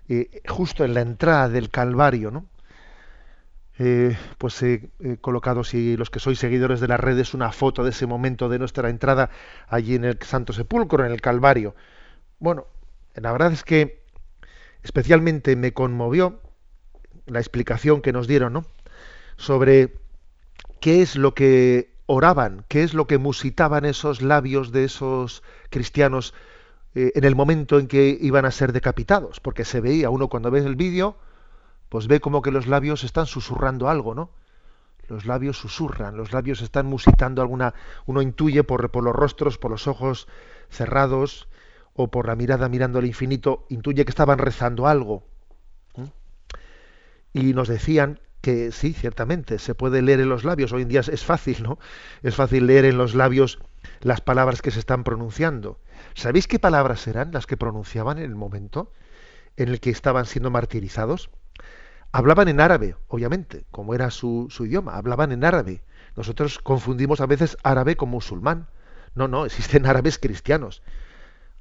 eh, 0.09 0.43
justo 0.49 0.85
en 0.85 0.95
la 0.95 1.01
entrada 1.01 1.49
del 1.49 1.71
Calvario, 1.71 2.31
¿no? 2.31 2.47
Eh, 3.79 4.17
pues 4.39 4.63
he, 4.63 4.91
colocado, 5.21 5.65
si 5.65 5.97
los 5.97 6.11
que 6.11 6.21
sois 6.21 6.39
seguidores 6.39 6.81
de 6.81 6.89
las 6.89 7.01
redes, 7.01 7.35
una 7.35 7.53
foto 7.53 7.83
de 7.85 7.91
ese 7.91 8.07
momento 8.07 8.49
de 8.49 8.59
nuestra 8.59 8.91
entrada 8.91 9.31
allí 9.67 9.95
en 9.95 10.05
el 10.05 10.19
Santo 10.23 10.53
Sepulcro, 10.53 11.05
en 11.05 11.13
el 11.13 11.21
Calvario. 11.21 11.75
Bueno, 12.39 12.67
la 13.15 13.33
verdad 13.33 13.53
es 13.53 13.65
que 13.65 14.03
especialmente 14.83 15.57
me 15.57 15.73
conmovió 15.73 16.41
la 17.27 17.41
explicación 17.41 18.03
que 18.03 18.13
nos 18.13 18.27
dieron, 18.27 18.53
¿no? 18.53 18.67
Sobre 19.37 19.95
qué 20.81 21.03
es 21.03 21.17
lo 21.17 21.35
que 21.35 21.92
oraban, 22.07 22.65
qué 22.69 22.83
es 22.83 22.95
lo 22.95 23.07
que 23.07 23.19
musitaban 23.19 23.85
esos 23.85 24.23
labios 24.23 24.73
de 24.73 24.85
esos 24.85 25.43
cristianos 25.71 26.35
eh, 26.95 27.13
en 27.15 27.25
el 27.25 27.35
momento 27.35 27.79
en 27.79 27.87
que 27.87 28.17
iban 28.21 28.45
a 28.45 28.51
ser 28.51 28.73
decapitados, 28.73 29.41
porque 29.41 29.65
se 29.65 29.81
veía 29.81 30.11
uno 30.11 30.29
cuando 30.29 30.51
ve 30.51 30.61
el 30.61 30.77
vídeo, 30.77 31.17
pues 31.89 32.07
ve 32.07 32.21
como 32.21 32.43
que 32.43 32.51
los 32.51 32.67
labios 32.67 33.05
están 33.05 33.27
susurrando 33.27 33.89
algo, 33.89 34.15
¿no? 34.15 34.31
Los 35.09 35.27
labios 35.27 35.59
susurran, 35.59 36.17
los 36.17 36.33
labios 36.33 36.63
están 36.63 36.87
musitando 36.87 37.43
alguna, 37.43 37.75
uno 38.07 38.23
intuye 38.23 38.65
por, 38.65 38.91
por 38.91 39.05
los 39.05 39.15
rostros, 39.15 39.59
por 39.59 39.71
los 39.71 39.87
ojos 39.87 40.29
cerrados 40.71 41.49
o 41.95 42.09
por 42.09 42.27
la 42.27 42.37
mirada 42.37 42.69
mirando 42.69 42.99
al 42.99 43.07
infinito, 43.07 43.67
intuye 43.69 44.05
que 44.05 44.11
estaban 44.11 44.39
rezando 44.39 44.87
algo. 44.87 45.25
Y 47.35 47.55
nos 47.55 47.69
decían 47.69 48.21
que 48.43 48.73
sí, 48.73 48.93
ciertamente, 48.93 49.59
se 49.59 49.75
puede 49.75 50.03
leer 50.03 50.21
en 50.21 50.29
los 50.29 50.45
labios. 50.45 50.73
Hoy 50.73 50.83
en 50.83 50.89
día 50.89 51.01
es 51.01 51.25
fácil, 51.25 51.63
¿no? 51.63 51.79
Es 52.23 52.35
fácil 52.35 52.67
leer 52.67 52.85
en 52.85 52.99
los 52.99 53.15
labios 53.15 53.61
las 54.01 54.21
palabras 54.21 54.61
que 54.61 54.73
se 54.73 54.81
están 54.81 55.05
pronunciando. 55.05 55.79
¿Sabéis 56.15 56.49
qué 56.49 56.59
palabras 56.59 57.07
eran 57.07 57.31
las 57.33 57.47
que 57.47 57.57
pronunciaban 57.57 58.19
en 58.19 58.25
el 58.25 58.35
momento 58.35 58.93
en 59.57 59.69
el 59.69 59.81
que 59.81 59.91
estaban 59.91 60.27
siendo 60.27 60.51
martirizados? 60.51 61.31
Hablaban 62.11 62.49
en 62.49 62.61
árabe, 62.61 62.97
obviamente, 63.07 63.65
como 63.71 63.95
era 63.95 64.11
su, 64.11 64.49
su 64.51 64.67
idioma, 64.67 64.97
hablaban 64.97 65.31
en 65.31 65.45
árabe. 65.45 65.83
Nosotros 66.17 66.59
confundimos 66.59 67.21
a 67.21 67.27
veces 67.27 67.57
árabe 67.63 67.97
con 67.97 68.11
musulmán. 68.11 68.67
No, 69.15 69.29
no, 69.29 69.47
existen 69.47 69.87
árabes 69.87 70.19
cristianos. 70.19 70.83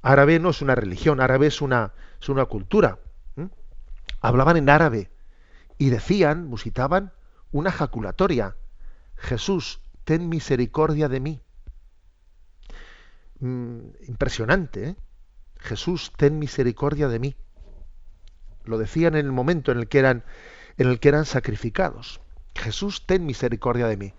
Árabe 0.02 0.40
no 0.40 0.50
es 0.50 0.60
una 0.62 0.74
religión, 0.74 1.20
árabe 1.20 1.46
es 1.46 1.62
una, 1.62 1.92
es 2.20 2.28
una 2.28 2.44
cultura. 2.46 2.98
Hablaban 4.20 4.56
en 4.56 4.68
árabe 4.68 5.11
y 5.78 5.90
decían, 5.90 6.46
musitaban, 6.46 7.12
una 7.50 7.70
jaculatoria. 7.70 8.56
Jesús, 9.16 9.80
ten 10.04 10.28
misericordia 10.28 11.08
de 11.08 11.20
mí. 11.20 11.42
Mm, 13.40 13.80
impresionante, 14.08 14.88
¿eh? 14.90 14.96
Jesús, 15.58 16.12
ten 16.16 16.38
misericordia 16.38 17.08
de 17.08 17.18
mí. 17.18 17.36
Lo 18.64 18.78
decían 18.78 19.14
en 19.14 19.26
el 19.26 19.32
momento 19.32 19.70
en 19.70 19.78
el 19.78 19.88
que 19.88 19.98
eran, 19.98 20.24
en 20.76 20.88
el 20.88 20.98
que 20.98 21.08
eran 21.08 21.24
sacrificados. 21.24 22.20
Jesús, 22.54 23.06
ten 23.06 23.26
misericordia 23.26 23.86
de 23.86 23.96
mí. 23.96 24.14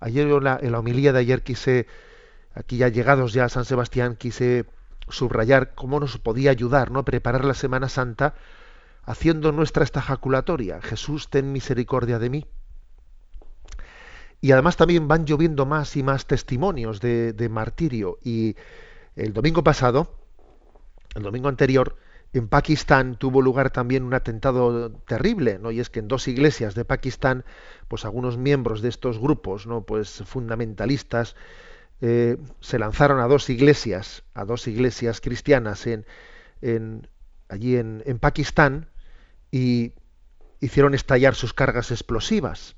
Ayer 0.00 0.26
en 0.26 0.44
la, 0.44 0.58
en 0.60 0.72
la 0.72 0.78
homilía 0.78 1.12
de 1.12 1.20
ayer 1.20 1.42
quise, 1.42 1.86
aquí 2.54 2.76
ya 2.76 2.88
llegados 2.88 3.32
ya 3.32 3.46
a 3.46 3.48
San 3.48 3.64
Sebastián, 3.64 4.16
quise 4.16 4.66
subrayar 5.08 5.74
cómo 5.74 6.00
nos 6.00 6.18
podía 6.18 6.50
ayudar, 6.50 6.90
¿no? 6.90 7.04
Preparar 7.04 7.44
la 7.44 7.54
Semana 7.54 7.88
Santa 7.88 8.34
haciendo 9.06 9.52
nuestra 9.52 9.84
esta 9.84 10.00
jaculatoria, 10.00 10.80
Jesús, 10.80 11.28
ten 11.28 11.52
misericordia 11.52 12.18
de 12.18 12.30
mí. 12.30 12.46
Y 14.40 14.52
además 14.52 14.76
también 14.76 15.08
van 15.08 15.24
lloviendo 15.24 15.64
más 15.64 15.96
y 15.96 16.02
más 16.02 16.26
testimonios 16.26 17.00
de, 17.00 17.48
martirio. 17.50 18.18
Y 18.22 18.56
el 19.16 19.32
domingo 19.32 19.64
pasado, 19.64 20.18
el 21.14 21.22
domingo 21.22 21.48
anterior, 21.48 21.96
en 22.34 22.48
Pakistán 22.48 23.16
tuvo 23.16 23.40
lugar 23.40 23.70
también 23.70 24.02
un 24.02 24.12
atentado 24.12 24.90
terrible, 24.90 25.58
¿no? 25.58 25.70
Y 25.70 25.80
es 25.80 25.88
que 25.88 26.00
en 26.00 26.08
dos 26.08 26.28
iglesias 26.28 26.74
de 26.74 26.84
Pakistán, 26.84 27.44
pues 27.88 28.04
algunos 28.04 28.36
miembros 28.36 28.82
de 28.82 28.88
estos 28.88 29.18
grupos, 29.18 29.66
¿no? 29.66 29.82
Pues 29.82 30.22
fundamentalistas, 30.26 31.36
eh, 32.00 32.36
se 32.60 32.78
lanzaron 32.78 33.20
a 33.20 33.28
dos 33.28 33.48
iglesias, 33.48 34.24
a 34.34 34.44
dos 34.44 34.66
iglesias 34.66 35.20
cristianas 35.20 35.86
en, 35.86 36.04
allí 37.48 37.76
en 37.76 38.18
Pakistán, 38.20 38.88
y 39.54 39.92
hicieron 40.58 40.94
estallar 40.94 41.36
sus 41.36 41.54
cargas 41.54 41.92
explosivas, 41.92 42.74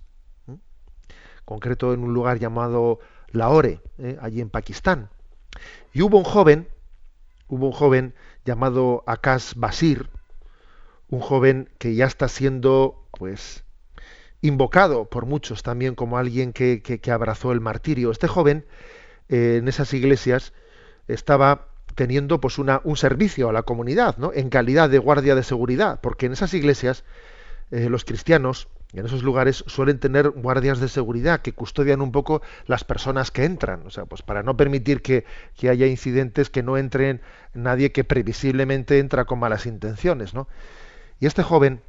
concreto 1.47 1.95
en 1.95 2.01
un 2.01 2.13
lugar 2.13 2.39
llamado 2.39 2.99
Lahore, 3.29 3.81
¿eh? 3.97 4.19
allí 4.21 4.43
en 4.43 4.51
Pakistán. 4.51 5.09
Y 5.95 6.03
hubo 6.03 6.19
un 6.19 6.25
joven, 6.25 6.69
hubo 7.49 7.69
un 7.69 7.73
joven 7.73 8.15
llamado 8.45 9.05
Akash 9.07 9.55
Basir, 9.57 10.11
un 11.09 11.21
joven 11.21 11.71
que 11.79 11.95
ya 11.95 12.05
está 12.05 12.29
siendo, 12.29 13.09
pues, 13.19 13.65
invocado 14.43 15.09
por 15.09 15.25
muchos 15.25 15.63
también 15.63 15.95
como 15.95 16.19
alguien 16.19 16.53
que, 16.53 16.83
que, 16.83 17.11
abrazó 17.11 17.53
el 17.53 17.63
martirio. 17.63 18.11
Este 18.11 18.29
joven 18.29 18.67
eh, 19.31 19.57
en 19.61 19.69
esas 19.69 19.95
iglesias 19.95 20.53
estaba 21.09 21.69
teniendo 21.97 22.41
pues 22.41 22.59
una, 22.59 22.81
un 22.85 22.97
servicio 22.97 23.49
a 23.49 23.53
la 23.53 23.65
comunidad, 23.65 24.17
¿no? 24.19 24.31
En 24.33 24.51
calidad 24.51 24.89
de 24.89 24.99
guardia 24.99 25.35
de 25.35 25.43
seguridad, 25.43 25.99
porque 26.01 26.27
en 26.27 26.33
esas 26.33 26.55
iglesias 26.55 27.03
eh, 27.73 27.89
los 27.89 28.05
cristianos 28.05 28.69
en 28.93 29.05
esos 29.05 29.23
lugares 29.23 29.65
suelen 29.67 29.99
tener 29.99 30.31
guardias 30.31 30.79
de 30.79 30.89
seguridad 30.89 31.41
que 31.41 31.53
custodian 31.53 32.01
un 32.01 32.13
poco 32.13 32.43
las 32.67 32.85
personas 32.85 33.31
que 33.31 33.45
entran, 33.45 33.85
o 33.87 33.91
sea, 33.91 34.05
pues 34.05 34.23
para 34.23 34.43
no 34.43 34.57
permitir 34.57 35.03
que, 35.03 35.25
que 35.57 35.69
haya 35.69 35.87
incidentes 35.87 36.51
que 36.51 36.63
no 36.63 36.79
entren 36.79 37.21
nadie 37.53 37.91
que 37.91 38.05
previsiblemente 38.05 38.99
entra 38.99 39.25
con 39.25 39.41
malas 39.41 39.67
intenciones, 39.67 40.35
¿no? 40.35 40.49
Y 41.19 41.27
este 41.27 41.43
joven, 41.43 41.81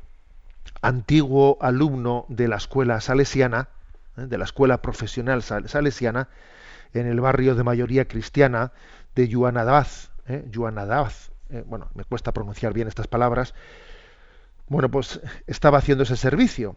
antiguo 0.81 1.57
alumno 1.61 2.25
de 2.29 2.47
la 2.47 2.55
escuela 2.55 2.99
salesiana, 3.01 3.67
¿eh? 4.17 4.25
de 4.25 4.37
la 4.37 4.45
escuela 4.45 4.81
profesional 4.81 5.43
salesiana, 5.43 6.29
en 6.93 7.07
el 7.07 7.19
barrio 7.19 7.55
de 7.55 7.63
mayoría 7.63 8.07
cristiana 8.07 8.71
de 9.17 9.27
Yuanadaz, 9.27 10.11
¿eh? 10.27 10.45
¿eh? 11.49 11.63
bueno, 11.65 11.89
me 11.95 12.03
cuesta 12.03 12.31
pronunciar 12.31 12.71
bien 12.73 12.87
estas 12.87 13.07
palabras, 13.07 13.55
bueno, 14.67 14.89
pues 14.89 15.19
estaba 15.47 15.79
haciendo 15.79 16.03
ese 16.03 16.15
servicio 16.15 16.75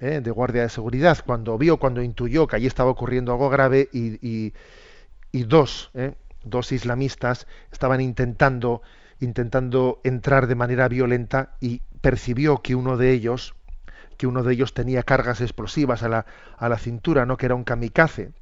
¿eh? 0.00 0.20
de 0.22 0.30
guardia 0.30 0.62
de 0.62 0.70
seguridad 0.70 1.18
cuando 1.24 1.58
vio, 1.58 1.76
cuando 1.76 2.02
intuyó 2.02 2.46
que 2.46 2.56
allí 2.56 2.66
estaba 2.66 2.90
ocurriendo 2.90 3.32
algo 3.32 3.50
grave 3.50 3.90
y, 3.92 4.52
y, 5.32 5.42
dos, 5.44 5.90
¿eh? 5.92 6.14
dos 6.44 6.72
islamistas 6.72 7.46
estaban 7.70 8.00
intentando, 8.00 8.80
intentando 9.20 10.00
entrar 10.02 10.46
de 10.46 10.54
manera 10.54 10.88
violenta 10.88 11.56
y 11.60 11.82
percibió 12.00 12.62
que 12.62 12.74
uno 12.74 12.96
de 12.96 13.12
ellos, 13.12 13.54
que 14.16 14.26
uno 14.26 14.42
de 14.42 14.54
ellos 14.54 14.72
tenía 14.72 15.02
cargas 15.02 15.42
explosivas 15.42 16.02
a 16.02 16.08
la, 16.08 16.26
a 16.56 16.68
la 16.70 16.78
cintura, 16.78 17.26
no 17.26 17.36
que 17.36 17.46
era 17.46 17.54
un 17.54 17.64
kamikaze. 17.64 18.32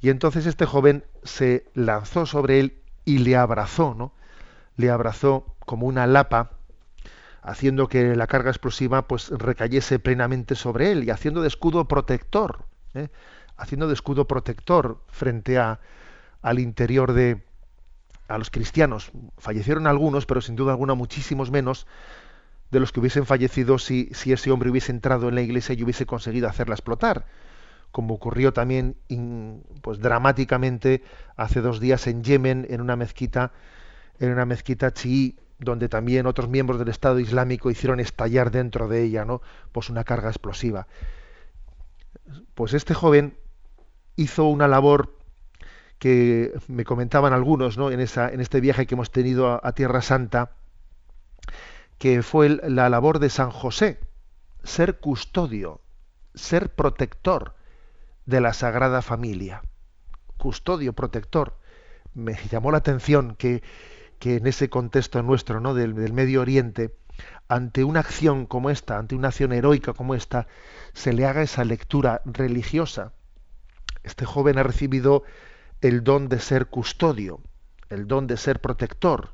Y 0.00 0.10
entonces 0.10 0.46
este 0.46 0.66
joven 0.66 1.04
se 1.22 1.66
lanzó 1.74 2.26
sobre 2.26 2.60
él 2.60 2.78
y 3.04 3.18
le 3.18 3.36
abrazó, 3.36 3.94
¿no? 3.94 4.12
Le 4.76 4.90
abrazó 4.90 5.56
como 5.66 5.86
una 5.86 6.06
lapa, 6.06 6.52
haciendo 7.42 7.88
que 7.88 8.16
la 8.16 8.26
carga 8.26 8.50
explosiva 8.50 9.06
pues 9.06 9.30
recayese 9.30 9.98
plenamente 9.98 10.54
sobre 10.54 10.92
él 10.92 11.04
y 11.04 11.10
haciendo 11.10 11.42
de 11.42 11.48
escudo 11.48 11.86
protector, 11.86 12.64
¿eh? 12.94 13.08
haciendo 13.56 13.88
de 13.88 13.94
escudo 13.94 14.26
protector 14.26 15.02
frente 15.08 15.58
a, 15.58 15.80
al 16.42 16.58
interior 16.58 17.12
de 17.12 17.42
a 18.28 18.38
los 18.38 18.50
cristianos. 18.50 19.10
Fallecieron 19.38 19.86
algunos, 19.86 20.24
pero 20.24 20.40
sin 20.40 20.54
duda 20.54 20.72
alguna 20.72 20.94
muchísimos 20.94 21.50
menos 21.50 21.86
de 22.70 22.78
los 22.78 22.92
que 22.92 23.00
hubiesen 23.00 23.26
fallecido 23.26 23.78
si, 23.78 24.08
si 24.12 24.32
ese 24.32 24.52
hombre 24.52 24.70
hubiese 24.70 24.92
entrado 24.92 25.28
en 25.28 25.34
la 25.34 25.42
iglesia 25.42 25.74
y 25.74 25.82
hubiese 25.82 26.06
conseguido 26.06 26.48
hacerla 26.48 26.76
explotar, 26.76 27.26
como 27.92 28.14
ocurrió 28.14 28.52
también 28.52 28.96
pues 29.82 29.98
dramáticamente 29.98 31.02
hace 31.36 31.60
dos 31.60 31.80
días 31.80 32.06
en 32.06 32.22
Yemen, 32.22 32.66
en 32.70 32.80
una 32.80 32.96
mezquita, 32.96 33.52
en 34.18 34.30
una 34.30 34.46
mezquita 34.46 34.92
chií, 34.92 35.38
donde 35.58 35.88
también 35.88 36.26
otros 36.26 36.48
miembros 36.48 36.78
del 36.78 36.88
Estado 36.88 37.18
Islámico 37.18 37.70
hicieron 37.70 38.00
estallar 38.00 38.50
dentro 38.50 38.88
de 38.88 39.02
ella, 39.02 39.24
¿no? 39.24 39.42
Pues 39.72 39.90
una 39.90 40.04
carga 40.04 40.28
explosiva. 40.28 40.86
Pues 42.54 42.74
este 42.74 42.94
joven 42.94 43.36
hizo 44.16 44.44
una 44.44 44.68
labor 44.68 45.16
que 45.98 46.54
me 46.66 46.84
comentaban 46.84 47.32
algunos 47.32 47.76
¿no? 47.76 47.90
en, 47.90 48.00
esa, 48.00 48.30
en 48.30 48.40
este 48.40 48.60
viaje 48.60 48.86
que 48.86 48.94
hemos 48.94 49.10
tenido 49.10 49.64
a, 49.64 49.72
Tierra 49.72 50.00
Santa, 50.00 50.52
que 51.98 52.22
fue 52.22 52.48
la 52.48 52.88
labor 52.88 53.18
de 53.18 53.28
San 53.28 53.50
José, 53.50 54.00
ser 54.64 54.98
custodio, 54.98 55.82
ser 56.34 56.74
protector 56.74 57.54
de 58.26 58.40
la 58.40 58.52
Sagrada 58.52 59.02
Familia. 59.02 59.62
Custodio, 60.36 60.92
protector. 60.92 61.58
Me 62.14 62.34
llamó 62.50 62.72
la 62.72 62.78
atención 62.78 63.34
que, 63.36 63.62
que 64.18 64.36
en 64.36 64.46
ese 64.46 64.68
contexto 64.68 65.22
nuestro, 65.22 65.60
¿no? 65.60 65.74
del, 65.74 65.94
del 65.94 66.12
Medio 66.12 66.40
Oriente, 66.40 66.94
ante 67.48 67.84
una 67.84 68.00
acción 68.00 68.46
como 68.46 68.70
esta, 68.70 68.98
ante 68.98 69.14
una 69.14 69.28
acción 69.28 69.52
heroica 69.52 69.92
como 69.92 70.14
esta, 70.14 70.46
se 70.92 71.12
le 71.12 71.26
haga 71.26 71.42
esa 71.42 71.64
lectura 71.64 72.22
religiosa. 72.24 73.12
Este 74.02 74.24
joven 74.24 74.58
ha 74.58 74.62
recibido 74.62 75.24
el 75.80 76.04
don 76.04 76.28
de 76.28 76.40
ser 76.40 76.66
custodio, 76.66 77.40
el 77.88 78.06
don 78.06 78.26
de 78.26 78.36
ser 78.36 78.60
protector. 78.60 79.30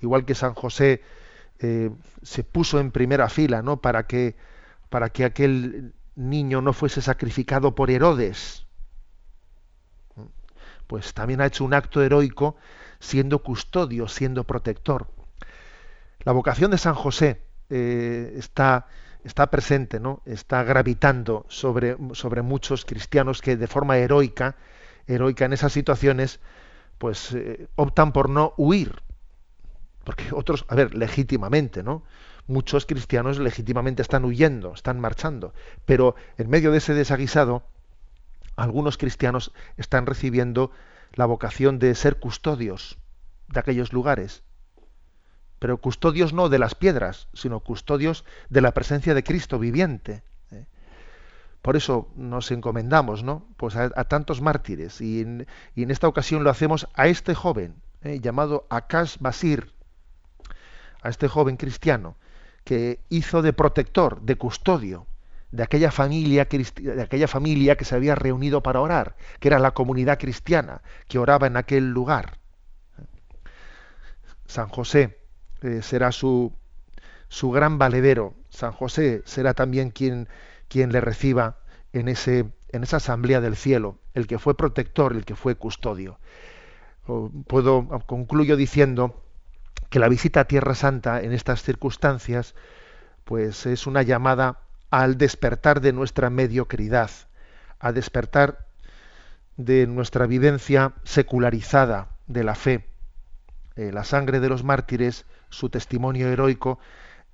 Igual 0.00 0.24
que 0.24 0.34
San 0.34 0.54
José 0.54 1.02
eh, 1.58 1.90
se 2.22 2.44
puso 2.44 2.80
en 2.80 2.92
primera 2.92 3.28
fila, 3.28 3.62
¿no? 3.62 3.80
Para 3.80 4.06
que, 4.06 4.36
para 4.90 5.10
que 5.10 5.24
aquel 5.24 5.94
niño 6.18 6.60
no 6.60 6.72
fuese 6.72 7.00
sacrificado 7.00 7.74
por 7.74 7.90
Herodes. 7.90 8.66
Pues 10.86 11.14
también 11.14 11.40
ha 11.40 11.46
hecho 11.46 11.64
un 11.64 11.74
acto 11.74 12.02
heroico 12.02 12.56
siendo 12.98 13.42
custodio, 13.42 14.08
siendo 14.08 14.44
protector. 14.44 15.08
La 16.20 16.32
vocación 16.32 16.70
de 16.70 16.78
San 16.78 16.94
José 16.94 17.42
eh, 17.70 18.34
está, 18.36 18.88
está 19.22 19.50
presente, 19.50 20.00
¿no? 20.00 20.22
Está 20.24 20.62
gravitando 20.64 21.46
sobre, 21.48 21.96
sobre 22.12 22.42
muchos 22.42 22.84
cristianos 22.84 23.40
que 23.40 23.56
de 23.56 23.66
forma 23.66 23.98
heroica 23.98 24.56
heroica 25.08 25.46
en 25.46 25.52
esas 25.52 25.72
situaciones, 25.72 26.40
pues 26.98 27.32
eh, 27.32 27.68
optan 27.76 28.12
por 28.12 28.28
no 28.28 28.54
huir. 28.56 29.02
Porque 30.04 30.28
otros, 30.32 30.64
a 30.68 30.74
ver, 30.74 30.94
legítimamente, 30.94 31.82
¿no? 31.82 32.02
Muchos 32.48 32.86
cristianos 32.86 33.38
legítimamente 33.38 34.00
están 34.00 34.24
huyendo, 34.24 34.72
están 34.72 34.98
marchando. 34.98 35.52
Pero 35.84 36.16
en 36.38 36.48
medio 36.48 36.72
de 36.72 36.78
ese 36.78 36.94
desaguisado, 36.94 37.62
algunos 38.56 38.96
cristianos 38.96 39.52
están 39.76 40.06
recibiendo 40.06 40.70
la 41.12 41.26
vocación 41.26 41.78
de 41.78 41.94
ser 41.94 42.18
custodios 42.18 42.96
de 43.48 43.60
aquellos 43.60 43.92
lugares. 43.92 44.42
Pero 45.58 45.76
custodios 45.76 46.32
no 46.32 46.48
de 46.48 46.58
las 46.58 46.74
piedras, 46.74 47.28
sino 47.34 47.60
custodios 47.60 48.24
de 48.48 48.62
la 48.62 48.72
presencia 48.72 49.12
de 49.12 49.22
Cristo 49.22 49.58
viviente. 49.58 50.22
Por 51.60 51.76
eso 51.76 52.10
nos 52.16 52.50
encomendamos 52.50 53.24
¿no? 53.24 53.46
pues 53.58 53.76
a, 53.76 53.90
tantos 54.04 54.40
mártires 54.40 55.02
y 55.02 55.20
en, 55.20 55.46
esta 55.74 56.08
ocasión 56.08 56.44
lo 56.44 56.50
hacemos 56.50 56.88
a 56.94 57.08
este 57.08 57.34
joven 57.34 57.74
¿eh? 58.02 58.20
llamado 58.20 58.66
Akash 58.70 59.18
Basir, 59.18 59.74
a 61.02 61.10
este 61.10 61.28
joven 61.28 61.58
cristiano 61.58 62.16
que 62.68 63.00
hizo 63.08 63.40
de 63.40 63.54
protector, 63.54 64.20
de 64.20 64.36
custodio 64.36 65.06
de 65.52 65.62
aquella 65.62 65.90
familia 65.90 66.44
de 66.44 67.02
aquella 67.02 67.26
familia 67.26 67.76
que 67.78 67.86
se 67.86 67.94
había 67.94 68.14
reunido 68.14 68.62
para 68.62 68.82
orar, 68.82 69.16
que 69.40 69.48
era 69.48 69.58
la 69.58 69.70
comunidad 69.70 70.18
cristiana 70.18 70.82
que 71.08 71.18
oraba 71.18 71.46
en 71.46 71.56
aquel 71.56 71.88
lugar. 71.88 72.36
San 74.44 74.68
José 74.68 75.16
eh, 75.62 75.80
será 75.80 76.12
su, 76.12 76.52
su 77.28 77.50
gran 77.50 77.78
valedero. 77.78 78.34
San 78.50 78.72
José 78.72 79.22
será 79.24 79.54
también 79.54 79.88
quien 79.88 80.28
quien 80.68 80.92
le 80.92 81.00
reciba 81.00 81.56
en, 81.94 82.08
ese, 82.08 82.52
en 82.68 82.82
esa 82.82 82.98
asamblea 82.98 83.40
del 83.40 83.56
cielo, 83.56 83.96
el 84.12 84.26
que 84.26 84.38
fue 84.38 84.58
protector, 84.58 85.14
el 85.14 85.24
que 85.24 85.36
fue 85.36 85.54
custodio. 85.54 86.18
Puedo, 87.46 87.88
concluyo 88.04 88.58
diciendo 88.58 89.24
que 89.90 89.98
la 89.98 90.08
visita 90.08 90.40
a 90.40 90.44
Tierra 90.44 90.74
Santa 90.74 91.20
en 91.22 91.32
estas 91.32 91.62
circunstancias, 91.62 92.54
pues 93.24 93.66
es 93.66 93.86
una 93.86 94.02
llamada 94.02 94.60
al 94.90 95.18
despertar 95.18 95.80
de 95.80 95.92
nuestra 95.92 96.30
mediocridad, 96.30 97.10
a 97.78 97.92
despertar 97.92 98.66
de 99.56 99.86
nuestra 99.86 100.26
vivencia 100.26 100.92
secularizada 101.04 102.08
de 102.26 102.44
la 102.44 102.54
fe. 102.54 102.86
Eh, 103.76 103.92
la 103.92 104.04
sangre 104.04 104.40
de 104.40 104.48
los 104.48 104.64
mártires, 104.64 105.26
su 105.50 105.68
testimonio 105.68 106.28
heroico, 106.28 106.78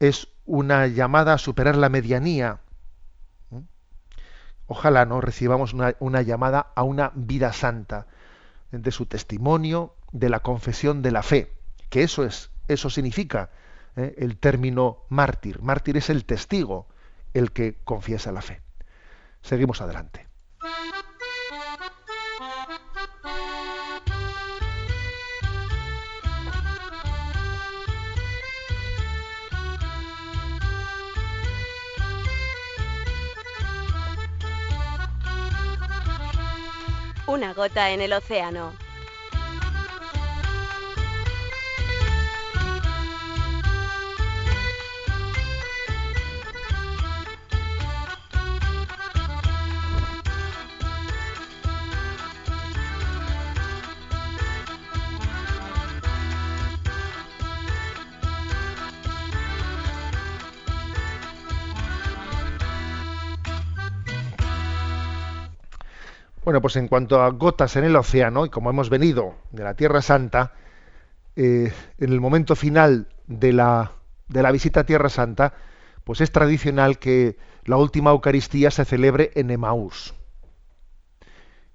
es 0.01 0.29
una 0.47 0.87
llamada 0.87 1.35
a 1.35 1.39
superar 1.39 1.77
la 1.77 1.89
medianía. 1.89 2.61
Ojalá 4.67 5.05
no 5.05 5.21
recibamos 5.21 5.75
una, 5.75 6.23
llamada 6.23 6.73
a 6.75 6.83
una 6.83 7.13
vida 7.15 7.53
santa 7.53 8.07
de 8.73 8.91
su 8.91 9.07
testimonio, 9.07 9.95
de 10.13 10.31
la 10.31 10.41
confesión 10.41 11.03
de 11.03 11.13
la 11.13 11.23
fe, 11.23 11.53
que 11.95 12.03
eso 12.03 12.25
es, 12.25 12.51
eso 12.67 12.91
significa 12.91 13.51
¿eh? 13.95 14.17
el 14.19 14.37
término 14.37 15.05
mártir. 15.11 15.63
Mártir 15.63 15.97
es 15.97 16.11
el 16.11 16.25
testigo, 16.25 16.89
el 17.35 17.53
que 17.53 17.77
confiesa 17.85 18.33
la 18.33 18.43
fe. 18.43 18.63
Seguimos 19.43 19.81
adelante. 19.81 20.27
Una 37.29 37.55
gota 37.55 37.93
en 37.93 38.01
el 38.01 38.13
océano. 38.15 38.84
Bueno, 66.45 66.61
pues 66.61 66.77
en 66.77 66.89
cuanto 66.89 67.23
a 67.23 67.31
gotas 67.31 67.75
en 67.77 67.85
el 67.85 67.97
océano, 67.97 68.45
y 68.45 68.51
como 68.51 68.69
hemos 68.69 68.91
venido 68.91 69.35
de 69.51 69.65
la 69.65 69.75
Tierra 69.75 70.03
Santa, 70.03 70.53
eh, 71.37 71.73
en 71.99 72.13
el 72.13 72.21
momento 72.21 72.55
final 72.55 73.09
de 73.27 73.55
la, 73.55 73.93
de 74.29 74.43
la 74.43 74.53
visita 74.53 74.81
a 74.81 74.85
Tierra 74.85 75.09
Santa, 75.09 75.55
pues 76.05 76.21
es 76.21 76.31
tradicional 76.33 76.99
que 76.99 77.39
la 77.65 77.79
última 77.79 78.11
Eucaristía 78.11 78.71
se 78.71 78.85
celebre 78.85 79.31
en 79.37 79.51
Emaús. 79.51 80.15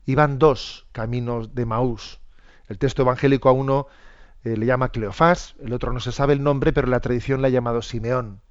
Iban 0.06 0.38
dos 0.38 0.86
caminos 0.92 1.56
de 1.56 1.64
Emaús. 1.64 2.20
El 2.68 2.78
texto 2.78 3.02
evangélico 3.02 3.50
a 3.50 3.54
uno 3.54 3.88
eh, 4.44 4.56
le 4.56 4.68
llama 4.68 4.90
Cleofás, 4.90 5.56
el 5.64 5.74
otro 5.74 5.92
no 5.94 6.00
se 6.00 6.12
sabe 6.12 6.34
el 6.34 6.44
nombre, 6.44 6.74
pero 6.74 6.86
la 6.86 7.00
tradición 7.00 7.42
le 7.42 7.48
ha 7.48 7.52
llamado 7.52 7.82
Simeón. 7.82 8.42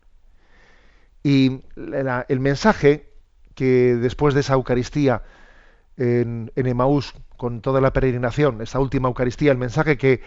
Y 1.23 1.62
el 1.77 2.41
mensaje 2.41 3.12
que 3.55 3.95
después 3.95 4.35
de 4.35 4.41
esa 4.41 4.55
Eucaristía 4.55 5.23
en, 5.99 6.53
en 6.55 6.66
Emaús 6.66 7.14
con 7.36 7.61
toda 7.61 7.80
la 7.80 7.92
peregrinación, 7.92 8.62
esa 8.62 8.80
última 8.80 9.09
Eucaristía, 9.09 9.53
el 9.53 9.59
mensaje 9.59 9.99
que, 9.99 10.22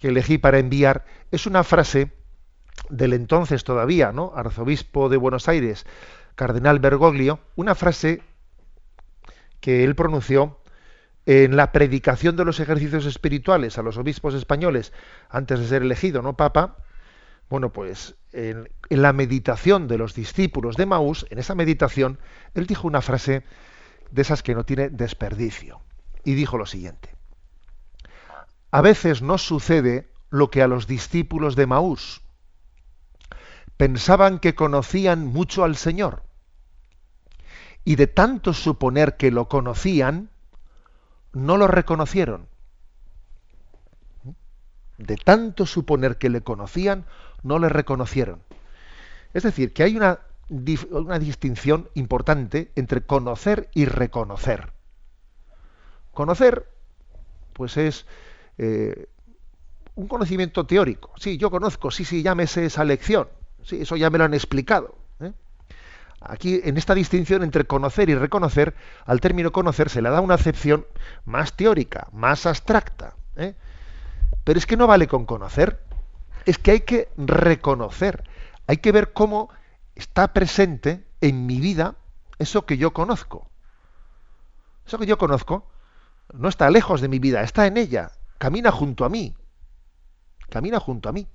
elegí 0.00 0.38
para 0.38 0.58
enviar, 0.58 1.04
es 1.32 1.46
una 1.46 1.64
frase 1.64 2.12
del 2.90 3.12
entonces 3.12 3.64
todavía, 3.64 4.12
¿no? 4.12 4.32
arzobispo 4.36 5.08
de 5.08 5.16
Buenos 5.16 5.48
Aires, 5.48 5.84
cardenal 6.36 6.78
Bergoglio, 6.78 7.40
una 7.56 7.74
frase 7.74 8.22
que 9.60 9.82
él 9.82 9.96
pronunció 9.96 10.60
en 11.24 11.56
la 11.56 11.72
predicación 11.72 12.36
de 12.36 12.44
los 12.44 12.60
ejercicios 12.60 13.04
espirituales 13.04 13.78
a 13.78 13.82
los 13.82 13.96
obispos 13.96 14.34
españoles 14.34 14.92
antes 15.28 15.58
de 15.58 15.66
ser 15.66 15.82
elegido, 15.82 16.22
¿no? 16.22 16.36
Papa. 16.36 16.76
Bueno, 17.48 17.72
pues 17.72 18.14
en, 18.32 18.68
en 18.90 19.02
la 19.02 19.12
meditación 19.12 19.88
de 19.88 19.98
los 19.98 20.14
discípulos 20.14 20.76
de 20.76 20.86
Maús, 20.86 21.26
en 21.30 21.38
esa 21.38 21.56
meditación, 21.56 22.20
él 22.54 22.66
dijo 22.66 22.86
una 22.86 23.02
frase 23.02 23.42
de 24.10 24.22
esas 24.22 24.42
que 24.42 24.54
no 24.54 24.64
tiene 24.64 24.88
desperdicio. 24.88 25.80
Y 26.24 26.34
dijo 26.34 26.58
lo 26.58 26.66
siguiente. 26.66 27.14
a 28.70 28.80
veces 28.82 29.22
nos 29.22 29.42
sucede 29.42 30.10
lo 30.30 30.50
que 30.50 30.60
a 30.62 30.68
los 30.68 30.86
discípulos 30.86 31.56
de 31.56 31.66
Maús. 31.66 32.20
Pensaban 33.76 34.38
que 34.38 34.54
conocían 34.54 35.26
mucho 35.26 35.64
al 35.64 35.76
Señor 35.76 36.26
y 37.86 37.94
de 37.94 38.08
tanto 38.08 38.52
suponer 38.52 39.16
que 39.16 39.30
lo 39.30 39.48
conocían, 39.48 40.28
no 41.32 41.56
lo 41.56 41.68
reconocieron. 41.68 42.48
De 44.98 45.16
tanto 45.16 45.66
suponer 45.66 46.18
que 46.18 46.28
le 46.28 46.40
conocían, 46.40 47.06
no 47.44 47.60
le 47.60 47.68
reconocieron. 47.68 48.42
Es 49.34 49.44
decir, 49.44 49.72
que 49.72 49.84
hay 49.84 49.96
una, 49.96 50.18
una 50.48 51.18
distinción 51.18 51.88
importante 51.94 52.70
entre 52.76 53.02
conocer 53.02 53.68
y 53.74 53.86
reconocer. 53.86 54.72
Conocer, 56.12 56.70
pues 57.52 57.76
es 57.76 58.06
eh, 58.58 59.08
un 59.96 60.08
conocimiento 60.08 60.66
teórico. 60.66 61.12
Sí, 61.16 61.36
yo 61.36 61.50
conozco, 61.50 61.90
sí, 61.90 62.04
sí, 62.04 62.22
llámese 62.22 62.66
esa 62.66 62.84
lección. 62.84 63.28
Sí, 63.62 63.80
eso 63.80 63.96
ya 63.96 64.10
me 64.10 64.18
lo 64.18 64.24
han 64.24 64.34
explicado. 64.34 64.94
¿eh? 65.20 65.32
Aquí, 66.20 66.60
en 66.62 66.76
esta 66.76 66.94
distinción 66.94 67.42
entre 67.42 67.64
conocer 67.64 68.08
y 68.08 68.14
reconocer, 68.14 68.74
al 69.04 69.20
término 69.20 69.52
conocer 69.52 69.88
se 69.88 70.02
le 70.02 70.10
da 70.10 70.20
una 70.20 70.34
acepción 70.34 70.86
más 71.24 71.54
teórica, 71.54 72.08
más 72.12 72.46
abstracta. 72.46 73.14
¿eh? 73.36 73.54
Pero 74.44 74.58
es 74.58 74.66
que 74.66 74.76
no 74.76 74.86
vale 74.86 75.08
con 75.08 75.26
conocer, 75.26 75.82
es 76.44 76.58
que 76.58 76.70
hay 76.70 76.80
que 76.80 77.08
reconocer, 77.16 78.22
hay 78.66 78.76
que 78.76 78.92
ver 78.92 79.12
cómo 79.12 79.50
está 79.96 80.32
presente 80.32 81.06
en 81.20 81.46
mi 81.46 81.58
vida 81.60 81.96
eso 82.38 82.66
que 82.66 82.76
yo 82.76 82.92
conozco. 82.92 83.50
Eso 84.86 84.98
que 84.98 85.06
yo 85.06 85.18
conozco 85.18 85.68
no 86.32 86.48
está 86.48 86.70
lejos 86.70 87.00
de 87.00 87.08
mi 87.08 87.18
vida, 87.18 87.42
está 87.42 87.66
en 87.66 87.76
ella, 87.76 88.12
camina 88.38 88.70
junto 88.70 89.04
a 89.04 89.08
mí, 89.08 89.34
camina 90.48 90.78
junto 90.78 91.08
a 91.08 91.12
mí. 91.12 91.26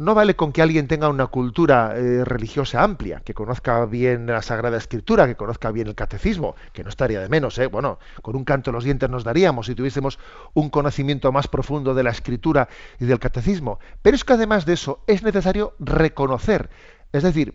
No 0.00 0.14
vale 0.14 0.34
con 0.34 0.50
que 0.50 0.62
alguien 0.62 0.88
tenga 0.88 1.10
una 1.10 1.26
cultura 1.26 1.94
eh, 1.94 2.24
religiosa 2.24 2.82
amplia, 2.82 3.20
que 3.20 3.34
conozca 3.34 3.84
bien 3.84 4.24
la 4.24 4.40
Sagrada 4.40 4.78
Escritura, 4.78 5.26
que 5.26 5.36
conozca 5.36 5.70
bien 5.72 5.88
el 5.88 5.94
catecismo, 5.94 6.54
que 6.72 6.82
no 6.82 6.88
estaría 6.88 7.20
de 7.20 7.28
menos, 7.28 7.58
¿eh? 7.58 7.66
Bueno, 7.66 7.98
con 8.22 8.34
un 8.34 8.46
canto 8.46 8.72
los 8.72 8.82
dientes 8.82 9.10
nos 9.10 9.24
daríamos 9.24 9.66
si 9.66 9.74
tuviésemos 9.74 10.18
un 10.54 10.70
conocimiento 10.70 11.32
más 11.32 11.48
profundo 11.48 11.92
de 11.92 12.02
la 12.02 12.12
Escritura 12.12 12.70
y 12.98 13.04
del 13.04 13.18
catecismo. 13.18 13.78
Pero 14.00 14.16
es 14.16 14.24
que 14.24 14.32
además 14.32 14.64
de 14.64 14.72
eso 14.72 15.04
es 15.06 15.22
necesario 15.22 15.74
reconocer, 15.78 16.70
es 17.12 17.22
decir, 17.22 17.54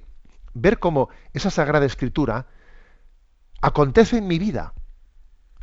ver 0.54 0.78
cómo 0.78 1.10
esa 1.34 1.50
Sagrada 1.50 1.88
Escritura 1.88 2.46
acontece 3.60 4.20
en 4.20 4.28
mi 4.28 4.38
vida, 4.38 4.76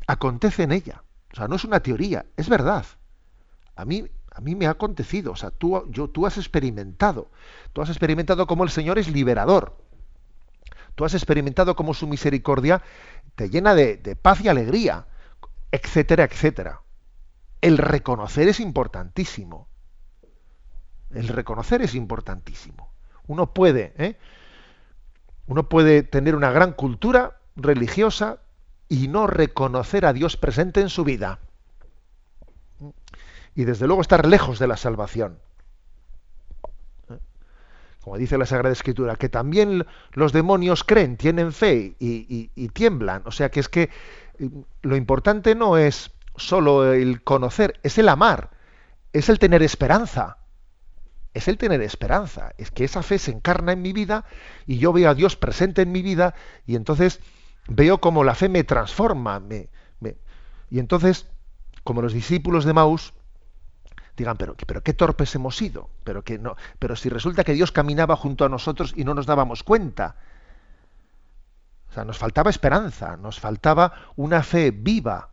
acontece 0.09 0.65
en 0.65 0.73
ella. 0.73 1.05
O 1.33 1.37
sea, 1.37 1.47
no 1.47 1.55
es 1.55 1.63
una 1.63 1.79
teoría, 1.79 2.27
es 2.37 2.49
verdad. 2.49 2.85
A 3.77 3.85
mí, 3.85 4.09
a 4.35 4.41
mí 4.41 4.55
me 4.55 4.67
ha 4.67 4.71
acontecido. 4.71 5.33
O 5.33 5.37
sea, 5.37 5.51
tú, 5.51 5.85
yo, 5.91 6.09
tú 6.09 6.27
has 6.27 6.37
experimentado. 6.39 7.31
Tú 7.73 7.83
has 7.83 7.89
experimentado 7.89 8.47
cómo 8.47 8.65
el 8.65 8.71
Señor 8.71 8.99
es 8.99 9.09
liberador. 9.09 9.77
Tú 10.95 11.05
has 11.05 11.15
experimentado 11.15 11.77
cómo 11.77 11.95
su 11.95 12.07
misericordia 12.07 12.83
te 13.35 13.49
llena 13.49 13.75
de, 13.75 13.97
de 13.97 14.17
paz 14.17 14.41
y 14.43 14.49
alegría, 14.49 15.07
etcétera, 15.71 16.25
etcétera. 16.25 16.83
El 17.61 17.79
reconocer 17.79 18.49
es 18.49 18.61
importantísimo. 18.61 19.69
El 21.11 21.29
reconocer 21.29 21.83
es 21.83 21.95
importantísimo. 21.95 22.93
Uno 23.27 23.55
puede, 23.55 23.95
¿eh? 23.99 24.19
uno 25.47 25.69
puede 25.69 26.03
tener 26.03 26.35
una 26.35 26.51
gran 26.51 26.73
cultura 26.73 27.39
religiosa, 27.57 28.41
y 28.93 29.09
no 29.09 29.27
reconocer 29.27 30.05
a 30.05 30.13
Dios 30.13 30.37
presente 30.37 30.83
en 30.83 30.91
su 30.91 31.03
vida. 31.03 31.39
Y 33.55 33.65
desde 33.65 33.87
luego 33.87 34.03
estar 34.03 34.27
lejos 34.27 34.59
de 34.59 34.67
la 34.67 34.77
salvación. 34.77 35.39
Como 38.03 38.17
dice 38.17 38.37
la 38.37 38.47
Sagrada 38.47 38.73
Escritura, 38.73 39.15
que 39.15 39.29
también 39.29 39.87
los 40.13 40.33
demonios 40.33 40.83
creen, 40.83 41.17
tienen 41.17 41.53
fe 41.53 41.95
y, 42.01 42.69
tiemblan. 42.69 43.23
O 43.27 43.31
sea 43.31 43.51
que 43.51 43.61
es 43.61 43.69
que 43.69 43.91
eh, 44.39 44.51
lo 44.83 44.97
importante 44.97 45.55
no 45.55 45.77
es 45.79 46.11
solo 46.37 46.93
el 46.93 47.23
conocer, 47.23 47.79
es 47.85 47.99
el 47.99 48.09
amar, 48.09 48.51
es 49.13 49.29
el 49.29 49.39
tener 49.39 49.63
esperanza. 49.63 50.39
Es 51.35 51.49
el 51.49 51.57
tener 51.57 51.81
esperanza. 51.81 52.53
Es 52.59 52.71
que 52.71 52.85
esa 52.85 53.03
fe 53.03 53.19
se 53.19 53.31
encarna 53.31 53.73
en 53.73 53.81
mi 53.81 53.93
vida 53.93 54.25
y 54.67 54.79
yo 54.79 54.93
veo 54.93 55.09
a 55.09 55.15
Dios 55.15 55.37
presente 55.37 55.83
en 55.83 55.93
mi 55.93 56.03
vida 56.03 56.35
y 56.67 56.77
entonces 56.77 57.21
veo 57.69 58.01
como 58.01 58.25
la 58.25 58.35
fe 58.35 58.49
me 58.49 58.65
transforma. 58.65 59.41
Me, 59.41 59.69
Y 60.71 60.79
entonces, 60.79 61.29
como 61.85 62.03
los 62.03 62.13
discípulos 62.13 62.65
de 62.65 62.73
Maús, 62.73 63.15
digan, 64.17 64.37
pero, 64.37 64.55
qué 64.57 64.93
torpes 64.93 65.35
hemos 65.35 65.57
sido, 65.57 65.89
pero, 66.05 66.23
que 66.23 66.39
no, 66.39 66.57
pero 66.79 66.97
si 66.97 67.09
resulta 67.09 67.45
que 67.45 67.55
Dios 67.55 67.73
caminaba 67.73 68.17
junto 68.17 68.45
a 68.45 68.49
nosotros 68.49 68.93
y 68.97 69.05
no 69.05 69.15
nos 69.15 69.27
dábamos 69.27 69.63
cuenta. 69.63 70.17
O 71.91 71.95
sea, 71.95 72.05
nos 72.05 72.19
faltaba 72.19 72.51
esperanza, 72.51 73.17
nos 73.17 73.39
faltaba 73.39 73.93
una 74.17 74.43
fe 74.43 74.71
viva. 74.71 75.29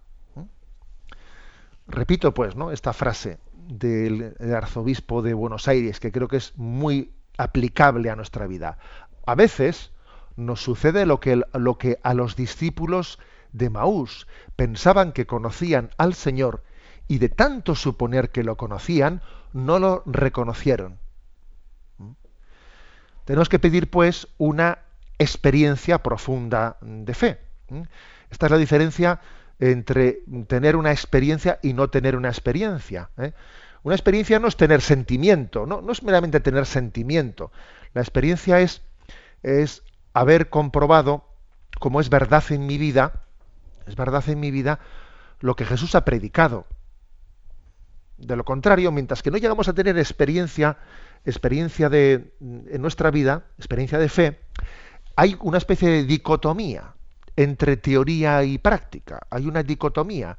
Repito, 1.88 2.34
pues, 2.34 2.55
¿no? 2.55 2.71
esta 2.71 2.93
frase 2.93 3.39
del 3.55 4.36
arzobispo 4.53 5.21
de 5.21 5.34
Buenos 5.34 5.67
Aires, 5.67 5.99
que 5.99 6.11
creo 6.11 6.27
que 6.27 6.38
es 6.38 6.57
muy 6.57 7.13
aplicable 7.38 8.09
a 8.09 8.15
nuestra 8.15 8.45
vida. 8.47 8.77
A 9.25 9.36
veces, 9.36 9.91
nos 10.36 10.61
sucede 10.61 11.05
lo 11.05 11.19
que, 11.19 11.41
lo 11.53 11.77
que 11.77 11.99
a 12.03 12.13
los 12.13 12.36
discípulos 12.36 13.19
de 13.51 13.69
Maús 13.69 14.27
pensaban 14.55 15.11
que 15.11 15.25
conocían 15.25 15.89
al 15.97 16.13
Señor 16.13 16.63
y 17.10 17.18
de 17.18 17.28
tanto 17.28 17.76
suponer 17.76 18.30
que 18.30 18.43
lo 18.43 18.55
conocían, 18.55 19.22
no 19.51 19.80
lo 19.80 20.03
reconocieron. 20.05 20.99
¿Mm? 21.97 22.12
Tenemos 23.26 23.49
que 23.49 23.60
pedir, 23.60 23.89
pues, 23.89 24.28
una 24.38 24.78
experiencia 25.18 26.01
profunda 26.03 26.78
de 26.82 27.14
fe. 27.16 27.39
¿Mm? 27.68 27.82
Esta 28.30 28.45
es 28.45 28.51
la 28.51 28.57
diferencia 28.60 29.20
entre 29.57 30.22
tener 30.47 30.76
una 30.76 30.91
experiencia 30.91 31.60
y 31.64 31.74
no 31.74 31.89
tener 31.89 32.16
una 32.16 32.30
experiencia. 32.30 33.10
¿eh? 33.18 33.34
Una 33.82 33.95
experiencia 33.95 34.38
no 34.38 34.47
es 34.47 34.55
tener 34.55 34.82
sentimiento, 34.82 35.66
no, 35.66 35.82
no 35.82 35.91
es 35.91 36.03
meramente 36.03 36.39
tener 36.39 36.68
sentimiento. 36.68 37.51
La 37.95 38.01
experiencia 38.01 38.60
es, 38.60 38.84
es 39.41 39.82
haber 40.14 40.49
comprobado 40.49 41.26
como 41.80 42.01
es 42.01 42.10
verdad 42.10 42.43
en 42.51 42.68
mi 42.68 42.78
vida, 42.78 43.24
es 43.88 43.95
verdad 43.95 44.24
en 44.30 44.39
mi 44.39 44.51
vida 44.51 44.80
lo 45.39 45.55
que 45.55 45.66
Jesús 45.66 45.95
ha 45.95 46.05
predicado. 46.05 46.68
De 48.20 48.36
lo 48.36 48.43
contrario, 48.43 48.91
mientras 48.91 49.24
que 49.24 49.32
no 49.32 49.38
llegamos 49.38 49.67
a 49.67 49.74
tener 49.74 49.97
experiencia, 49.97 50.78
experiencia 51.26 51.89
de, 51.89 52.34
en 52.39 52.82
nuestra 52.82 53.11
vida, 53.11 53.45
experiencia 53.57 53.97
de 53.97 54.09
fe, 54.09 54.39
hay 55.15 55.38
una 55.41 55.57
especie 55.57 55.89
de 55.89 56.03
dicotomía 56.03 56.93
entre 57.36 57.78
teoría 57.78 58.43
y 58.43 58.57
práctica. 58.57 59.22
Hay 59.30 59.47
una 59.47 59.63
dicotomía, 59.63 60.38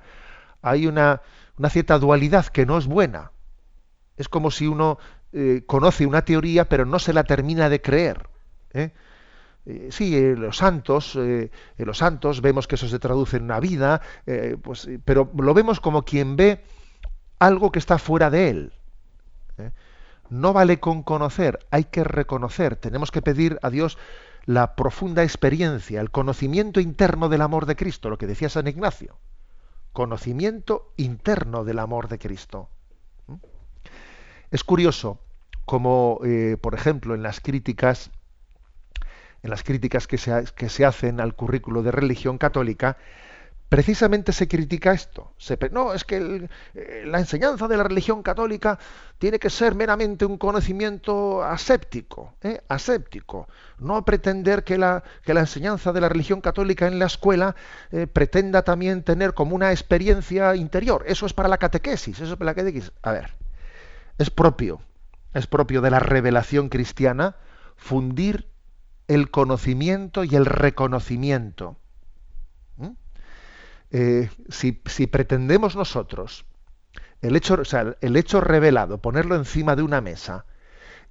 hay 0.60 0.86
una, 0.86 1.22
una 1.58 1.70
cierta 1.70 1.98
dualidad 1.98 2.46
que 2.46 2.66
no 2.66 2.76
es 2.76 2.86
buena. 2.86 3.32
Es 4.16 4.28
como 4.28 4.50
si 4.50 4.66
uno 4.66 4.98
eh, 5.32 5.62
conoce 5.66 6.06
una 6.06 6.24
teoría 6.24 6.68
pero 6.68 6.84
no 6.84 6.98
se 6.98 7.12
la 7.12 7.24
termina 7.24 7.68
de 7.68 7.80
creer. 7.80 8.28
¿eh? 8.74 8.90
Eh, 9.64 9.88
sí, 9.90 10.16
eh, 10.16 10.34
los 10.36 10.56
santos, 10.56 11.18
los 11.76 11.98
santos 11.98 12.40
vemos 12.40 12.66
que 12.66 12.74
eso 12.74 12.88
se 12.88 12.98
traduce 12.98 13.36
en 13.36 13.44
una 13.44 13.60
vida, 13.60 14.00
pues, 14.62 14.88
pero 15.04 15.30
lo 15.38 15.54
vemos 15.54 15.80
como 15.80 16.04
quien 16.04 16.36
ve 16.36 16.64
algo 17.40 17.72
que 17.72 17.80
está 17.80 17.98
fuera 17.98 18.30
de 18.30 18.50
él. 18.50 18.72
No 20.28 20.52
vale 20.52 20.78
con 20.78 21.02
conocer, 21.02 21.66
hay 21.72 21.84
que 21.84 22.04
reconocer. 22.04 22.76
Tenemos 22.76 23.10
que 23.10 23.22
pedir 23.22 23.58
a 23.62 23.70
Dios 23.70 23.98
la 24.44 24.76
profunda 24.76 25.24
experiencia, 25.24 26.00
el 26.00 26.12
conocimiento 26.12 26.78
interno 26.78 27.28
del 27.28 27.42
amor 27.42 27.66
de 27.66 27.74
Cristo, 27.74 28.08
lo 28.08 28.18
que 28.18 28.28
decía 28.28 28.48
San 28.48 28.68
Ignacio. 28.68 29.18
Conocimiento 29.92 30.92
interno 30.96 31.64
del 31.64 31.80
amor 31.80 32.08
de 32.08 32.20
Cristo. 32.20 32.68
¿Mm? 33.26 33.34
Es 34.52 34.62
curioso 34.62 35.18
como, 35.64 36.20
por 36.60 36.74
ejemplo, 36.74 37.14
en 37.14 37.22
las 37.22 37.40
críticas 37.40 38.10
en 39.42 39.50
las 39.50 39.62
críticas 39.62 40.06
que 40.06 40.18
se, 40.18 40.44
que 40.54 40.68
se 40.68 40.84
hacen 40.84 41.20
al 41.20 41.34
currículo 41.34 41.82
de 41.82 41.92
religión 41.92 42.38
católica, 42.38 42.98
precisamente 43.70 44.32
se 44.32 44.48
critica 44.48 44.92
esto. 44.92 45.32
no, 45.70 45.94
es 45.94 46.04
que 46.04 46.48
eh, 46.74 47.04
la 47.06 47.20
enseñanza 47.20 47.68
de 47.68 47.76
la 47.76 47.84
religión 47.84 48.20
católica 48.20 48.80
tiene 49.18 49.38
que 49.38 49.48
ser 49.48 49.76
meramente 49.76 50.26
un 50.26 50.38
conocimiento 50.38 51.44
aséptico, 51.44 52.34
¿eh? 52.42 52.60
aséptico. 52.68 53.48
No 53.78 54.04
pretender 54.04 54.64
que 54.64 54.76
la, 54.76 55.04
enseñanza 55.24 55.92
de 55.92 56.00
la 56.00 56.08
religión 56.08 56.40
católica 56.40 56.88
en 56.88 56.98
la 56.98 57.06
escuela 57.06 57.54
eh, 57.92 58.08
pretenda 58.08 58.62
también 58.62 59.04
tener 59.04 59.34
como 59.34 59.54
una 59.54 59.70
experiencia 59.70 60.56
interior. 60.56 61.04
Eso 61.06 61.24
es 61.24 61.32
para 61.32 61.48
la 61.48 61.58
catequesis, 61.58 62.18
eso 62.18 62.32
es 62.32 62.36
para 62.36 62.50
la 62.50 62.54
catequesis. 62.56 62.90
A 63.02 63.12
ver, 63.12 63.30
es 64.18 64.30
propio, 64.30 64.80
es 65.32 65.46
propio 65.46 65.80
de 65.80 65.92
la 65.92 66.00
revelación 66.00 66.70
cristiana 66.70 67.36
fundir 67.76 68.48
el 69.06 69.30
conocimiento 69.30 70.24
y 70.24 70.34
el 70.34 70.44
reconocimiento. 70.44 71.76
¿Mm? 72.76 72.90
Eh, 73.92 74.30
si, 74.48 74.72
pretendemos 75.08 75.74
nosotros 75.74 76.46
El 77.22 77.34
hecho, 77.34 77.54
o 77.54 77.64
sea, 77.64 77.96
el 78.00 78.16
hecho 78.16 78.40
revelado, 78.40 78.98
ponerlo 78.98 79.34
encima 79.34 79.74
de 79.74 79.82
una 79.82 80.00
mesa 80.00 80.46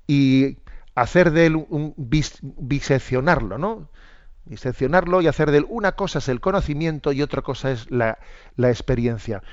y 0.07 0.57
hacer 0.95 1.31
de 1.31 1.47
él 1.47 1.55
un, 1.55 1.93
biseccionarlo, 1.97 3.57
¿no? 3.57 3.89
Diseccionarlo 4.45 5.21
y 5.21 5.27
hacer 5.27 5.51
de 5.51 5.59
él 5.59 5.65
una 5.69 5.91
cosa 5.91 6.19
es 6.19 6.29
el 6.29 6.39
conocimiento 6.39 7.11
y 7.11 7.21
otra 7.21 7.41
cosa 7.41 7.71
es 7.71 7.91
la, 7.91 8.17
la 8.55 8.69
experiencia. 8.69 9.43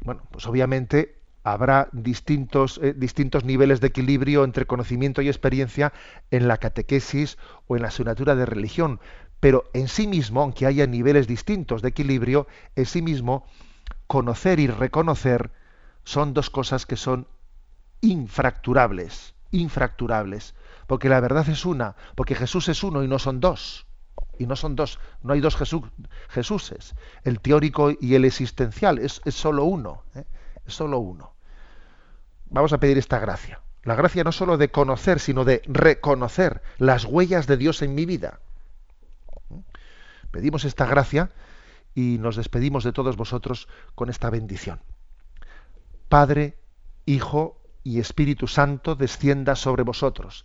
Bueno, 0.00 0.22
pues 0.30 0.46
obviamente 0.46 1.16
habrá 1.46 1.88
distintos, 1.92 2.80
eh, 2.82 2.92
distintos 2.96 3.44
niveles 3.44 3.80
de 3.80 3.86
equilibrio 3.86 4.42
entre 4.42 4.66
conocimiento 4.66 5.22
y 5.22 5.28
experiencia 5.28 5.92
en 6.32 6.48
la 6.48 6.58
catequesis 6.58 7.38
o 7.68 7.76
en 7.76 7.82
la 7.82 7.88
asignatura 7.88 8.34
de 8.34 8.46
religión, 8.46 8.98
pero 9.46 9.70
en 9.74 9.86
sí 9.86 10.08
mismo, 10.08 10.42
aunque 10.42 10.66
haya 10.66 10.88
niveles 10.88 11.28
distintos 11.28 11.80
de 11.80 11.90
equilibrio, 11.90 12.48
en 12.74 12.84
sí 12.84 13.00
mismo, 13.00 13.46
conocer 14.08 14.58
y 14.58 14.66
reconocer 14.66 15.52
son 16.02 16.34
dos 16.34 16.50
cosas 16.50 16.84
que 16.84 16.96
son 16.96 17.28
infracturables, 18.00 19.36
infracturables, 19.52 20.56
porque 20.88 21.08
la 21.08 21.20
verdad 21.20 21.48
es 21.48 21.64
una, 21.64 21.94
porque 22.16 22.34
Jesús 22.34 22.68
es 22.68 22.82
uno 22.82 23.04
y 23.04 23.06
no 23.06 23.20
son 23.20 23.38
dos 23.38 23.86
y 24.36 24.46
no 24.46 24.56
son 24.56 24.74
dos, 24.74 24.98
no 25.22 25.32
hay 25.32 25.40
dos 25.40 25.54
Jesús, 25.54 25.82
Jesuses. 26.28 26.96
El 27.22 27.38
teórico 27.38 27.92
y 28.00 28.16
el 28.16 28.24
existencial 28.24 28.98
es, 28.98 29.20
solo 29.28 29.62
uno, 29.62 30.02
¿eh? 30.16 30.24
es 30.66 30.74
solo 30.74 30.98
uno. 30.98 31.34
Vamos 32.46 32.72
a 32.72 32.78
pedir 32.78 32.98
esta 32.98 33.20
gracia. 33.20 33.60
La 33.84 33.94
gracia 33.94 34.24
no 34.24 34.32
solo 34.32 34.58
de 34.58 34.72
conocer, 34.72 35.20
sino 35.20 35.44
de 35.44 35.62
reconocer 35.66 36.62
las 36.78 37.04
huellas 37.04 37.46
de 37.46 37.56
Dios 37.56 37.80
en 37.82 37.94
mi 37.94 38.06
vida. 38.06 38.40
Pedimos 40.36 40.66
esta 40.66 40.84
gracia 40.84 41.30
y 41.94 42.18
nos 42.18 42.36
despedimos 42.36 42.84
de 42.84 42.92
todos 42.92 43.16
vosotros 43.16 43.68
con 43.94 44.10
esta 44.10 44.28
bendición. 44.28 44.82
Padre, 46.10 46.58
Hijo 47.06 47.62
y 47.82 48.00
Espíritu 48.00 48.46
Santo 48.46 48.96
descienda 48.96 49.56
sobre 49.56 49.82
vosotros. 49.82 50.44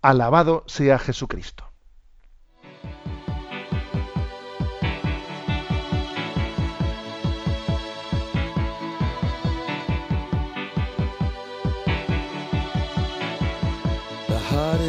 Alabado 0.00 0.62
sea 0.68 1.00
Jesucristo. 1.00 1.72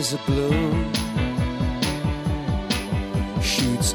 is 0.04 0.14
a 0.14 1.03